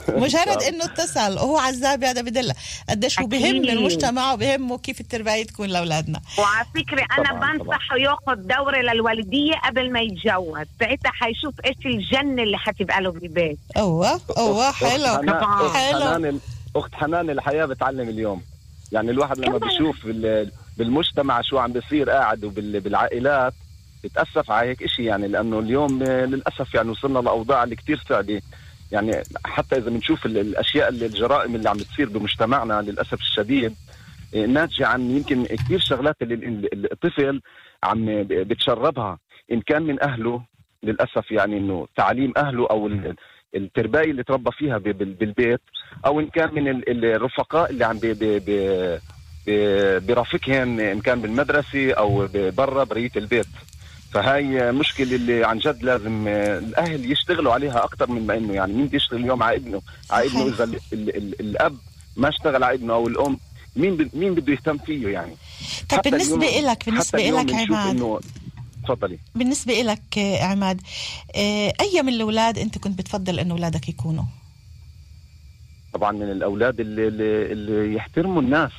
مجرد 0.08 0.62
إنه 0.68 0.84
اتصل 0.84 1.34
وهو 1.34 1.58
عزاب 1.58 2.04
هذا 2.04 2.20
بدل 2.22 2.52
قديش 2.88 3.20
هو 3.20 3.26
بهم. 3.26 3.44
المجتمع 3.56 4.32
وبهمه 4.32 4.78
كيف 4.78 5.00
التربيه 5.00 5.42
تكون 5.44 5.68
لأولادنا. 5.68 6.20
وعلى 6.38 6.66
فكرة 6.74 7.06
أنا 7.18 7.30
طبعاً، 7.38 7.58
بنصحه 7.58 7.96
يأخذ 7.96 8.34
دورة 8.34 8.76
للوالدية 8.76 9.54
قبل 9.64 9.92
ما 9.92 10.00
يتجوز. 10.00 10.66
ساعتها 10.80 11.10
حيشوف 11.12 11.54
إيش 11.64 11.76
الجنة 11.86 12.42
اللي 12.42 12.58
حتبقى 12.58 13.00
له 13.02 13.10
بالبيت. 13.12 13.58
أوه 13.76 14.20
أوه 14.38 14.72
حلو. 14.72 15.04
أخت 15.06 15.20
حنان- 15.20 15.42
أخت 15.42 15.76
حلو. 15.76 16.00
حنان 16.00 16.38
أخت 16.76 16.94
حنان 16.94 17.30
الحياة 17.30 17.64
بتعلم 17.66 18.08
اليوم. 18.08 18.42
يعني 18.92 19.10
الواحد 19.10 19.38
لما 19.38 19.58
كمان. 19.58 19.70
بيشوف 19.70 20.06
بال- 20.06 20.50
بالمجتمع 20.78 21.40
شو 21.40 21.58
عم 21.58 21.72
بيصير 21.72 22.10
قاعد 22.10 22.44
وبالعائلات 22.44 23.52
بتاسف 24.04 24.50
على 24.50 24.68
هيك 24.68 24.86
شيء 24.86 25.04
يعني 25.04 25.28
لأنه 25.28 25.58
اليوم 25.58 26.02
آه، 26.02 26.24
للأسف 26.24 26.74
يعني 26.74 26.90
وصلنا 26.90 27.18
لأوضاع 27.18 27.64
اللي 27.64 27.76
كثير 27.76 28.02
صعبه 28.08 28.40
يعني 28.92 29.12
حتى 29.44 29.76
إذا 29.76 29.90
بنشوف 29.90 30.26
ال- 30.26 30.38
الأشياء 30.38 30.88
اللي 30.88 31.06
الجرائم 31.06 31.54
اللي 31.54 31.68
عم 31.70 31.76
بتصير 31.76 32.08
بمجتمعنا 32.08 32.82
للأسف 32.82 33.20
الشديد 33.20 33.74
آه، 34.34 34.46
ناتجة 34.46 34.86
عن 34.86 35.10
يمكن 35.10 35.44
كثير 35.46 35.78
شغلات 35.78 36.16
اللي 36.22 36.34
ال- 36.34 36.72
ال- 36.74 36.92
الطفل 36.92 37.40
عم 37.82 38.04
بتشربها 38.28 39.18
إن 39.52 39.60
كان 39.60 39.82
من 39.82 40.02
أهله 40.02 40.42
للأسف 40.82 41.30
يعني 41.30 41.58
إنه 41.58 41.86
تعليم 41.96 42.32
أهله 42.36 42.66
أو 42.70 42.86
ال- 42.86 43.16
الترباية 43.54 44.10
اللي 44.10 44.22
تربى 44.22 44.50
فيها 44.58 44.78
بالبيت 44.78 45.60
أو 46.06 46.20
إن 46.20 46.26
كان 46.26 46.54
من 46.54 46.68
ال- 46.68 47.04
الرفقاء 47.04 47.70
اللي 47.70 47.84
عم 47.84 47.98
بي 47.98 48.14
بي 48.14 48.38
بي 48.38 48.98
برافقهم 49.98 50.80
إن 50.80 51.00
كان 51.00 51.20
بالمدرسة 51.20 51.92
أو 51.92 52.28
برا 52.32 52.84
برية 52.84 53.10
البيت. 53.16 53.46
فهاي 54.12 54.72
مشكلة 54.72 55.16
اللي 55.16 55.44
عن 55.44 55.58
جد 55.58 55.82
لازم 55.82 56.24
آه، 56.28 56.58
الأهل 56.58 57.12
يشتغلوا 57.12 57.52
عليها 57.52 57.84
أكثر 57.84 58.10
من 58.10 58.26
ما 58.26 58.34
إنه 58.36 58.54
يعني 58.54 58.72
مين 58.72 58.86
بيشتغل 58.86 59.20
اليوم 59.20 59.42
على 59.42 59.56
ابنه؟ 59.56 59.82
على 60.10 60.26
ابنه. 60.26 60.46
إذا 60.48 60.64
ال 60.64 60.74
ال 60.92 61.16
ال 61.16 61.40
الأب 61.40 61.76
ما 62.16 62.28
اشتغل 62.28 62.64
على 62.64 62.74
ابنه 62.74 62.94
أو 62.94 63.08
الأم 63.08 63.38
مين 63.76 64.10
مين 64.14 64.34
بده 64.34 64.52
يهتم 64.52 64.78
فيه 64.78 65.08
يعني؟ 65.08 65.32
طب 65.88 65.96
حتى 65.98 66.08
اليوم 66.08 66.38
إلك 67.40 67.48
بنشوف 67.52 67.74
عماد. 67.74 68.20
تفضلي 68.84 69.18
بالنسبة 69.34 69.82
لك 69.82 70.18
عماد 70.40 70.80
آه، 71.36 71.72
أي 71.80 72.02
من 72.02 72.08
الأولاد 72.08 72.58
أنت 72.58 72.78
كنت 72.78 72.98
بتفضل 72.98 73.38
إنه 73.40 73.54
أولادك 73.54 73.88
يكونوا؟ 73.88 74.24
طبعا 75.94 76.12
من 76.12 76.30
الأولاد 76.30 76.80
اللي, 76.80 77.08
اللي, 77.08 77.52
اللي 77.52 77.94
يحترموا 77.94 78.42
الناس 78.42 78.70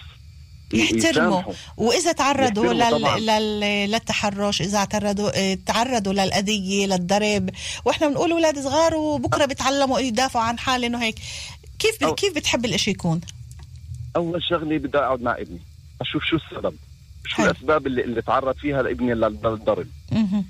يحترموا 0.74 1.40
يسامحوا. 1.40 1.54
وإذا 1.78 2.12
تعرضوا 2.12 2.74
لل... 2.74 3.26
لل... 3.26 3.60
للتحرش 3.92 4.62
إذا 4.62 4.86
تعرضوا 4.86 5.32
آه، 5.36 5.58
تعرضوا 5.66 6.14
للأذية 6.14 6.86
للضرب 6.86 7.50
وإحنا 7.86 8.08
بنقول 8.08 8.32
أولاد 8.32 8.60
صغار 8.60 8.96
وبكرة 8.96 9.46
بيتعلموا 9.46 10.00
يدافعوا 10.00 10.46
عن 10.46 10.60
حال 10.60 10.84
إنه 10.84 11.04
هيك 11.04 11.16
كيف 11.80 12.04
أو- 12.04 12.14
كيف 12.14 12.36
بتحب 12.36 12.66
الإشي 12.66 12.92
يكون؟ 12.92 13.22
أول 14.16 14.44
شغلة 14.44 14.78
بدي 14.78 14.98
أقعد 14.98 15.22
مع 15.22 15.32
ابني 15.38 15.60
أشوف 16.02 16.24
شو 16.24 16.36
السبب 16.36 16.76
شو. 17.26 17.44
الأسباب 17.46 17.88
اللي, 17.88 18.04
اللي 18.04 18.22
تعرض 18.22 18.56
فيها 18.56 18.82
لابني 18.84 19.14
لل- 19.14 19.22
للضرب. 19.44 19.88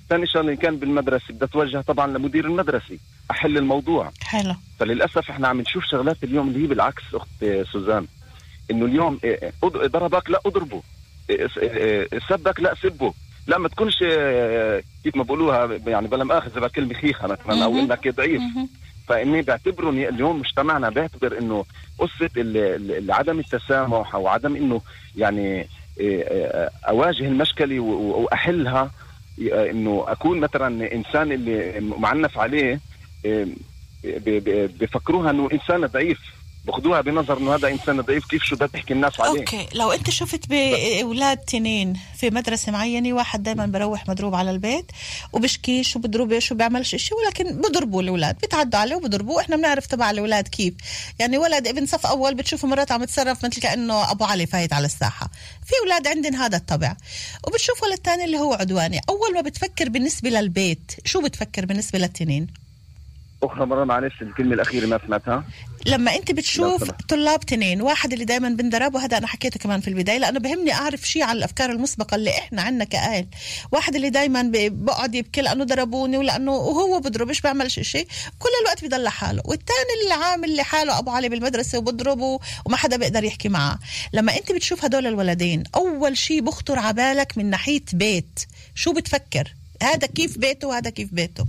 ثاني 0.09 0.27
شغله 0.27 0.55
كان 0.55 0.77
بالمدرسة 0.77 1.25
بدي 1.33 1.45
أتوجه 1.45 1.81
طبعا 1.81 2.07
لمدير 2.17 2.45
المدرسة 2.45 2.97
أحل 3.31 3.57
الموضوع 3.57 4.11
حلو 4.21 4.55
فللأسف 4.79 5.29
إحنا 5.29 5.47
عم 5.47 5.61
نشوف 5.61 5.83
شغلات 5.85 6.23
اليوم 6.23 6.47
اللي 6.47 6.63
هي 6.63 6.67
بالعكس 6.67 7.03
أخت 7.13 7.45
سوزان 7.71 8.07
إنه 8.71 8.85
اليوم 8.85 9.19
إيه، 9.23 9.51
أض- 9.65 9.85
ضربك 9.85 10.29
لا 10.29 10.39
أضربه 10.45 10.81
إيه، 11.29 11.47
إيه، 11.57 12.07
سبك 12.29 12.59
لا 12.59 12.75
سبه 12.83 13.13
لا 13.47 13.57
ما 13.57 13.67
تكونش 13.69 14.01
إيه، 14.01 14.83
كيف 15.03 15.15
ما 15.15 15.23
بقولوها 15.23 15.65
يعني 15.87 16.07
بلا 16.07 16.23
مؤاخذه 16.23 16.59
بكلمة 16.59 16.93
خيخة 16.93 17.27
مثلا 17.27 17.65
أو. 17.65 17.79
إنك 17.79 18.07
ضعيف. 18.07 18.41
فإني 19.07 19.41
بعتبره 19.41 19.89
إني 19.89 20.09
اليوم 20.09 20.39
مجتمعنا 20.39 20.89
بيعتبر 20.89 21.37
إنه 21.37 21.65
قصة 21.99 22.29
عدم 23.09 23.39
التسامح 23.39 24.15
أو 24.15 24.27
عدم 24.27 24.55
إنه 24.55 24.81
يعني 25.15 25.41
إيه، 25.41 25.57
إيه، 25.61 25.67
أواجه 26.89 27.23
المشكلة 27.27 27.79
و- 27.79 27.93
و- 27.93 28.21
وأحلها 28.21 28.91
إيه، 29.39 29.71
إنه 29.71 30.05
أكون 30.07 30.39
مثلا 30.39 30.93
إنسان 30.93 31.31
اللي 31.31 31.79
معنف 31.81 32.37
عليه 32.39 32.81
إيه، 33.25 33.47
بفكروها 34.67 35.29
إنه 35.31 35.49
إنسان 35.53 35.85
ضعيف. 35.85 36.19
باخذوها 36.65 37.01
بنظر 37.01 37.37
إنه 37.37 37.55
هذا 37.55 37.67
إنسان 37.67 38.01
ضعيف 38.01 38.25
كيف 38.25 38.43
شو 38.43 38.55
بدها 38.55 38.67
تحكي 38.67 38.93
الناس 38.93 39.19
عليه؟ 39.19 39.39
أوكي 39.39 39.67
لو 39.73 39.91
أنت 39.91 40.09
شفت 40.09 40.47
باولاد 40.49 41.37
تنين 41.37 41.99
في 42.17 42.29
مدرسة 42.29 42.71
معينة 42.71 43.13
واحد 43.13 43.43
دائما 43.43 43.65
بروح 43.65 44.09
مضروب 44.09 44.35
على 44.35 44.51
البيت 44.51 44.91
وبشكيش 45.33 45.95
وبضربش 45.95 46.51
وبيعملش 46.51 46.95
إشي 46.95 47.15
ولكن 47.15 47.61
بضربوا 47.61 48.01
الأولاد 48.01 48.35
بتعدوا 48.35 48.79
عليه 48.79 48.95
وبضربوه. 48.95 49.41
إحنا 49.41 49.55
بنعرف 49.55 49.85
تبع 49.85 50.11
الأولاد 50.11 50.47
كيف. 50.47 50.73
يعني 51.19 51.37
ولد 51.37 51.67
ابن 51.67 51.85
صف 51.85 52.05
أول 52.05 52.35
بتشوفه 52.35 52.67
مرات 52.67 52.91
عم 52.91 53.03
يتصرف 53.03 53.45
مثل 53.45 53.61
كأنه 53.61 54.11
أبو 54.11 54.25
علي 54.25 54.45
فايت 54.45 54.73
على 54.73 54.85
الساحة. 54.85 55.29
في 55.65 55.73
أولاد 55.83 56.07
عندهم 56.07 56.35
هذا 56.35 56.57
الطبع. 56.57 56.95
وبتشوف 57.47 57.83
ولد 57.83 57.97
تاني 57.97 58.25
اللي 58.25 58.37
هو 58.37 58.53
عدواني. 58.53 59.01
أول 59.09 59.33
ما 59.33 59.41
بتفكر 59.41 59.89
بالنسبة 59.89 60.29
للبيت 60.29 60.91
شو 61.05 61.21
بتفكر 61.21 61.65
بالنسبة 61.65 61.99
للتنين؟ 61.99 62.47
أخرى 63.43 63.65
مرة 63.65 63.83
معلش 63.83 64.21
الكلمة 64.21 64.53
الأخيرة 64.53 64.85
ما 64.85 64.99
سمعتها. 65.07 65.43
لما 65.85 66.15
أنت 66.15 66.31
بتشوف. 66.31 66.91
طلاب 66.91 67.39
تنين 67.39 67.81
واحد 67.81 68.13
اللي 68.13 68.25
دائما 68.25 68.49
بنضرب 68.49 68.95
وهذا 68.95 69.17
أنا 69.17 69.27
حكيته 69.27 69.59
كمان 69.59 69.81
في 69.81 69.87
البداية 69.87 70.17
لأنه 70.17 70.39
بهمني 70.39 70.73
أعرف 70.73 71.01
شيء 71.01 71.23
عن 71.23 71.37
الأفكار 71.37 71.71
المسبقة 71.71 72.15
اللي 72.15 72.29
إحنا 72.29 72.61
عندنا 72.61 72.83
كأهل. 72.83 73.27
واحد 73.71 73.95
اللي 73.95 74.09
دائما 74.09 74.51
بقعد 74.53 75.15
يبكي 75.15 75.41
لأنه 75.41 75.63
ضربوني 75.63 76.17
ولأنه 76.17 76.51
وهو 76.51 76.99
بضربش 76.99 77.41
بيعملش 77.41 77.79
شيء 77.79 78.07
كل 78.39 78.49
الوقت 78.61 78.81
بيضل 78.81 79.03
لحاله. 79.03 79.41
والثاني 79.45 80.03
اللي 80.03 80.25
عامل 80.25 80.55
لحاله 80.55 80.99
أبو 80.99 81.11
علي 81.11 81.29
بالمدرسة 81.29 81.77
وبضربه 81.77 82.39
وما 82.65 82.77
حدا 82.77 82.97
بيقدر 82.97 83.23
يحكي 83.23 83.49
معه. 83.49 83.79
لما 84.13 84.37
أنت 84.37 84.51
بتشوف 84.51 84.85
هدول 84.85 85.07
الولدين 85.07 85.63
أول 85.75 86.17
شيء 86.17 86.41
بخطر 86.41 86.79
على 86.79 86.93
بالك 86.93 87.37
من 87.37 87.49
ناحية 87.49 87.83
بيت. 87.93 88.39
شو 88.75 88.93
بتفكر؟ 88.93 89.53
هذا 89.83 90.07
كيف 90.07 90.37
بيته 90.37 90.67
وهذا 90.67 90.89
كيف 90.89 91.13
بيته؟ 91.13 91.45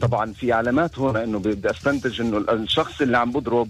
طبعا 0.00 0.32
في 0.32 0.52
علامات 0.52 0.98
هون 0.98 1.16
إنه 1.16 1.38
بدي 1.38 1.70
أستنتج 1.70 2.20
إنه 2.20 2.38
الشخص 2.52 3.00
اللي 3.00 3.18
عم 3.18 3.32
بضرب 3.32 3.68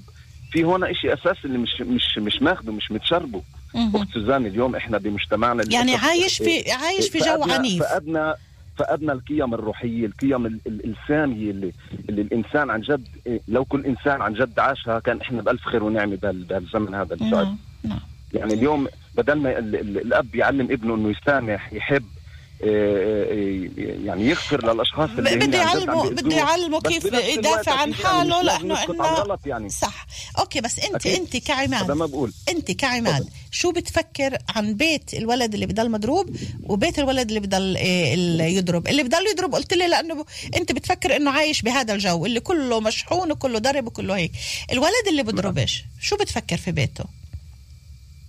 في 0.52 0.64
هون 0.64 0.94
شيء 0.94 1.14
اساسي 1.14 1.40
اللي 1.44 1.58
مش 1.58 1.80
مش 1.80 2.18
مش 2.18 2.42
ماخده 2.42 2.72
مش 2.72 2.90
متشربه. 2.92 3.42
أخت 3.74 4.08
سوزان 4.14 4.46
اليوم 4.46 4.76
إحنا 4.76 4.98
بمجتمعنا 4.98 5.64
يعني 5.70 5.94
عايش 5.94 6.38
في 6.38 6.44
إيه، 6.48 6.72
عايش 6.72 7.08
في 7.08 7.18
جو 7.18 7.42
عنيف. 7.52 7.82
فقدنا 7.82 8.34
فقدنا 8.76 9.12
القيم 9.12 9.54
الروحية 9.54 10.06
القيم 10.06 10.46
ال- 10.46 10.60
ال- 10.66 10.94
الساميه 11.02 11.50
اللي 11.50 11.72
اللي 12.08 12.22
الإنسان 12.22 12.70
عن 12.70 12.80
جد 12.80 13.08
إيه، 13.26 13.40
لو 13.48 13.64
كل 13.64 13.86
إنسان 13.86 14.22
عن 14.22 14.34
جد 14.34 14.58
عاشها 14.58 14.98
كان 14.98 15.20
إحنا 15.20 15.42
بألف 15.42 15.62
خير 15.64 15.84
ونعمة 15.84 16.16
بهال- 16.16 16.44
بهالزمن 16.44 16.94
هذا. 16.94 17.16
نعم 17.20 17.56
نعم. 17.84 17.98
يعني 18.32 18.54
اليوم 18.54 18.88
بدل 19.14 19.34
ما 19.34 19.58
ال- 19.58 19.76
ال- 19.76 19.98
الأب 19.98 20.34
يعلم 20.34 20.68
ابنه 20.70 20.94
إنه 20.94 21.10
يسامح 21.22 21.72
يحب 21.72 22.02
إيه، 22.02 22.02
إيه، 22.02 22.15
يعني 22.60 24.26
يغفر 24.26 24.72
للأشخاص 24.72 25.10
اللي 25.18 25.30
عم 25.30 25.52
يعلمه. 25.52 26.10
بده 26.10 26.36
يعلمه 26.36 26.80
كيف 26.80 27.04
يدافع 27.04 27.72
عن 27.72 27.78
يعني 27.78 27.94
حاله 27.94 28.42
لأنه 28.42 28.84
إنه 28.84 28.92
الغلط 28.92 29.46
يعني. 29.46 29.68
صح. 29.68 30.06
أوكي 30.38 30.60
بس 30.60 30.78
انت 30.78 30.94
أكيد. 30.94 31.20
أنت 31.20 31.36
هذا 31.36 31.44
كعماد 31.44 31.90
ما 31.90 32.06
بقول. 32.06 32.32
أنت 32.48 32.70
كعماد 32.70 33.28
شو 33.50 33.72
بتفكر 33.72 34.38
عن 34.48 34.74
بيت 34.74 35.14
الولد 35.14 35.54
اللي 35.54 35.66
بضل 35.66 35.90
مضروب 35.90 36.36
وبيت 36.62 36.98
الولد 36.98 37.28
اللي 37.28 37.40
بضل 37.40 37.76
اللي 37.76 38.56
يضرب؟ 38.56 38.88
اللي 38.88 39.02
بضل 39.02 39.26
يضرب 39.32 39.54
قلت 39.54 39.74
لي 39.74 39.88
لأنه 39.88 40.24
أنت 40.56 40.72
بتفكر 40.72 41.16
إنه 41.16 41.30
عايش 41.30 41.62
بهذا 41.62 41.94
الجو 41.94 42.26
اللي 42.26 42.40
كله 42.40 42.80
مشحون 42.80 43.32
وكله 43.32 43.58
ضرب 43.58 43.86
وكله 43.86 44.16
هيك. 44.16 44.32
الولد 44.72 45.08
اللي 45.08 45.22
بضربش 45.22 45.84
شو 46.00 46.16
بتفكر 46.16 46.56
في 46.56 46.72
بيته؟ 46.72 47.04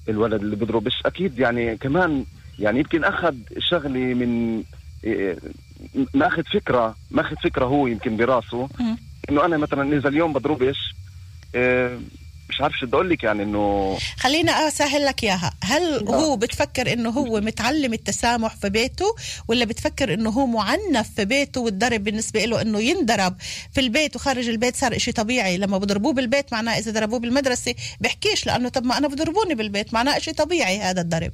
الولد 0.09 0.41
اللي 0.41 0.55
بيضربش 0.55 0.93
أكيد 1.05 1.39
يعني 1.39 1.77
كمان 1.77 2.25
يعني 2.59 2.79
يمكن 2.79 3.03
أخذ 3.03 3.35
شغله 3.59 3.99
من 4.13 4.63
إيه، 5.03 5.37
ماخذ 6.13 6.43
فكرة 6.53 6.95
ماخذ 7.11 7.35
فكرة 7.43 7.65
هو 7.65 7.87
يمكن 7.87 8.17
براسه. 8.17 8.69
إنه 9.29 9.45
أنا 9.45 9.57
مثلا 9.57 9.97
إذا 9.97 10.09
اليوم 10.09 10.33
بضربش 10.33 10.77
إيه، 11.55 11.99
مش 12.49 12.61
عارف 12.61 12.73
شو 12.79 12.85
بدي 12.85 12.95
أقول 12.95 13.09
لك 13.09 13.23
يعني 13.23 13.43
إنه 13.43 13.97
خلينا 14.19 14.51
أسهل 14.51 15.05
لك 15.05 15.23
إياها. 15.23 15.53
هل 15.63 16.07
هو 16.09 16.35
بتفكر 16.35 16.93
إنه 16.93 17.09
هو 17.09 17.41
متعلم 17.41 17.93
التسامح 17.93 18.55
في 18.55 18.69
بيته 18.69 19.15
ولا 19.47 19.65
بتفكر 19.65 20.13
إنه 20.13 20.29
هو 20.29 20.45
معنف 20.45 21.09
في 21.15 21.25
بيته 21.25 21.61
والضرب 21.61 22.03
بالنسبة 22.03 22.45
له 22.45 22.61
إنه 22.61 22.79
ينضرب 22.79 23.35
في 23.73 23.81
البيت 23.81 24.15
وخارج 24.15 24.49
البيت 24.49 24.75
صار 24.75 24.95
إشي 24.95 25.11
طبيعي؟ 25.11 25.57
لما 25.57 25.77
بضربوه 25.77 26.13
بالبيت 26.13 26.53
معناه 26.53 26.77
إذا 26.77 26.91
ضربوه 26.91 27.19
بالمدرسة 27.19 27.75
بحكيش 27.99 28.45
لأنه 28.45 28.69
طب 28.69 28.85
ما 28.85 28.97
أنا 28.97 29.07
بضربوني 29.07 29.55
بالبيت 29.55 29.93
معناه 29.93 30.17
إشي 30.17 30.33
طبيعي 30.33 30.79
هذا 30.79 31.01
الضرب. 31.01 31.31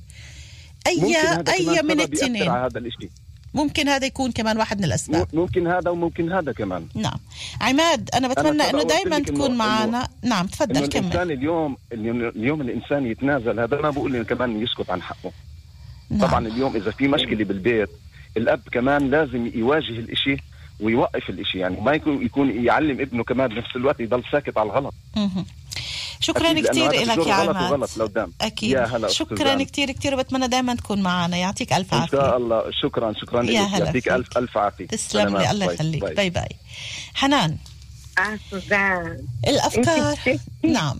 أي 0.87 1.15
أي 1.53 1.81
من 1.81 2.01
التنين. 2.01 2.49
هذا 2.49 2.79
الإشي. 2.79 3.09
ممكن 3.53 3.87
هذا 3.87 4.05
يكون 4.05 4.31
كمان 4.31 4.57
واحد 4.57 4.77
من 4.77 4.83
الأسباب. 4.83 5.27
ممكن 5.33 5.67
هذا 5.67 5.89
وممكن 5.89 6.31
هذا 6.31 6.51
كمان. 6.51 6.87
نعم. 6.95 7.19
عماد 7.61 8.09
أنا 8.13 8.27
بتمنى 8.27 8.49
أنا 8.49 8.69
إنه 8.69 8.83
دائما 8.83 9.19
تكون 9.19 9.55
معنا. 9.55 10.07
نعم 10.23 10.39
إنه 10.39 10.51
تفضل 10.51 10.87
كمل. 10.87 11.05
الإنسان 11.05 11.31
اليوم 11.31 11.77
اليوم 11.93 12.21
اليوم 12.21 12.61
الإنسان 12.61 13.05
يتنازل 13.05 13.59
هذا 13.59 13.81
ما 13.81 13.89
بقول 13.89 14.15
إنه 14.15 14.23
كمان 14.23 14.63
يسكت 14.63 14.89
عن 14.89 15.01
حقه. 15.01 15.31
نعم. 16.09 16.21
طبعا 16.27 16.47
اليوم 16.47 16.75
إذا 16.75 16.91
في 16.91 17.07
مشكلة 17.07 17.45
بالبيت 17.45 17.89
الأب 18.37 18.61
كمان 18.71 19.11
لازم 19.11 19.51
يواجه 19.55 19.99
الإشي 19.99 20.37
ويوقف 20.79 21.29
الإشي. 21.29 21.59
يعني 21.59 21.81
ما 21.81 21.91
يكون 21.93 22.25
يكون 22.25 22.65
يعلم 22.65 23.01
ابنه 23.01 23.23
كمان 23.23 23.47
بنفس 23.47 23.75
الوقت 23.75 23.99
يضل 23.99 24.23
ساكت 24.31 24.57
على 24.57 24.69
الغلط. 24.69 24.93
شكرا 26.23 26.53
كثير 26.61 26.91
لك 26.91 27.27
يا 27.27 27.35
غلط 27.35 27.57
عماد. 27.57 27.89
لقدام 27.97 28.31
أكيد. 28.41 28.71
يا 28.71 28.85
هلا 28.85 29.07
شكرا. 29.07 29.63
كثير 29.63 29.91
كثير 29.91 30.13
وبتمنى 30.13 30.47
دائما 30.47 30.75
تكون 30.75 31.01
معنا. 31.01 31.37
يعطيك 31.37 31.73
ألف 31.73 31.93
إن 31.93 31.99
عافية. 31.99 32.17
شاء 32.17 32.37
الله. 32.37 32.63
شكرا 32.81 33.13
شكرا 33.21 33.43
يا 33.43 33.61
لك. 33.61 33.67
هلا 33.73 33.85
يعطيك. 33.85 34.07
الف 34.09 34.37
ألف 34.37 34.57
عافية. 34.57 34.87
تسلم. 34.87 35.37
لي. 35.37 35.51
الله 35.51 35.65
باي. 35.65 35.75
يخليك. 35.75 36.01
باي. 36.01 36.15
باي 36.15 36.29
باي. 36.29 36.49
حنان. 37.13 37.57
آه 38.17 38.39
سوزان 38.51 39.17
الأفكار. 39.47 40.17
نعم. 40.63 40.97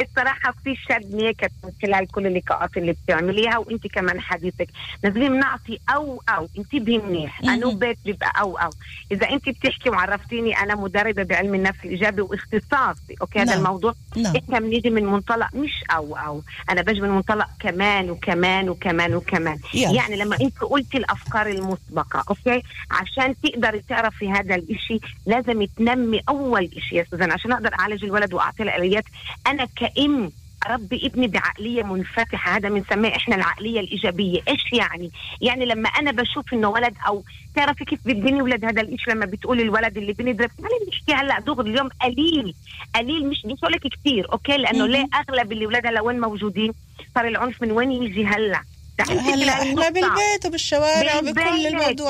الصراحة 0.00 0.54
في 0.64 0.76
شدني 0.76 1.34
كانت 1.34 1.52
من 1.64 1.70
خلال 1.82 2.06
كل 2.06 2.26
اللقاءات 2.26 2.76
اللي 2.76 2.92
بتعمليها 2.92 3.58
وانت 3.58 3.86
كمان 3.86 4.20
حديثك. 4.20 4.68
لازم 5.04 5.34
نعطي 5.34 5.78
أو 5.94 6.22
أو 6.28 6.48
انتبهي 6.58 6.98
منيح. 6.98 7.40
أنا 7.44 7.74
بيت 7.74 7.98
بيبقى 8.04 8.32
أو 8.40 8.58
أو. 8.58 8.70
إذا 9.12 9.30
انت 9.30 9.48
بتحكي 9.48 9.90
وعرفتيني 9.90 10.58
أنا 10.58 10.74
مدربة 10.74 11.22
بعلم 11.22 11.54
النفس 11.54 11.78
الإيجابي 11.84 12.22
واختصاصي 12.22 13.14
okay؟ 13.20 13.38
هذا 13.38 13.44
نعم. 13.44 13.58
الموضوع. 13.58 13.94
نعم. 14.16 14.36
إحنا 14.36 14.60
بنيجي 14.60 14.90
من 14.90 15.04
منطلق 15.04 15.54
مش 15.54 15.84
أو 15.90 16.16
أو. 16.16 16.42
أنا 16.70 16.82
بجي 16.82 17.00
من 17.00 17.10
منطلق 17.10 17.48
كمان 17.60 18.10
وكمان 18.10 18.68
وكمان 18.68 19.14
وكمان. 19.14 19.58
يلا. 19.74 19.90
يعني 19.90 20.16
لما 20.16 20.36
انت 20.40 20.58
قلتي 20.60 20.98
الأفكار 20.98 21.46
المسبقة 21.46 22.24
okay؟ 22.28 22.62
عشان 22.90 23.34
تقدري 23.40 23.82
تعرفي 23.88 24.30
هذا 24.30 24.54
الإشي 24.54 25.00
لازم 25.26 25.64
تنمي 25.64 26.20
أول 26.28 26.70
إشي 26.76 26.96
يا 26.96 27.06
سوزان. 27.10 27.32
عشان 27.32 27.52
أقدر 27.52 27.74
أعالج 27.74 28.04
الولد 28.04 28.34
وأعطي 28.34 28.64
له 28.64 28.76
اليات 28.76 29.04
أنا 29.46 29.66
كأم 29.88 30.30
اربي 30.66 31.06
ابني 31.06 31.26
بعقلية 31.26 31.82
منفتحة 31.82 32.56
هذا 32.56 32.68
بنسميه 32.68 33.16
إحنا 33.16 33.36
العقلية 33.36 33.80
الإيجابية. 33.80 34.40
إيش 34.48 34.72
يعني؟ 34.72 35.10
يعني 35.40 35.64
لما 35.66 35.88
أنا 35.88 36.10
بشوف 36.10 36.52
إنه 36.54 36.68
ولد 36.68 36.94
أو 37.06 37.22
تعرفي 37.56 37.84
كيف 37.84 37.98
بتبني 38.04 38.42
ولد 38.42 38.64
هذا 38.64 38.80
الإشي 38.80 39.10
لما 39.10 39.26
بتقولي 39.26 39.62
الولد 39.62 39.96
اللي 39.96 40.12
بنضرب 40.12 40.50
خلينا 40.58 40.88
نحكي 40.88 41.12
هلأ؟ 41.12 41.40
دغري 41.40 41.70
اليوم 41.70 41.88
قليل 42.02 42.54
قليل 42.94 43.28
مش 43.28 43.44
مش 43.44 43.58
لك 43.62 43.80
كثير 43.86 44.32
أوكي؟ 44.32 44.56
لأنه. 44.56 44.86
ليه 44.86 45.06
أغلب 45.14 45.52
اللي 45.52 45.66
ولاد 45.66 45.86
هلا 45.86 46.00
وين 46.00 46.20
موجودين؟ 46.20 46.72
صار 47.14 47.28
العنف 47.28 47.62
من 47.62 47.72
وين 47.72 47.92
يجي 47.92 48.26
هلأ؟ 48.26 48.62
هلأ 49.00 49.52
إحنا. 49.52 49.88
بالبيت 49.88 50.46
وبالشوارع 50.46 51.16
وبكل 51.18 51.78
بالبيت. 51.78 52.00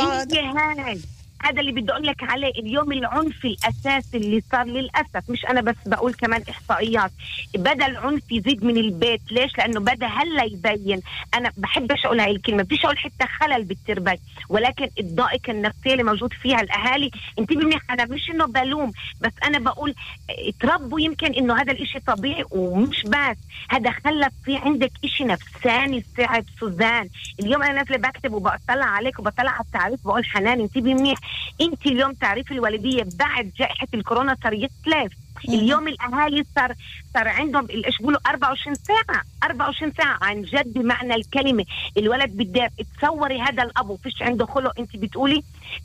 هذا 1.42 1.50
انت 1.50 1.58
اللي 1.60 1.72
بدي 1.80 1.92
أقول 1.92 2.06
لك 2.06 2.22
عليه 2.22 2.50
اليوم 2.50 2.92
العنف 2.92 3.44
الأساسي 3.44 4.16
اللي 4.16 4.42
صار 4.52 4.64
للأسف 4.66 5.30
مش 5.30 5.46
أنا 5.46 5.60
بس 5.60 5.74
بقول 5.86 6.14
كمان 6.14 6.42
إحصائيات 6.50 7.10
بدا 7.54 7.86
العنف 7.86 8.32
يزيد 8.32 8.64
من 8.64 8.76
البيت 8.76 9.20
ليش؟ 9.32 9.58
لأنه 9.58 9.80
بدأ 9.80 10.06
هلأ 10.06 10.44
يبين. 10.44 11.00
أنا 11.34 11.52
بحبش 11.56 12.06
أقول 12.06 12.20
هاي 12.20 12.30
الكلمة 12.30 12.62
بديش 12.62 12.84
أقول 12.84 12.98
حتى 12.98 13.26
خلل 13.40 13.64
بالتربيه 13.64 14.18
ولكن 14.48 14.88
الضائقة 15.00 15.50
النفسية 15.50 15.92
اللي 15.92 16.02
موجود 16.02 16.32
فيها 16.32 16.60
الأهالي 16.60 17.10
انتبهي 17.38 17.64
منيح 17.64 17.80
أنا 17.90 18.04
مش 18.04 18.30
إنه 18.30 18.46
بلوم 18.46 18.92
بس 19.20 19.32
أنا 19.44 19.58
بقول 19.58 19.94
اتربوا 20.30 21.00
يمكن 21.00 21.34
إنه 21.34 21.60
هذا 21.60 21.72
الإشي 21.72 22.00
طبيعي 22.00 22.44
ومش 22.50 23.02
بس. 23.02 23.36
هذا 23.70 23.90
خلى 23.90 24.30
في 24.44 24.56
عندك 24.56 24.90
إشي 25.04 25.24
نفساني 25.24 26.04
صعب 26.16 26.44
سوزان. 26.60 27.08
اليوم 27.40 27.62
أنا 27.62 27.72
نازلة 27.72 27.96
بكتب 27.96 28.32
وبطلع 28.32 28.84
عليك 28.84 29.18
وبطلع 29.18 29.50
على 29.50 29.60
التعريف 29.64 30.04
بقول 30.04 30.24
حنان 30.24 30.60
انتبهي 30.60 30.94
منيح. 30.94 31.18
انت 31.60 31.86
اليوم 31.86 32.12
تعريف 32.12 32.52
الوالدية 32.52 33.06
بعد 33.18 33.52
جائحة 33.58 33.88
الكورونا 33.94 34.36
صار 34.42 34.52
يختلف 34.52 35.12
اليوم 35.48 35.88
الأهالي 35.88 36.44
صار 36.56 36.74
صار 37.14 37.28
عندهم 37.28 37.66
إيش 37.70 37.98
بيقولوا 37.98 38.20
24 38.26 38.74
ساعة. 38.74 39.22
24 39.44 39.92
ساعة 39.92 40.18
عن 40.22 40.42
جد 40.42 40.72
بمعنى 40.74 41.14
الكلمة. 41.14 41.64
الولد 41.96 42.30
بده 42.36 42.70
تصوري 42.98 43.40
هذا 43.40 43.62
الأب 43.62 43.90
وفيش 43.90 44.22
عنده 44.22 44.46
خلق. 44.46 44.78
انت 44.78 44.96
بتقولي 44.96 45.42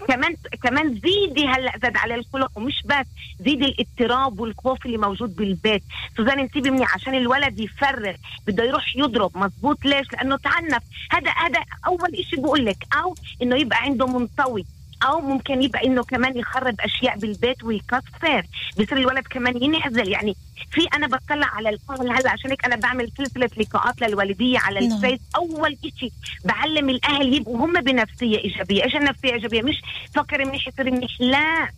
كمان 0.08 0.36
كمان 0.64 0.94
زيدي 0.94 1.48
هلأ 1.48 1.72
زاد 1.82 1.98
على 1.98 2.16
الخلق. 2.16 2.52
ومش 2.56 2.84
بس 2.86 3.06
زيدي 3.40 3.66
الاضطراب 3.66 4.40
والخوف 4.40 4.86
اللي 4.86 4.98
موجود 4.98 5.36
بالبيت. 5.36 5.84
سوزان 6.18 6.40
انتبهي 6.40 6.72
مني 6.72 6.86
عشان 6.86 7.14
الولد 7.16 7.60
يفرغ. 7.60 8.16
بده 8.48 8.64
يروح 8.64 8.96
يضرب. 8.96 9.38
مزبوط 9.38 9.86
ليش؟ 9.86 10.08
لأنه 10.14 10.38
تعنف. 10.38 10.84
هذا 11.12 11.32
هذا 11.32 11.60
أول 11.86 12.26
شيء 12.30 12.42
بقول 12.42 12.66
لك. 12.66 12.78
أو 13.04 13.16
إنه 13.42 13.56
يبقى 13.56 13.78
عنده 13.82 14.06
منطوي. 14.08 14.66
أو 15.06 15.22
ممكن 15.22 15.64
يبقى 15.64 15.86
إنه 15.86 16.04
كمان 16.04 16.38
يخرب 16.38 16.76
أشياء 16.82 17.18
بالبيت 17.20 17.64
ويكسر 17.64 18.46
بصير 18.80 18.98
الولد 18.98 19.28
كمان 19.28 19.64
ينعزل. 19.64 20.08
يعني 20.12 20.36
في 20.72 20.82
أنا 20.96 21.08
بطلع 21.08 21.48
على 21.48 21.70
القهوة 21.70 22.20
هلا 22.20 22.30
عشان 22.32 22.50
هيك 22.50 22.66
أنا 22.66 22.76
بعمل 22.76 23.12
سلسلة 23.18 23.50
لقاءات 23.58 24.02
للوالدية 24.02 24.60
على 24.60 24.88
نعم. 24.88 24.98
الفيس. 24.98 25.20
أول 25.36 25.78
شيء 26.00 26.12
بعلم 26.46 26.90
الأهل 26.90 27.34
يبقوا 27.34 27.58
هم 27.66 27.74
بنفسية 27.82 28.38
إيجابية. 28.38 28.84
إيش 28.84 28.96
النفسية 28.96 29.34
ايجابيه 29.34 29.62
مش 29.62 29.82
فكر 30.16 30.46
منيح 30.46 30.68
يصير 30.68 30.92
منيح. 30.92 31.12
لا. 31.22 31.70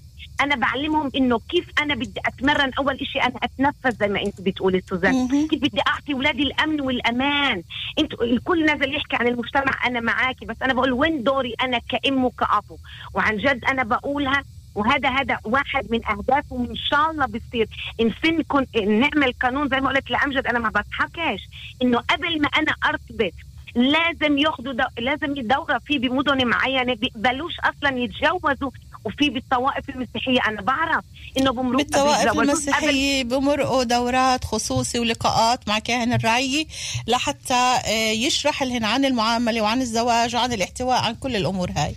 أنا 0.42 0.56
بعلمهم 0.56 1.12
إنه 1.16 1.40
كيف 1.50 1.66
أنا 1.82 1.96
بدي 1.96 2.20
أتمرن 2.26 2.72
أول 2.80 3.00
شيء 3.08 3.24
أنا 3.24 3.40
أتنفس 3.44 3.98
زي 4.00 4.08
ما 4.08 4.22
أنت 4.22 4.42
بتقولي 4.42 4.82
سوزان. 4.82 5.48
كيف 5.48 5.60
بدي 5.60 5.82
أعطي 5.88 6.14
اولادي 6.14 6.44
الأمن 6.44 6.82
والأمان. 6.82 7.64
أنت 8.00 8.14
الكل 8.14 8.66
نازل 8.66 8.96
يحكي 8.96 9.16
عن 9.16 9.28
المجتمع 9.28 9.88
أنا 9.88 10.00
معاكي 10.00 10.46
بس 10.46 10.62
أنا 10.62 10.74
بقول 10.74 10.92
وين 10.94 11.24
دوري 11.24 11.54
أنا 11.62 11.80
كأم 11.90 12.26
وكأبو 12.26 12.78
وعن 13.14 13.38
جد 13.38 13.66
أنا 13.66 13.84
بقولها 13.84 14.44
وهذا 14.76 15.10
هذا 15.10 15.38
واحد 15.44 15.86
من 15.92 16.06
اهدافه 16.06 16.56
وان 16.56 16.76
شاء 16.76 17.12
الله 17.12 17.26
بصير 17.26 17.68
إن 18.02 18.10
فين 18.10 18.42
كن 18.42 18.66
نعمل 18.76 19.34
قانون 19.42 19.70
زي 19.70 19.82
ما 19.82 19.90
قلت 19.90 20.12
لامجد 20.12 20.48
أنا 20.48 20.60
ما 20.60 20.70
بضحكش. 20.70 21.42
إنه 21.82 21.98
قبل 21.98 22.42
ما 22.42 22.48
أنا 22.48 22.76
أرتبط 22.86 23.34
لازم 23.76 24.38
ياخذوا 24.38 24.74
دو... 24.74 24.84
لازم 24.98 25.36
يدوروا 25.38 25.78
في 25.78 26.00
بمدن 26.00 26.48
معينة 26.48 26.94
بيقبلوش 26.96 27.54
أصلا 27.60 27.98
يتجوزوا 27.98 28.72
وفي 29.06 29.30
بالطوائف 29.30 29.90
المسيحية. 29.90 30.40
أنا 30.48 30.62
بعرف 30.62 31.04
إنه 31.38 31.52
بمرقوا 31.52 31.78
بالطوائف 31.78 32.40
المسيحية 32.40 33.24
بمرقوا 33.24 33.84
دورات 33.84 34.44
خصوصي 34.46 35.00
ولقاءات 35.00 35.68
مع 35.68 35.80
كاهن 35.80 36.14
الرعية 36.14 36.66
لحتى 37.08 37.54
آه، 37.86 38.12
يشرح 38.12 38.64
لهن 38.64 38.84
عن 38.86 39.06
المعاملة 39.06 39.62
وعن 39.62 39.82
الزواج 39.82 40.36
وعن 40.36 40.54
الاحتواء 40.54 41.02
عن 41.04 41.16
كل 41.16 41.36
الأمور 41.36 41.72
هاي. 41.76 41.96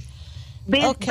بالضبط. 0.69 1.09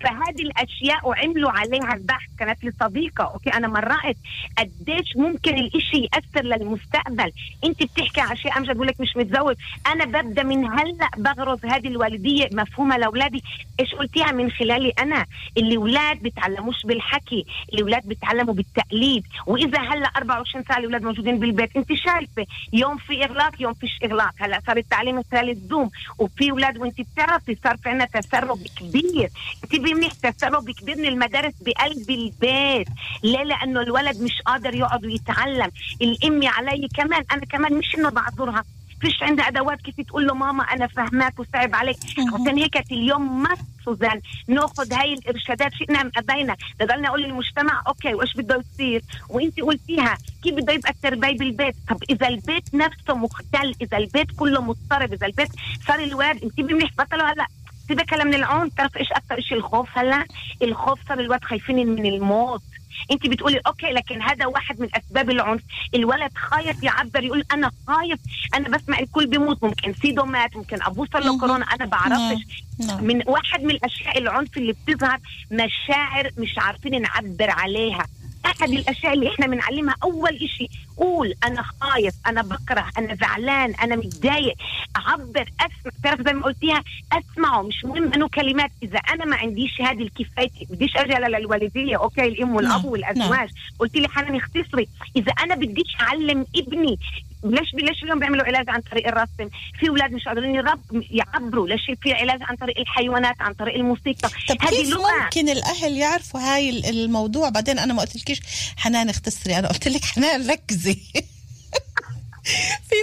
فهذه 0.00 0.42
الأشياء 0.42 1.08
وعملوا 1.08 1.50
عليها 1.50 1.94
البحث. 1.94 2.28
كانت 2.38 2.64
لي 2.64 2.72
صديقه 2.80 3.24
أوكي؟ 3.24 3.50
أنا 3.50 3.68
مرقت 3.68 4.16
قديش 4.58 5.16
ممكن 5.16 5.54
الإشي 5.58 5.96
يأثر 5.96 6.44
للمستقبل. 6.44 7.32
أنت 7.64 7.82
بتحكي 7.82 8.20
عن 8.20 8.36
شيء 8.36 8.56
امجد 8.56 8.76
بقول 8.76 8.86
لك 8.86 9.00
مش 9.00 9.16
متزوج. 9.16 9.56
أنا 9.86 10.04
ببدأ 10.04 10.42
من 10.42 10.64
هلأ 10.64 11.10
بغرز 11.16 11.64
هذه 11.64 11.88
الوالدية 11.88 12.48
مفهومة 12.52 12.96
لأولادي. 12.96 13.42
إيش 13.80 13.94
قلتيها 13.94 14.32
من 14.32 14.50
خلالي 14.50 14.92
أنا؟ 14.98 15.26
الاولاد 15.56 16.22
بيتعلموش 16.22 16.86
بالحكي 16.86 17.46
الاولاد 17.72 18.06
بيتعلموا 18.06 18.54
بالتقليد. 18.54 19.24
وإذا 19.46 19.80
هلأ 19.80 20.10
24 20.16 20.64
ساعة 20.64 20.78
الأولاد 20.78 21.02
موجودين 21.02 21.38
بالبيت. 21.38 21.76
أنت 21.76 21.92
شايفة 21.92 22.46
يوم 22.72 22.96
في 22.96 23.24
إغلاق 23.24 23.62
يوم 23.62 23.74
فيش 23.74 23.98
إغلاق. 24.04 24.32
هلأ 24.38 24.60
صار 24.66 24.76
التعليم 24.76 25.22
خلال 25.22 25.50
ال 25.50 25.57
Zoom. 25.57 25.90
وفي 26.18 26.50
أولاد 26.50 26.78
وأنت 26.78 27.00
بتعرفي 27.00 27.56
صار 27.64 27.76
في 27.76 27.88
عندنا 27.88 28.04
تسرب 28.04 28.58
كبير. 28.78 29.28
أنت 29.64 29.74
تسرب 30.22 30.70
كبير 30.70 30.96
من 30.96 31.06
المدارس 31.06 31.54
بقلب 31.60 32.10
البيت 32.10 32.88
ليه 33.24 33.42
لأنه 33.42 33.80
الولد 33.80 34.20
مش 34.22 34.40
قادر 34.46 34.74
يقعد 34.74 35.04
ويتعلم. 35.04 35.70
الأمي 36.02 36.48
علي 36.48 36.88
كمان 36.96 37.24
أنا 37.32 37.44
كمان 37.44 37.74
مش 37.74 37.94
إنه 37.98 38.08
بعذرها. 38.10 38.64
فيش 39.00 39.22
عندها 39.22 39.48
أدوات 39.48 39.80
كيف 39.80 40.00
تقول 40.00 40.26
له 40.26 40.34
ماما 40.34 40.62
أنا 40.64 40.86
فهماك 40.86 41.38
وصعب 41.40 41.74
عليك. 41.74 41.96
عشان 42.34 42.58
هيك 42.58 42.92
اليوم 42.92 43.42
ما 43.42 43.56
سوزان 43.84 44.20
ناخذ 44.48 44.92
هاي 44.92 45.14
الإرشادات. 45.14 45.74
شئنا 45.74 46.00
ام 46.00 46.10
أبينا. 46.16 46.56
بضلنا 46.80 47.08
أقول 47.08 47.22
للمجتمع 47.22 47.82
okay 47.86 48.14
وإيش 48.14 48.34
بده 48.36 48.62
يصير؟ 48.74 49.02
وإنت 49.28 49.60
قلتيها 49.60 50.18
كيف 50.42 50.54
بده 50.54 50.72
يبقى 50.72 50.90
التربية 50.90 51.38
بالبيت؟ 51.38 51.74
طب 51.88 52.02
إذا 52.10 52.28
البيت 52.28 52.74
نفسه 52.74 53.14
مختل 53.14 53.74
إذا 53.82 53.98
البيت 53.98 54.30
كله 54.36 54.60
مضطرب 54.62 55.12
إذا 55.12 55.26
البيت 55.26 55.48
صار 55.86 55.98
الواد 55.98 56.42
انت 56.44 56.60
منيح 56.60 56.90
بطلوا 56.98 57.26
هلأ. 57.32 57.46
سيبك 57.90 58.14
هلا 58.14 58.24
من 58.24 58.34
العنف 58.34 58.72
بتعرف 58.72 58.96
إيش 58.96 59.12
أكثر 59.12 59.40
شيء 59.40 59.58
الخوف؟ 59.58 59.98
هلا 59.98 60.24
الخوف 60.62 60.98
صار 61.08 61.20
الواد 61.20 61.44
خايفين 61.44 61.88
من 61.88 62.06
الموت. 62.06 62.62
انت 63.10 63.26
بتقولي 63.26 63.60
okay 63.66 63.86
لكن 63.86 64.22
هذا 64.22 64.46
واحد 64.46 64.80
من 64.80 64.88
أسباب 64.94 65.30
العنف. 65.30 65.62
الولد 65.94 66.30
خايف 66.36 66.82
يعبر 66.82 67.24
يقول 67.24 67.44
أنا 67.52 67.70
خايف 67.86 68.20
أنا 68.54 68.68
بسمع 68.68 68.98
الكل 68.98 69.26
بيموت 69.26 69.64
ممكن 69.64 69.94
سيدو 69.94 70.24
مات 70.24 70.56
ممكن 70.56 70.82
أبوه 70.82 71.08
صار 71.12 71.22
له 71.22 71.38
كورونا 71.38 71.64
أنا 71.64 71.84
بعرفش. 71.86 72.64
نعم. 72.86 73.04
من 73.04 73.22
واحد 73.26 73.62
من 73.62 73.70
الأشياء 73.70 74.18
العنف 74.18 74.56
اللي 74.56 74.72
بتظهر 74.72 75.18
مشاعر 75.50 76.30
مش 76.38 76.54
عارفين 76.58 77.02
نعبر 77.02 77.50
عليها. 77.50 78.06
أحد 78.46 78.68
الأشياء 78.70 79.12
اللي 79.14 79.28
إحنا 79.28 79.46
بنعلمها 79.46 79.94
أول 80.02 80.34
إشي 80.36 80.68
قول 80.96 81.34
أنا 81.44 81.62
خايف 81.80 82.14
أنا 82.26 82.42
بكره 82.42 82.86
أنا 82.98 83.14
زعلان 83.14 83.74
أنا 83.74 83.96
متضايق 83.96 84.54
أعبر 84.96 85.50
أسمع. 85.60 85.92
تعرف 86.04 86.20
زي 86.26 86.32
ما 86.32 86.44
قلتيها 86.44 86.84
أسمعه 87.12 87.62
مش 87.62 87.84
مهم 87.84 88.12
أنه 88.12 88.28
كلمات. 88.28 88.70
إذا 88.82 88.98
أنا 88.98 89.24
ما 89.24 89.36
عنديش 89.36 89.80
هذه 89.80 90.02
الكفاية 90.02 90.50
بديش 90.70 90.96
أجي 90.96 91.14
على 91.14 91.36
الوالديه 91.36 91.96
أوكي 91.96 92.24
الأم 92.24 92.54
والأب 92.54 92.70
نعم، 92.82 92.86
والأزواج. 92.86 93.48
قلت 93.78 93.96
لي 93.96 94.08
حنان 94.08 94.36
اختصري. 94.36 94.88
إذا 95.16 95.32
أنا 95.32 95.54
بديش 95.54 95.96
أعلم 96.00 96.46
ابني 96.56 96.98
ليش 97.44 97.74
ليش 97.74 98.02
اليوم 98.02 98.18
بيعملوا 98.18 98.44
علاج 98.44 98.70
عن 98.70 98.80
طريق 98.80 99.08
الرسم؟ 99.08 99.48
في 99.80 99.88
أولاد 99.88 100.12
مش 100.12 100.24
قادرين 100.24 100.62
يعبروا 101.10 101.68
ليش 101.68 101.80
في 102.02 102.12
علاج 102.12 102.38
عن 102.42 102.56
طريق 102.56 102.78
الحيوانات 102.78 103.36
عن 103.40 103.54
طريق 103.54 103.74
الموسيقى؟ 103.74 104.28
طب 104.48 104.56
هذه 104.62 104.70
كيف 104.70 104.88
لغة. 104.88 105.22
ممكن 105.24 105.48
الأهل 105.48 105.96
يعرفوا 105.96 106.40
هاي 106.40 106.70
ال- 106.70 106.86
الموضوع؟ 106.86 107.48
بعدين 107.48 107.78
أنا 107.78 107.94
ما 107.94 108.00
قلتلكيش 108.02 108.40
حنان 108.76 109.08
اختصري 109.08 109.58
أنا 109.58 109.68
قلت 109.68 109.88
لك 109.88 110.04
حنان 110.04 110.50
ركزي. 110.50 110.98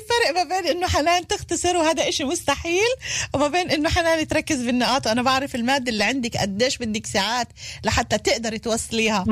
فرق 0.10 0.36
ما 0.36 0.44
بين 0.44 0.72
إنه 0.78 0.88
حنان 0.88 1.28
تختصر 1.28 1.78
وهذا 1.78 2.10
إشي 2.10 2.24
مستحيل 2.24 2.90
وما 3.34 3.48
بين 3.48 3.72
إنه 3.72 3.90
حنان 3.90 4.28
تركز 4.28 4.64
بالنقاط 4.64 5.08
وأنا 5.08 5.22
بعرف 5.22 5.56
المادة 5.56 5.92
اللي 5.92 6.04
عندك 6.04 6.38
قديش 6.38 6.78
بدك 6.78 7.06
ساعات 7.06 7.48
لحتى 7.84 8.18
تقدري 8.18 8.60
توصليها. 8.60 9.24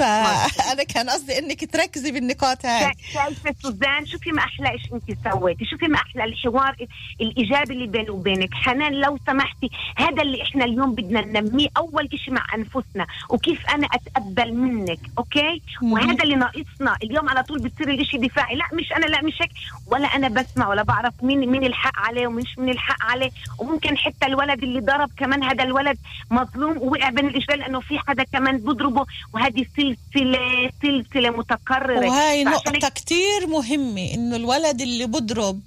فأنا 0.00 0.82
كان 0.82 1.10
قصدي 1.10 1.38
إنك 1.38 1.72
تركزي 1.72 2.10
بالنقاط 2.12 2.66
هاي. 2.66 2.92
شا- 3.12 3.12
شايفة 3.12 3.54
سوزان 3.62 4.06
شوفي 4.06 4.32
ما 4.32 4.42
أحلى 4.42 4.70
إيش 4.70 4.82
أنت 4.92 5.18
سويتي؟ 5.32 5.64
شوفي 5.64 5.86
ما 5.86 5.96
أحلى 5.96 6.24
الحوار 6.24 6.76
الإيجابي 7.20 7.74
اللي 7.74 7.86
بيني 7.86 8.10
وبينك؟ 8.10 8.54
حنان 8.54 8.92
لو 8.92 9.18
سمحتي 9.26 9.70
هذا 9.96 10.22
اللي 10.22 10.42
إحنا 10.42 10.64
اليوم 10.64 10.94
بدنا 10.94 11.20
ننميه 11.20 11.68
أول 11.76 12.08
شيء 12.24 12.34
مع 12.34 12.46
أنفسنا 12.54 13.06
وكيف 13.28 13.66
أنا 13.70 13.88
أتقبل 13.92 14.54
منك 14.54 14.98
أوكي؟ 15.18 15.62
وهذا 15.82 16.22
اللي 16.24 16.34
ناقصنا. 16.34 16.96
اليوم 17.02 17.28
على 17.28 17.42
طول 17.42 17.58
بتصير 17.62 17.90
الإشي 17.90 18.16
دفاعي. 18.18 18.54
لا 18.56 18.64
مش 18.72 18.92
أنا 18.92 19.06
لا 19.06 19.22
مش 19.22 19.32
هيك. 19.42 19.50
ولا 19.86 20.13
أنا 20.14 20.28
بسمع 20.28 20.68
ولا 20.68 20.82
بعرف 20.82 21.14
مين 21.22 21.50
مين 21.50 21.64
الحق 21.64 21.92
عليه 21.96 22.26
ومش 22.26 22.58
من 22.58 22.68
الحق 22.68 23.02
عليه. 23.02 23.30
وممكن 23.58 23.98
حتى 23.98 24.26
الولد 24.26 24.62
اللي 24.62 24.80
ضرب 24.80 25.10
كمان 25.16 25.42
هذا 25.42 25.64
الولد 25.64 25.98
مظلوم 26.30 26.78
ووقع 26.78 27.10
بين 27.10 27.26
الاجبال 27.26 27.58
لأنه 27.58 27.80
في 27.80 27.98
حدا 27.98 28.24
كمان 28.24 28.58
بضربه 28.58 29.06
وهذه 29.34 29.66
سلسله 29.76 30.70
سلسلة 30.82 31.30
متكررة. 31.30 32.10
فعشان 32.10 32.44
نقطة 32.44 32.88
كتير 32.88 33.46
مهمة 33.48 34.14
إنه 34.14 34.36
الولد 34.36 34.80
اللي 34.80 35.06
بضرب 35.06 35.60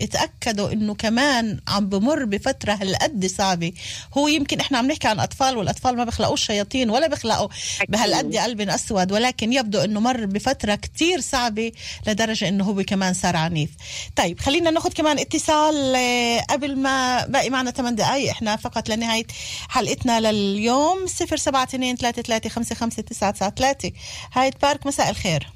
اتأكدوا 0.00 0.72
إنه 0.72 0.94
كمان 0.94 1.60
عم 1.68 1.88
بمر 1.88 2.24
بفترة 2.24 2.72
هالقد 2.72 3.26
صعبة. 3.26 3.72
هو 4.18 4.28
يمكن 4.28 4.60
إحنا 4.60 4.78
عم 4.78 4.86
نحكي 4.86 5.08
عن 5.08 5.20
أطفال 5.20 5.56
والأطفال 5.56 5.96
ما 5.96 6.04
بيخلقوش 6.04 6.46
شياطين 6.46 6.90
ولا 6.90 7.06
بيخلقوا 7.06 7.48
بهالقد 7.88 8.36
قلب 8.36 8.60
أسود 8.60 9.12
ولكن 9.12 9.52
يبدو 9.52 9.80
إنه 9.80 10.00
مر 10.00 10.26
بفترة 10.26 10.74
كتير 10.74 11.20
صعبة 11.20 11.72
لدرجة 12.06 12.48
إنه 12.48 12.64
هو 12.64 12.82
كمان 12.84 13.14
صار 13.14 13.36
عنيف. 13.36 13.70
طيب 14.16 14.40
خلينا 14.40 14.70
ناخد 14.70 14.92
كمان 14.92 15.18
اتصال 15.18 15.94
آه، 15.96 16.40
قبل 16.40 16.76
ما 16.76 17.26
باقي 17.26 17.50
معنا 17.50 17.70
8 17.70 17.96
دقايق 17.96 18.30
إحنا 18.30 18.56
فقط 18.56 18.88
لنهاية 18.88 19.26
حلقتنا 19.68 20.20
لليوم 20.32 21.04
072 21.06 21.96
33 21.96 22.50
55 22.50 23.04
993 23.04 23.92
هاي 24.32 24.50
بارك 24.62 24.86
مساء 24.86 25.10
الخير. 25.10 25.46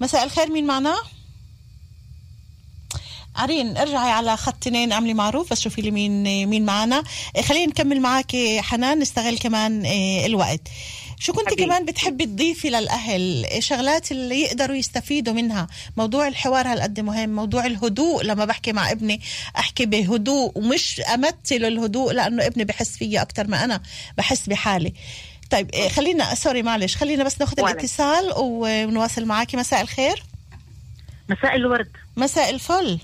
مساء 0.00 0.24
الخير 0.24 0.50
مين 0.50 0.66
معنا؟ 0.66 0.94
عرين 3.36 3.76
ارجعي 3.76 4.10
على 4.10 4.36
خط 4.36 4.66
اثنين 4.66 4.92
اعملي 4.92 5.14
معروف 5.14 5.50
بس 5.50 5.60
شوفي 5.60 5.82
لي 5.82 5.90
مين 5.90 6.46
مين 6.46 6.64
معنا 6.64 7.02
إيه، 7.36 7.42
خلينا 7.42 7.66
نكمل 7.66 8.00
معك 8.00 8.36
حنان 8.58 8.98
نستغل 8.98 9.38
كمان 9.38 9.84
إيه، 9.84 10.26
الوقت. 10.26 10.60
شو 11.18 11.32
كنت 11.32 11.46
حبيبي. 11.46 11.64
كمان 11.64 11.84
بتحبي 11.84 12.26
تضيفي 12.26 12.70
للأهل؟ 12.70 13.44
إيه، 13.44 13.60
شغلات 13.60 14.12
اللي 14.12 14.40
يقدروا 14.42 14.76
يستفيدوا 14.76 15.34
منها. 15.34 15.66
موضوع 15.96 16.28
الحوار 16.28 16.66
هالقد 16.66 17.00
مهم 17.00 17.28
موضوع 17.28 17.66
الهدوء. 17.66 18.22
لما 18.22 18.44
بحكي 18.44 18.72
مع 18.72 18.90
ابني 18.90 19.20
أحكي 19.58 19.86
بهدوء 19.86 20.58
ومش 20.58 21.00
أمثل 21.00 21.34
الهدوء 21.50 22.12
لأنه 22.12 22.46
ابني 22.46 22.64
بحس 22.64 22.96
فيي 22.96 23.22
أكتر 23.22 23.46
ما 23.46 23.64
أنا 23.64 23.80
بحس 24.18 24.46
بحالي. 24.48 24.94
طيب 25.50 25.70
إيه، 25.70 25.88
خلينا 25.88 26.34
سوري 26.34 26.62
معلش 26.62 26.96
خلينا 26.96 27.24
بس 27.24 27.40
ناخذ. 27.40 27.60
الاتصال 27.60 28.32
ونواصل 28.36 29.24
معاكي. 29.24 29.56
مساء 29.56 29.80
الخير. 29.80 30.22
مساء 31.28 31.56
الورد. 31.56 31.90
مساء 32.16 32.50
الفل. 32.50 32.98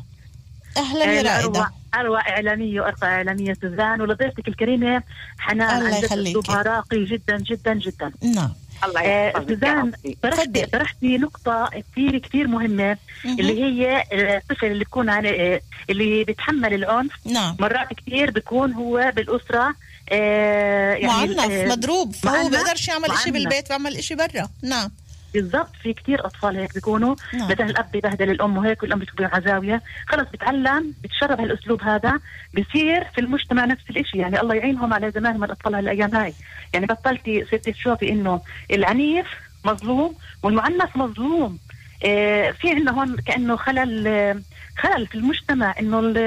أهلا 0.76 1.04
يا 1.04 1.22
رائدة. 1.22 1.38
أروع 1.44 1.68
أروع 1.94 2.28
إعلامية 2.28 2.80
وأرقى 2.80 3.06
إعلامية 3.06 3.54
سوزان 3.62 4.00
ولضيفتك 4.00 4.48
الكريمة 4.48 5.02
حنان 5.38 5.86
الله. 5.86 6.04
أسلوبها 6.04 6.62
راقي 6.62 7.04
جدا 7.04 7.36
جدا 7.38 7.74
جدا. 7.74 8.12
نعم. 8.22 8.52
الله 8.84 9.00
آه، 9.00 9.44
سوزان. 9.48 9.92
طرحتي 10.22 10.66
طرحتي 10.66 11.18
نقطة 11.18 11.70
كثير 11.92 12.18
كثير 12.18 12.48
مهمة 12.48 12.96
اللي 13.24 13.62
هي 13.62 13.96
آه، 14.12 14.36
الطفل 14.38 14.66
اللي 14.66 14.78
بيكون 14.78 15.08
على 15.10 15.54
آه، 15.54 15.60
اللي 15.90 16.24
بيتحمل 16.24 16.74
العنف. 16.74 17.12
نعم. 17.24 17.56
مرات 17.58 17.88
كثير 17.92 18.30
بيكون 18.30 18.72
هو 18.72 19.12
بالأسرة 19.16 19.74
آه، 20.12 20.92
يعني 20.94 21.34
معنف 21.34 21.50
آه، 21.50 21.66
مضروب 21.68 22.14
فهو 22.14 22.48
بيقدرش 22.48 22.88
يعمل 22.88 23.04
إشي 23.04 23.14
معنف. 23.14 23.28
بالبيت 23.32 23.68
بيعمل 23.68 23.96
إشي 23.96 24.14
برا. 24.14 24.48
نعم. 24.62 24.90
بالضبط 25.34 25.70
في 25.82 25.92
كثير 25.92 26.26
أطفال 26.26 26.56
هيك 26.56 26.74
بيكونوا. 26.74 27.14
نعم. 27.34 27.50
مثلا 27.50 27.66
الأب 27.66 27.86
ببهدل 27.94 28.30
الأم 28.30 28.56
وهيك 28.56 28.82
والأم 28.82 28.98
بتكون 28.98 29.26
على 29.26 29.44
زاويه 29.44 29.82
خلص 30.08 30.28
بتعلم 30.32 30.94
بتشرب 31.04 31.40
هالأسلوب 31.40 31.82
هذا 31.82 32.20
بصير 32.54 33.04
في 33.14 33.20
المجتمع 33.20 33.64
نفس 33.64 33.82
الشيء 33.90 34.20
يعني 34.20 34.40
الله 34.40 34.54
يعينهم 34.54 34.94
على 34.94 35.10
زمانهم 35.10 35.44
الأطفال 35.44 35.74
هالأيام 35.74 36.14
هاي. 36.14 36.34
يعني 36.74 36.86
بطلتي 36.86 37.44
صرتي 37.50 37.72
تشوفي 37.72 38.08
إنه 38.10 38.40
العنيف 38.72 39.26
مظلوم 39.64 40.14
والمعنف 40.42 40.96
مظلوم. 40.96 41.58
آه 42.04 42.50
في 42.50 42.70
عندنا 42.70 42.92
هون 42.92 43.16
كأنه 43.16 43.56
خلل 43.56 44.06
آه، 44.06 44.40
خلل 44.78 45.06
في 45.06 45.14
المجتمع 45.14 45.74
إنه 45.80 46.00
ال- 46.00 46.18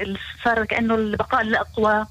ال- 0.00 0.18
صار 0.44 0.64
كأنه 0.64 0.94
البقاء 0.94 1.40
الأقوى. 1.42 2.06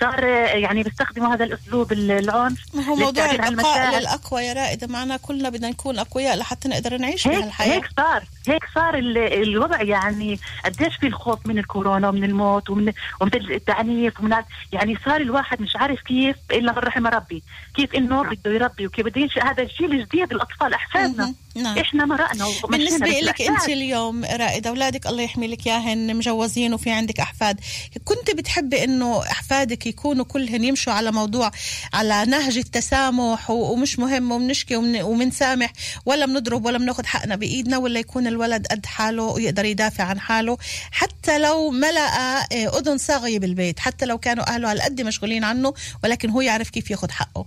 صار 0.00 0.24
يعني 0.54 0.82
بيستخدموا 0.82 1.34
هذا 1.34 1.44
الأسلوب 1.44 1.92
ال- 1.92 2.10
العنف 2.10 2.58
ما 2.74 2.84
هو 2.84 2.94
موضوع 2.96 3.30
البقاء. 3.30 4.00
للأقوى 4.00 4.42
يا 4.42 4.52
رائدة 4.52 4.86
معنا 4.86 5.16
كلنا 5.16 5.48
بدنا 5.48 5.68
نكون 5.70 5.98
أقوياء 5.98 6.36
لحتى 6.36 6.68
نقدر 6.68 6.96
نعيش 6.96 7.28
هيك 7.28 7.38
بهالحياة 7.38 7.74
هيك 7.74 7.84
صار 7.96 8.24
هيك 8.50 8.62
صار 8.74 8.94
ال- 8.98 9.18
الوضع 9.18 9.82
يعني 9.82 10.38
قديش 10.64 10.96
في 10.96 11.06
الخوف 11.06 11.46
من 11.46 11.58
الكورونا 11.58 12.08
ومن 12.08 12.24
الموت 12.24 12.70
ومن 12.70 12.92
ومن 13.20 13.30
التعنيف 13.34 14.20
ومن 14.20 14.34
يعني 14.72 14.98
صار 15.04 15.20
الواحد 15.20 15.60
مش 15.62 15.76
عارف 15.76 16.00
كيف 16.00 16.36
إلا 16.50 16.72
من 16.72 16.78
رحم 16.78 17.06
ربي 17.06 17.42
كيف 17.76 17.94
إنه 17.94 18.22
بده 18.22 18.50
يربي 18.54 18.86
وكيف 18.86 19.06
بده 19.06 19.20
ينشئ. 19.20 19.40
هذا 19.42 19.62
الجيل 19.62 19.92
الجديد 19.92 20.32
الأطفال 20.32 20.74
أحفادنا. 20.74 21.34
نعم. 21.56 21.78
إحنا 21.78 22.04
مرقنا 22.04 22.44
بالنسبة 22.70 23.06
لك. 23.06 23.42
أنت 23.42 23.68
اليوم 23.68 24.24
رائدة 24.24 24.70
أولادك 24.70 25.06
الله 25.06 25.22
يحمي 25.22 25.46
لك 25.48 25.66
ياهن 25.66 26.16
مجوزين 26.16 26.74
وفي 26.74 26.90
عندك 26.90 27.20
أحفاد. 27.20 27.60
كنت 28.04 28.30
بتحبي 28.36 28.84
أنه 28.84 29.22
أحفادك 29.22 29.86
يكونوا 29.86 30.24
كلهن 30.24 30.64
يمشوا 30.64 30.92
على 30.92 31.12
موضوع 31.12 31.50
على 31.94 32.24
نهج 32.26 32.58
التسامح 32.58 33.50
ومش 33.50 33.98
مهم 33.98 34.32
وبنشكي 34.32 34.76
ومنسامح 35.02 35.72
ولا 36.06 36.26
بنضرب 36.26 36.64
ولا 36.66 36.78
بناخد 36.78 37.06
حقنا 37.06 37.36
بإيدنا 37.36 37.78
ولا 37.78 38.00
يكون 38.00 38.26
الولد 38.38 38.66
قد 38.66 38.86
حاله 38.86 39.22
ويقدر 39.22 39.64
يدافع 39.64 40.04
عن 40.04 40.20
حاله 40.20 40.58
حتى 40.92 41.38
لو 41.38 41.70
ملأ 41.70 42.08
آه، 42.52 42.78
أذن 42.78 42.98
صاغية 42.98 43.38
بالبيت 43.38 43.80
حتى 43.80 44.06
لو 44.06 44.18
كانوا 44.18 44.54
أهله 44.54 44.68
على 44.68 44.82
قد 44.82 45.00
مشغولين 45.00 45.44
عنه 45.44 45.74
ولكن 46.04 46.30
هو 46.30 46.40
يعرف 46.40 46.70
كيف 46.70 46.90
ياخد 46.90 47.10
حقه. 47.10 47.46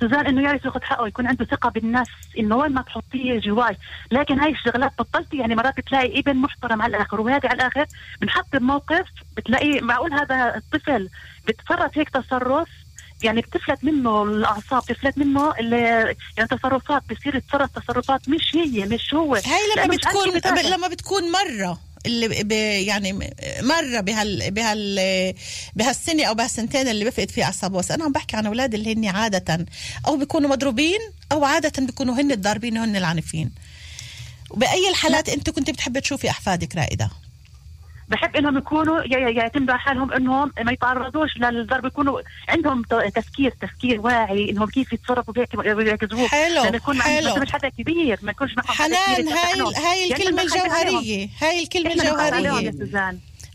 سوزان 0.00 0.26
إنه 0.26 0.42
يعرف 0.42 0.64
ياخذ 0.64 0.82
حقه 0.82 1.06
يكون 1.06 1.26
عنده 1.26 1.44
ثقة 1.44 1.70
بالنفس 1.70 2.10
إنه 2.38 2.56
وين 2.56 2.72
ما 2.72 2.82
تحطيه 2.82 3.40
جواي 3.40 3.76
لكن 4.10 4.40
هاي 4.40 4.50
الشغلات 4.50 4.92
بطلتي 4.98 5.36
يعني 5.36 5.54
مرات 5.54 5.76
بتلاقي 5.76 6.20
ابن 6.20 6.36
محترم 6.36 6.82
على 6.82 6.96
الآخر 6.96 7.20
وهادي 7.20 7.48
على 7.48 7.56
الآخر 7.56 7.86
بنحط 8.20 8.46
بموقف 8.52 9.06
بتلاقي 9.36 9.80
معقول 9.80 10.12
هذا 10.12 10.56
الطفل 10.56 11.08
بتصرف 11.48 11.98
هيك 11.98 12.08
تصرف 12.08 12.68
يعني 13.22 13.40
بتفلت 13.40 13.84
منه 13.84 14.22
الأعصاب 14.22 14.82
بتفلت 14.82 15.18
منه 15.18 15.54
يعني 16.36 16.48
تصرفات 16.50 17.02
بصير 17.12 17.36
يتصرف 17.36 17.70
تصرفات 17.78 18.28
مش 18.28 18.56
هي 18.56 18.84
مش 18.84 19.14
هو. 19.14 19.34
هاي 19.34 19.42
لما 19.76 19.96
بتكون. 19.96 20.28
لما 20.72 20.88
بتكون 20.88 21.22
مرة 21.32 21.78
اللي 22.06 22.28
ب 22.28 22.52
يعني 22.86 23.12
مرة 23.62 24.00
بهال 24.00 24.50
بهال 24.50 24.98
بهالسنة 25.76 26.24
أو 26.24 26.34
بهالسنتين 26.34 26.88
اللي 26.88 27.04
بفقد 27.04 27.30
فيه 27.30 27.44
اعصابه 27.44 27.78
بس 27.78 27.90
أنا 27.90 28.04
عم 28.04 28.12
بحكي 28.12 28.36
عن 28.36 28.46
أولاد 28.46 28.74
اللي 28.74 28.94
هن 28.94 29.06
عادة 29.06 29.66
أو 30.06 30.16
بيكونوا 30.16 30.50
مضروبين 30.50 31.00
أو 31.32 31.44
عادة 31.44 31.86
بيكونوا 31.86 32.14
هن 32.14 32.32
الضاربين 32.32 32.78
وهن 32.78 32.96
العنيفين 32.96 33.50
وبأي 34.50 34.88
الحالات 34.90 35.28
انت 35.28 35.50
كنت 35.50 35.70
بتحبي 35.70 36.00
تشوفي 36.00 36.30
أحفادك 36.30 36.76
رائدة؟ 36.76 37.10
بحب 38.10 38.36
إنهم 38.36 38.58
يكونوا 38.58 39.02
يعتمدوا 39.06 39.74
على 39.74 39.80
حالهم 39.80 40.12
إنهم 40.12 40.52
ما 40.64 40.72
يتعرضوش 40.72 41.36
للضرب 41.36 41.84
يكونوا 41.84 42.20
عندهم 42.48 42.82
تفكير 43.14 43.50
تفكير 43.60 44.00
واعي 44.00 44.50
إنهم 44.50 44.66
كيف 44.68 44.92
يتصرفوا 44.92 45.34
بيعكسوه 45.34 46.28
حلو، 46.28 46.64
لما 46.64 46.76
يكون 46.76 47.02
حلو. 47.02 47.36
مش 47.42 47.52
حدا 47.52 47.68
كبير 47.68 48.18
ما 48.22 48.30
يكونش 48.30 48.50
معهم 48.56 48.68
حنان 48.68 49.28
هاي. 49.28 49.60
هاي 49.60 50.08
يعني 50.08 50.12
الكلمة 50.12 50.40
عليهم. 50.40 50.98
الجوهرية 50.98 51.28
هاي 51.40 51.62
الكلمة 51.62 51.92
الجوهرية 51.92 52.72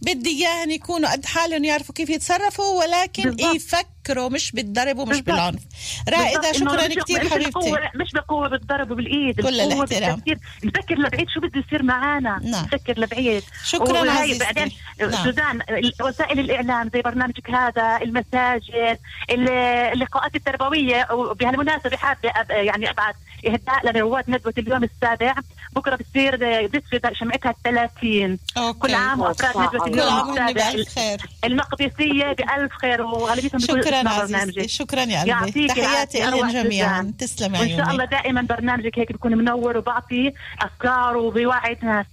بدي 0.02 0.30
إياهم 0.30 0.70
يكونوا 0.70 1.12
قد 1.12 1.26
حالهم 1.26 1.64
يعرفوا 1.64 1.96
كيف 1.96 2.10
يتصرفوا 2.10 2.80
ولكن 2.84 3.24
بالضبط. 3.24 3.56
يفكروا 3.56 4.30
مش 4.30 4.52
بالضرب 4.52 4.98
ومش 4.98 5.10
بالضبط. 5.10 5.26
بالعنف 5.30 5.62
رائدة 6.10 6.52
شكرا 6.52 6.88
كثير 7.04 7.24
مش 7.26 7.32
حبيبتي 7.32 7.72
مش 7.96 8.12
بقوة 8.14 8.48
بالضرب 8.50 8.92
وبالإيد 8.92 9.42
كل 9.42 9.60
الاحترام. 9.60 10.22
نفكر 10.64 10.96
لبعيد 10.96 11.28
شو 11.30 11.40
بده 11.40 11.64
يصير 11.68 11.84
معانا 11.84 12.40
نعم. 12.44 12.66
نفكر 12.66 13.00
لبعيد 13.00 13.44
شكراً 13.66 14.12
عزيزتي. 14.12 14.46
بعدين 14.46 14.72
نعم. 15.00 15.24
سوزان 15.24 15.60
وسائل 16.02 16.40
الإعلام 16.40 16.90
زي 16.94 17.02
برنامجك 17.02 17.50
هذا 17.50 18.00
المساجد 18.02 19.00
ال- 19.30 19.50
اللقاءات 19.94 20.36
التربوية 20.36 21.08
وبهالمناسبة 21.12 21.98
حابة 21.98 22.30
أب- 22.30 22.52
يعني 22.52 22.90
أبعث 22.90 23.16
إهداء 23.48 23.92
لرواد 23.92 24.24
ندوة 24.28 24.54
اليوم 24.58 24.84
السابع. 24.84 25.36
بكرة 25.76 25.96
بتصير 25.96 26.38
بتصير 26.68 27.14
شمعتها 27.14 27.50
الثلاثين. 27.50 28.40
كل 28.80 28.94
عام 28.94 29.20
وأفراد 29.20 29.58
ندوة 29.58 29.86
كل 29.86 30.00
اليوم 30.00 30.30
السابع. 30.30 30.52
بألف 30.52 30.96
خير. 30.96 31.18
المقدسية 31.44 32.34
بألف 32.34 32.72
خير 32.82 33.02
وغالبيتهم 33.02 33.60
شكرا 33.60 34.04
برنامجك. 34.04 34.66
شكرا 34.66 35.02
يا 35.02 35.20
قلبي. 35.20 35.30
يعطيك 35.30 35.72
تحياتي 35.72 36.24
العافية، 36.24 36.42
لهم 36.42 36.52
جميعا. 36.52 37.02
سوزان. 37.02 37.18
تسلمي 37.18 37.60
وإن 37.60 37.70
شاء 37.70 37.80
الله 37.80 37.90
عيوني 37.90 38.06
دائما 38.06 38.42
برنامجك 38.42 39.00
هيك 39.00 39.12
بيكون 39.12 39.38
منور 39.38 39.78
وبعطي 39.78 40.34
أفكار 40.62 41.18
وبيوعي 41.18 41.78
ناس 41.84 42.06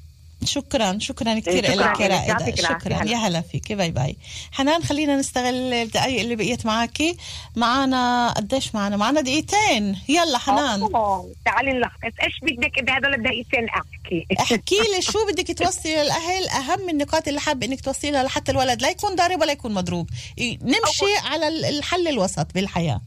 شكرا 0.45 0.99
شكرا 1.01 1.39
كثير 1.39 1.65
شكراً 1.65 1.75
لك 1.93 2.01
يا. 2.01 2.07
رائدة. 2.09 2.57
شكرا. 2.57 3.05
يا 3.09 3.17
هلا 3.17 3.41
فيك. 3.41 3.73
bye 3.73 3.91
bye. 3.91 4.17
حنان 4.53 4.83
خلينا 4.85 5.17
نستغل 5.17 5.73
الدقائق 5.73 6.21
اللي 6.21 6.37
بقيت 6.37 6.67
معاكي 6.67 7.17
معنا 7.57 8.31
قديش 8.31 8.75
معنا 8.75 8.97
معنا 8.97 9.21
دقيقتين. 9.21 9.99
يلا 10.09 10.39
حنان. 10.39 10.83
أوه، 10.83 11.33
تعالي 11.45 11.73
نلخص 11.73 11.93
إيش 12.25 12.39
بدك؟ 12.43 12.83
بهذول 12.85 13.15
الدقيقتين 13.15 13.69
أحكي. 13.69 14.27
احكي 14.41 14.77
لي 14.95 15.03
شو 15.03 15.19
بدك 15.33 15.59
توصلي 15.59 16.03
للأهل. 16.03 16.49
أهم 16.49 16.89
النقاط 16.89 17.29
اللي 17.29 17.41
حابة 17.41 17.67
إنك 17.67 17.81
توصليها 17.81 18.23
لحتى 18.23 18.53
الولد. 18.53 18.83
لا 18.83 18.89
يكون 18.91 19.15
ضارب 19.17 19.41
ولا 19.41 19.53
يكون 19.53 19.75
مضروب. 19.75 20.11
نمشي 20.41 21.17
على 21.25 21.49
ال- 21.49 21.65
الحل 21.65 22.09
الوسط 22.09 22.47
بالحياة. 22.55 23.01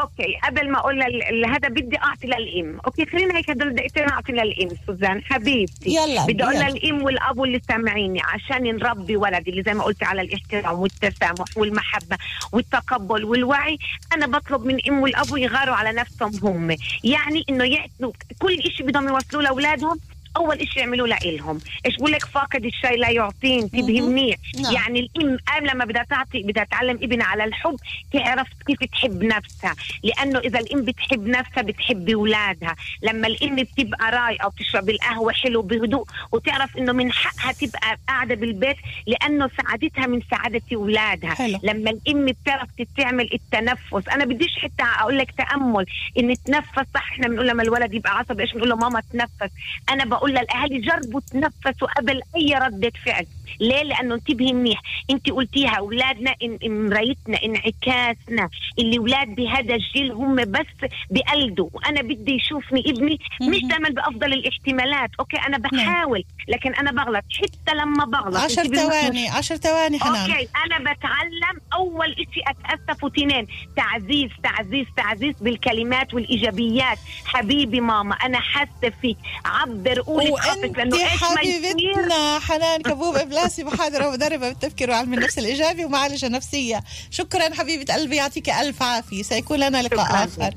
okay 0.00 0.38
قبل 0.44 0.70
ما 0.70 0.78
أقول 0.78 1.02
هذا 1.46 1.68
بدي 1.68 1.98
أعطي 1.98 2.26
للإم. 2.26 2.80
okay 2.86 3.06
خلينا 3.06 3.36
هيك 3.38 3.50
هدول 3.50 3.74
دقيقتين 3.74 4.08
أعطي 4.08 4.32
للإم 4.32 4.68
سوزان. 4.86 5.22
حبيبتي 5.24 5.90
يلا، 5.90 6.26
بدي 6.26 6.44
أقول. 6.44 6.54
للإم 6.54 7.02
والأب 7.02 7.38
واللي 7.38 7.60
سامعيني 7.68 8.20
عشان 8.22 8.62
نربي 8.62 9.16
ولدي 9.16 9.50
اللي 9.50 9.62
زي 9.62 9.74
ما 9.74 9.84
قلت 9.84 10.02
على 10.02 10.22
الاحترام 10.22 10.78
والتسامح 10.78 11.56
والمحبة 11.56 12.16
والتقبل 12.52 13.24
والوعي. 13.24 13.78
أنا 14.12 14.26
بطلب 14.26 14.64
من 14.64 14.74
الام 14.74 15.00
والأب 15.00 15.36
يغاروا 15.36 15.74
على 15.74 15.92
نفسهم 15.92 16.32
هم. 16.42 16.76
يعني 17.04 17.44
إنه 17.50 17.64
يعطوا 17.64 18.12
كل 18.38 18.62
شيء 18.62 18.86
بدهم 18.86 19.08
يوصلوه 19.08 19.42
لأولادهم 19.42 19.98
أول 20.36 20.68
شيء 20.68 20.78
يعملوه 20.82 21.08
لإلهم. 21.08 21.60
إيش 21.86 21.96
بقول 21.96 22.12
لك؟ 22.12 22.24
فاقد 22.24 22.64
الشيء 22.64 22.96
لا 22.96 23.10
يعطيه 23.10 23.62
انتبهي 23.62 24.00
منيح 24.00 24.36
نعم. 24.62 24.72
يعني 24.74 25.00
الام 25.00 25.38
قبل 25.48 25.68
لما 25.68 25.84
بدها 25.84 26.02
تعطي 26.02 26.42
بدها 26.42 26.64
تعلم 26.64 26.96
ابنها 27.02 27.26
على 27.26 27.44
الحب 27.44 27.76
تعرف 28.12 28.48
كيف 28.66 28.84
تحب 28.84 29.22
نفسها. 29.24 29.74
لأنه 30.02 30.38
إذا 30.38 30.58
الإم 30.58 30.84
بتحب 30.84 31.26
نفسها 31.28 31.62
بتحب 31.62 32.08
اولادها 32.08 32.76
لما 33.02 33.26
الإم 33.26 33.56
بتبقى 33.56 34.10
رايقة 34.10 34.46
وبتشرب 34.46 34.90
القهوة 34.90 35.32
حلو 35.32 35.62
بهدوء 35.62 36.04
وتعرف 36.32 36.76
إنه 36.76 36.92
من 36.92 37.12
حقها 37.12 37.52
تبقى 37.52 37.98
قاعدة 38.08 38.34
بالبيت 38.34 38.76
لأنه 39.06 39.50
سعادتها 39.62 40.06
من 40.06 40.20
سعادة 40.30 40.62
اولادها 40.74 41.34
حلو. 41.34 41.58
لما 41.62 41.90
الإم 41.90 42.26
بتعرف 42.26 42.68
تعمل 42.96 43.30
التنفس 43.34 44.08
أنا 44.12 44.24
بديش 44.24 44.58
حتى 44.58 44.82
أقول 45.00 45.18
لك 45.18 45.30
تأمل 45.30 45.86
إن 46.18 46.34
تنفس 46.44 46.86
صح 46.94 47.12
إحنا 47.12 47.28
بنقول 47.28 47.48
لما 47.48 47.62
الولد 47.62 47.94
يبقى 47.94 48.18
عصبي 48.18 48.42
إيش 48.42 48.52
بنقول 48.52 48.68
له؟ 48.68 48.76
ماما 48.76 49.02
تنفس. 49.12 49.52
أنا 49.90 50.04
بقول 50.04 50.19
للاهالي 50.28 50.78
جربوا 50.78 51.20
تنفسوا 51.20 51.88
قبل 51.88 52.22
أي 52.36 52.54
ردة 52.54 52.92
فعل. 53.04 53.26
ليه؟ 53.60 53.82
لأنه 53.82 54.14
انتبهي 54.14 54.52
منيح. 54.52 54.82
انت 55.10 55.30
قلتيها 55.30 55.70
أولادنا 55.70 56.34
مرايتنا 56.62 57.38
انعكاسنا 57.44 58.48
الأولاد 58.78 59.34
بهذا 59.34 59.74
الجيل 59.74 60.12
هم 60.12 60.36
بس 60.36 60.90
بقلدوا 61.10 61.68
وأنا 61.72 62.02
بدي 62.02 62.32
يشوفني 62.32 62.80
ابني 62.80 63.18
مش 63.42 63.60
دائما 63.62 63.88
بأفضل 63.88 64.32
الاحتمالات. 64.32 65.10
okay 65.20 65.36
أنا 65.36 65.58
بحاول 65.58 66.24
لكن 66.48 66.74
أنا 66.74 66.90
بغلط. 66.92 67.24
حتى 67.38 67.74
لما 67.76 68.04
بغلط. 68.04 68.36
عشر. 68.36 68.60
ثواني 68.70 69.28
عشر 69.28 69.56
ثواني 69.56 70.00
حنان. 70.00 70.30
okay 70.30 70.48
أنا 70.66 70.78
بتعلم 70.92 71.60
أول 71.74 72.14
شيء 72.34 72.44
أتأسف 72.46 73.04
وتنين. 73.04 73.46
تعزيز 73.76 74.30
تعزيز 74.42 74.86
تعزيز 74.96 75.34
بالكلمات 75.40 76.14
والإيجابيات. 76.14 76.98
حبيبي 77.24 77.80
ماما 77.80 78.14
أنا 78.14 78.40
حاسة 78.40 78.92
فيك. 79.02 79.16
عبر 79.44 80.00
قولي 80.00 80.30
وانت 80.30 80.94
حبيبتنا 80.96 82.38
حنان 82.38 82.82
كبوب 82.82 83.16
سلاسي 83.40 83.64
محاضرة 83.64 84.08
ومدربة 84.08 84.48
بالتفكير 84.48 84.90
وعلم 84.90 85.14
النفس 85.14 85.38
الايجابي 85.38 85.84
ومعالجة 85.84 86.28
نفسية. 86.28 86.84
شكرا 87.10 87.54
حبيبة 87.54 87.94
قلبي 87.94 88.16
يعطيك 88.16 88.50
ألف 88.50 88.82
عافية. 88.82 89.22
سيكون 89.22 89.58
لنا 89.58 89.82
لقاء 89.82 90.06
شكراً. 90.06 90.24
آخر. 90.24 90.54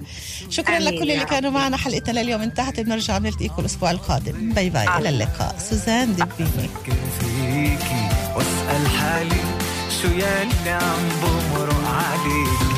شكرا 0.49 0.79
لكل 0.79 1.11
اللي 1.11 1.25
كانوا. 1.25 1.51
معنا. 1.51 1.77
حلقتنا 1.77 2.19
لليوم 2.19 2.41
انتهت. 2.41 2.79
بنرجع 2.79 3.17
بنلتقيكم 3.17 3.59
الأسبوع 3.59 3.91
القادم. 3.91 4.53
bye 4.53 4.69
bye. 4.69 4.97
إلى 4.97 5.09
اللقاء. 5.09 5.55
سوزان 5.69 6.15
دبيني 6.15 6.69
فيكي 7.19 8.09
واسأل 8.35 8.87
حالي 8.87 9.41
شو 10.01 10.07
ياللي 10.07 10.69
عم 10.69 11.09
بمرق 11.21 11.87
عليك؟ 11.87 12.72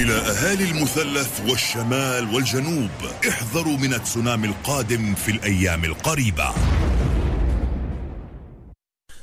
إلى 0.00 0.14
أهالي 0.14 0.70
المثلث 0.70 1.40
والشمال 1.48 2.34
والجنوب. 2.34 2.90
احذروا 3.28 3.76
من 3.76 3.94
التسونامي 3.94 4.48
القادم 4.48 5.14
في 5.14 5.30
الأيام 5.30 5.84
القريبة. 5.84 6.50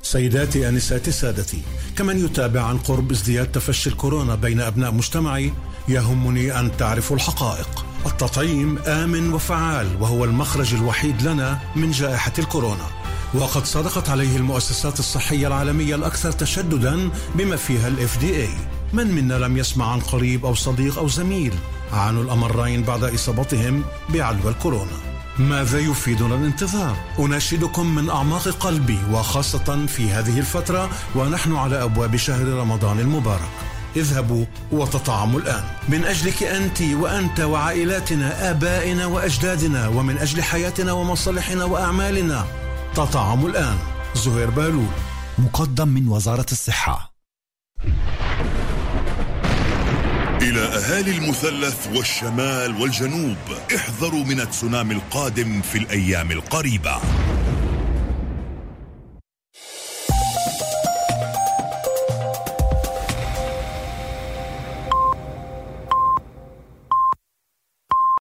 سيداتي 0.01 0.69
أنساتي 0.69 1.11
سادتي 1.11 1.61
كمن 1.95 2.25
يتابع 2.25 2.61
عن 2.61 2.77
قرب 2.77 3.11
ازدياد 3.11 3.51
تفشي 3.51 3.89
الكورونا 3.89 4.35
بين 4.35 4.61
أبناء 4.61 4.91
مجتمعي 4.91 5.53
يهمني 5.87 6.59
أن 6.59 6.77
تعرفوا 6.77 7.15
الحقائق. 7.15 7.85
التطعيم 8.05 8.77
آمن 8.77 9.33
وفعال 9.33 9.87
وهو 10.01 10.25
المخرج 10.25 10.73
الوحيد 10.73 11.21
لنا 11.21 11.59
من 11.75 11.91
جائحة 11.91 12.33
الكورونا. 12.39 12.87
وقد 13.33 13.65
صدقت 13.65 14.09
عليه 14.09 14.37
المؤسسات 14.37 14.99
الصحية 14.99 15.47
العالمية 15.47 15.95
الأكثر 15.95 16.31
تشددا 16.31 17.09
بما 17.35 17.55
فيها 17.55 17.87
دي 18.19 18.41
اي 18.41 18.76
من 18.93 19.07
منا 19.07 19.33
لم 19.33 19.57
يسمع 19.57 19.91
عن 19.91 19.99
قريب 19.99 20.45
أو 20.45 20.55
صديق 20.55 20.97
أو 20.97 21.07
زميل 21.07 21.53
عانوا 21.93 22.23
الأمرين 22.23 22.83
بعد 22.83 23.03
إصابتهم 23.03 23.83
بعدوى 24.09 24.51
الكورونا 24.51 24.97
ماذا 25.39 25.79
يفيدنا 25.79 26.35
الانتظار؟ 26.35 26.97
أناشدكم 27.19 27.95
من 27.95 28.09
أعماق 28.09 28.47
قلبي 28.47 28.99
وخاصة 29.11 29.85
في 29.85 30.09
هذه 30.11 30.39
الفترة 30.39 30.89
ونحن 31.15 31.55
على 31.55 31.83
أبواب 31.83 32.15
شهر 32.15 32.47
رمضان 32.47 32.99
المبارك. 32.99 33.49
اذهبوا 33.95 34.45
وتطعموا 34.71 35.39
الآن 35.39 35.63
من 35.89 36.03
أجلك 36.03 36.43
أنت 36.43 36.81
وأنت 36.81 37.39
وعائلاتنا 37.39 38.51
آبائنا 38.51 39.05
وأجدادنا 39.05 39.87
ومن 39.87 40.17
أجل 40.17 40.43
حياتنا 40.43 40.91
ومصالحنا 40.91 41.63
وأعمالنا. 41.65 42.45
تطعموا 42.95 43.49
الآن. 43.49 43.77
زهير 44.15 44.49
بالول 44.49 44.87
مقدم 45.37 45.87
من 45.87 46.07
وزارة 46.07 46.45
الصحة 46.51 47.13
إلى 50.47 50.61
أهالي 50.61 51.11
المثلث 51.11 51.87
والشمال 51.95 52.81
والجنوب. 52.81 53.37
احذروا 53.75 54.23
من 54.23 54.39
التسونامي 54.39 54.93
القادم 54.93 55.61
في 55.61 55.77
الأيام 55.77 56.31
القريبة. 56.31 57.01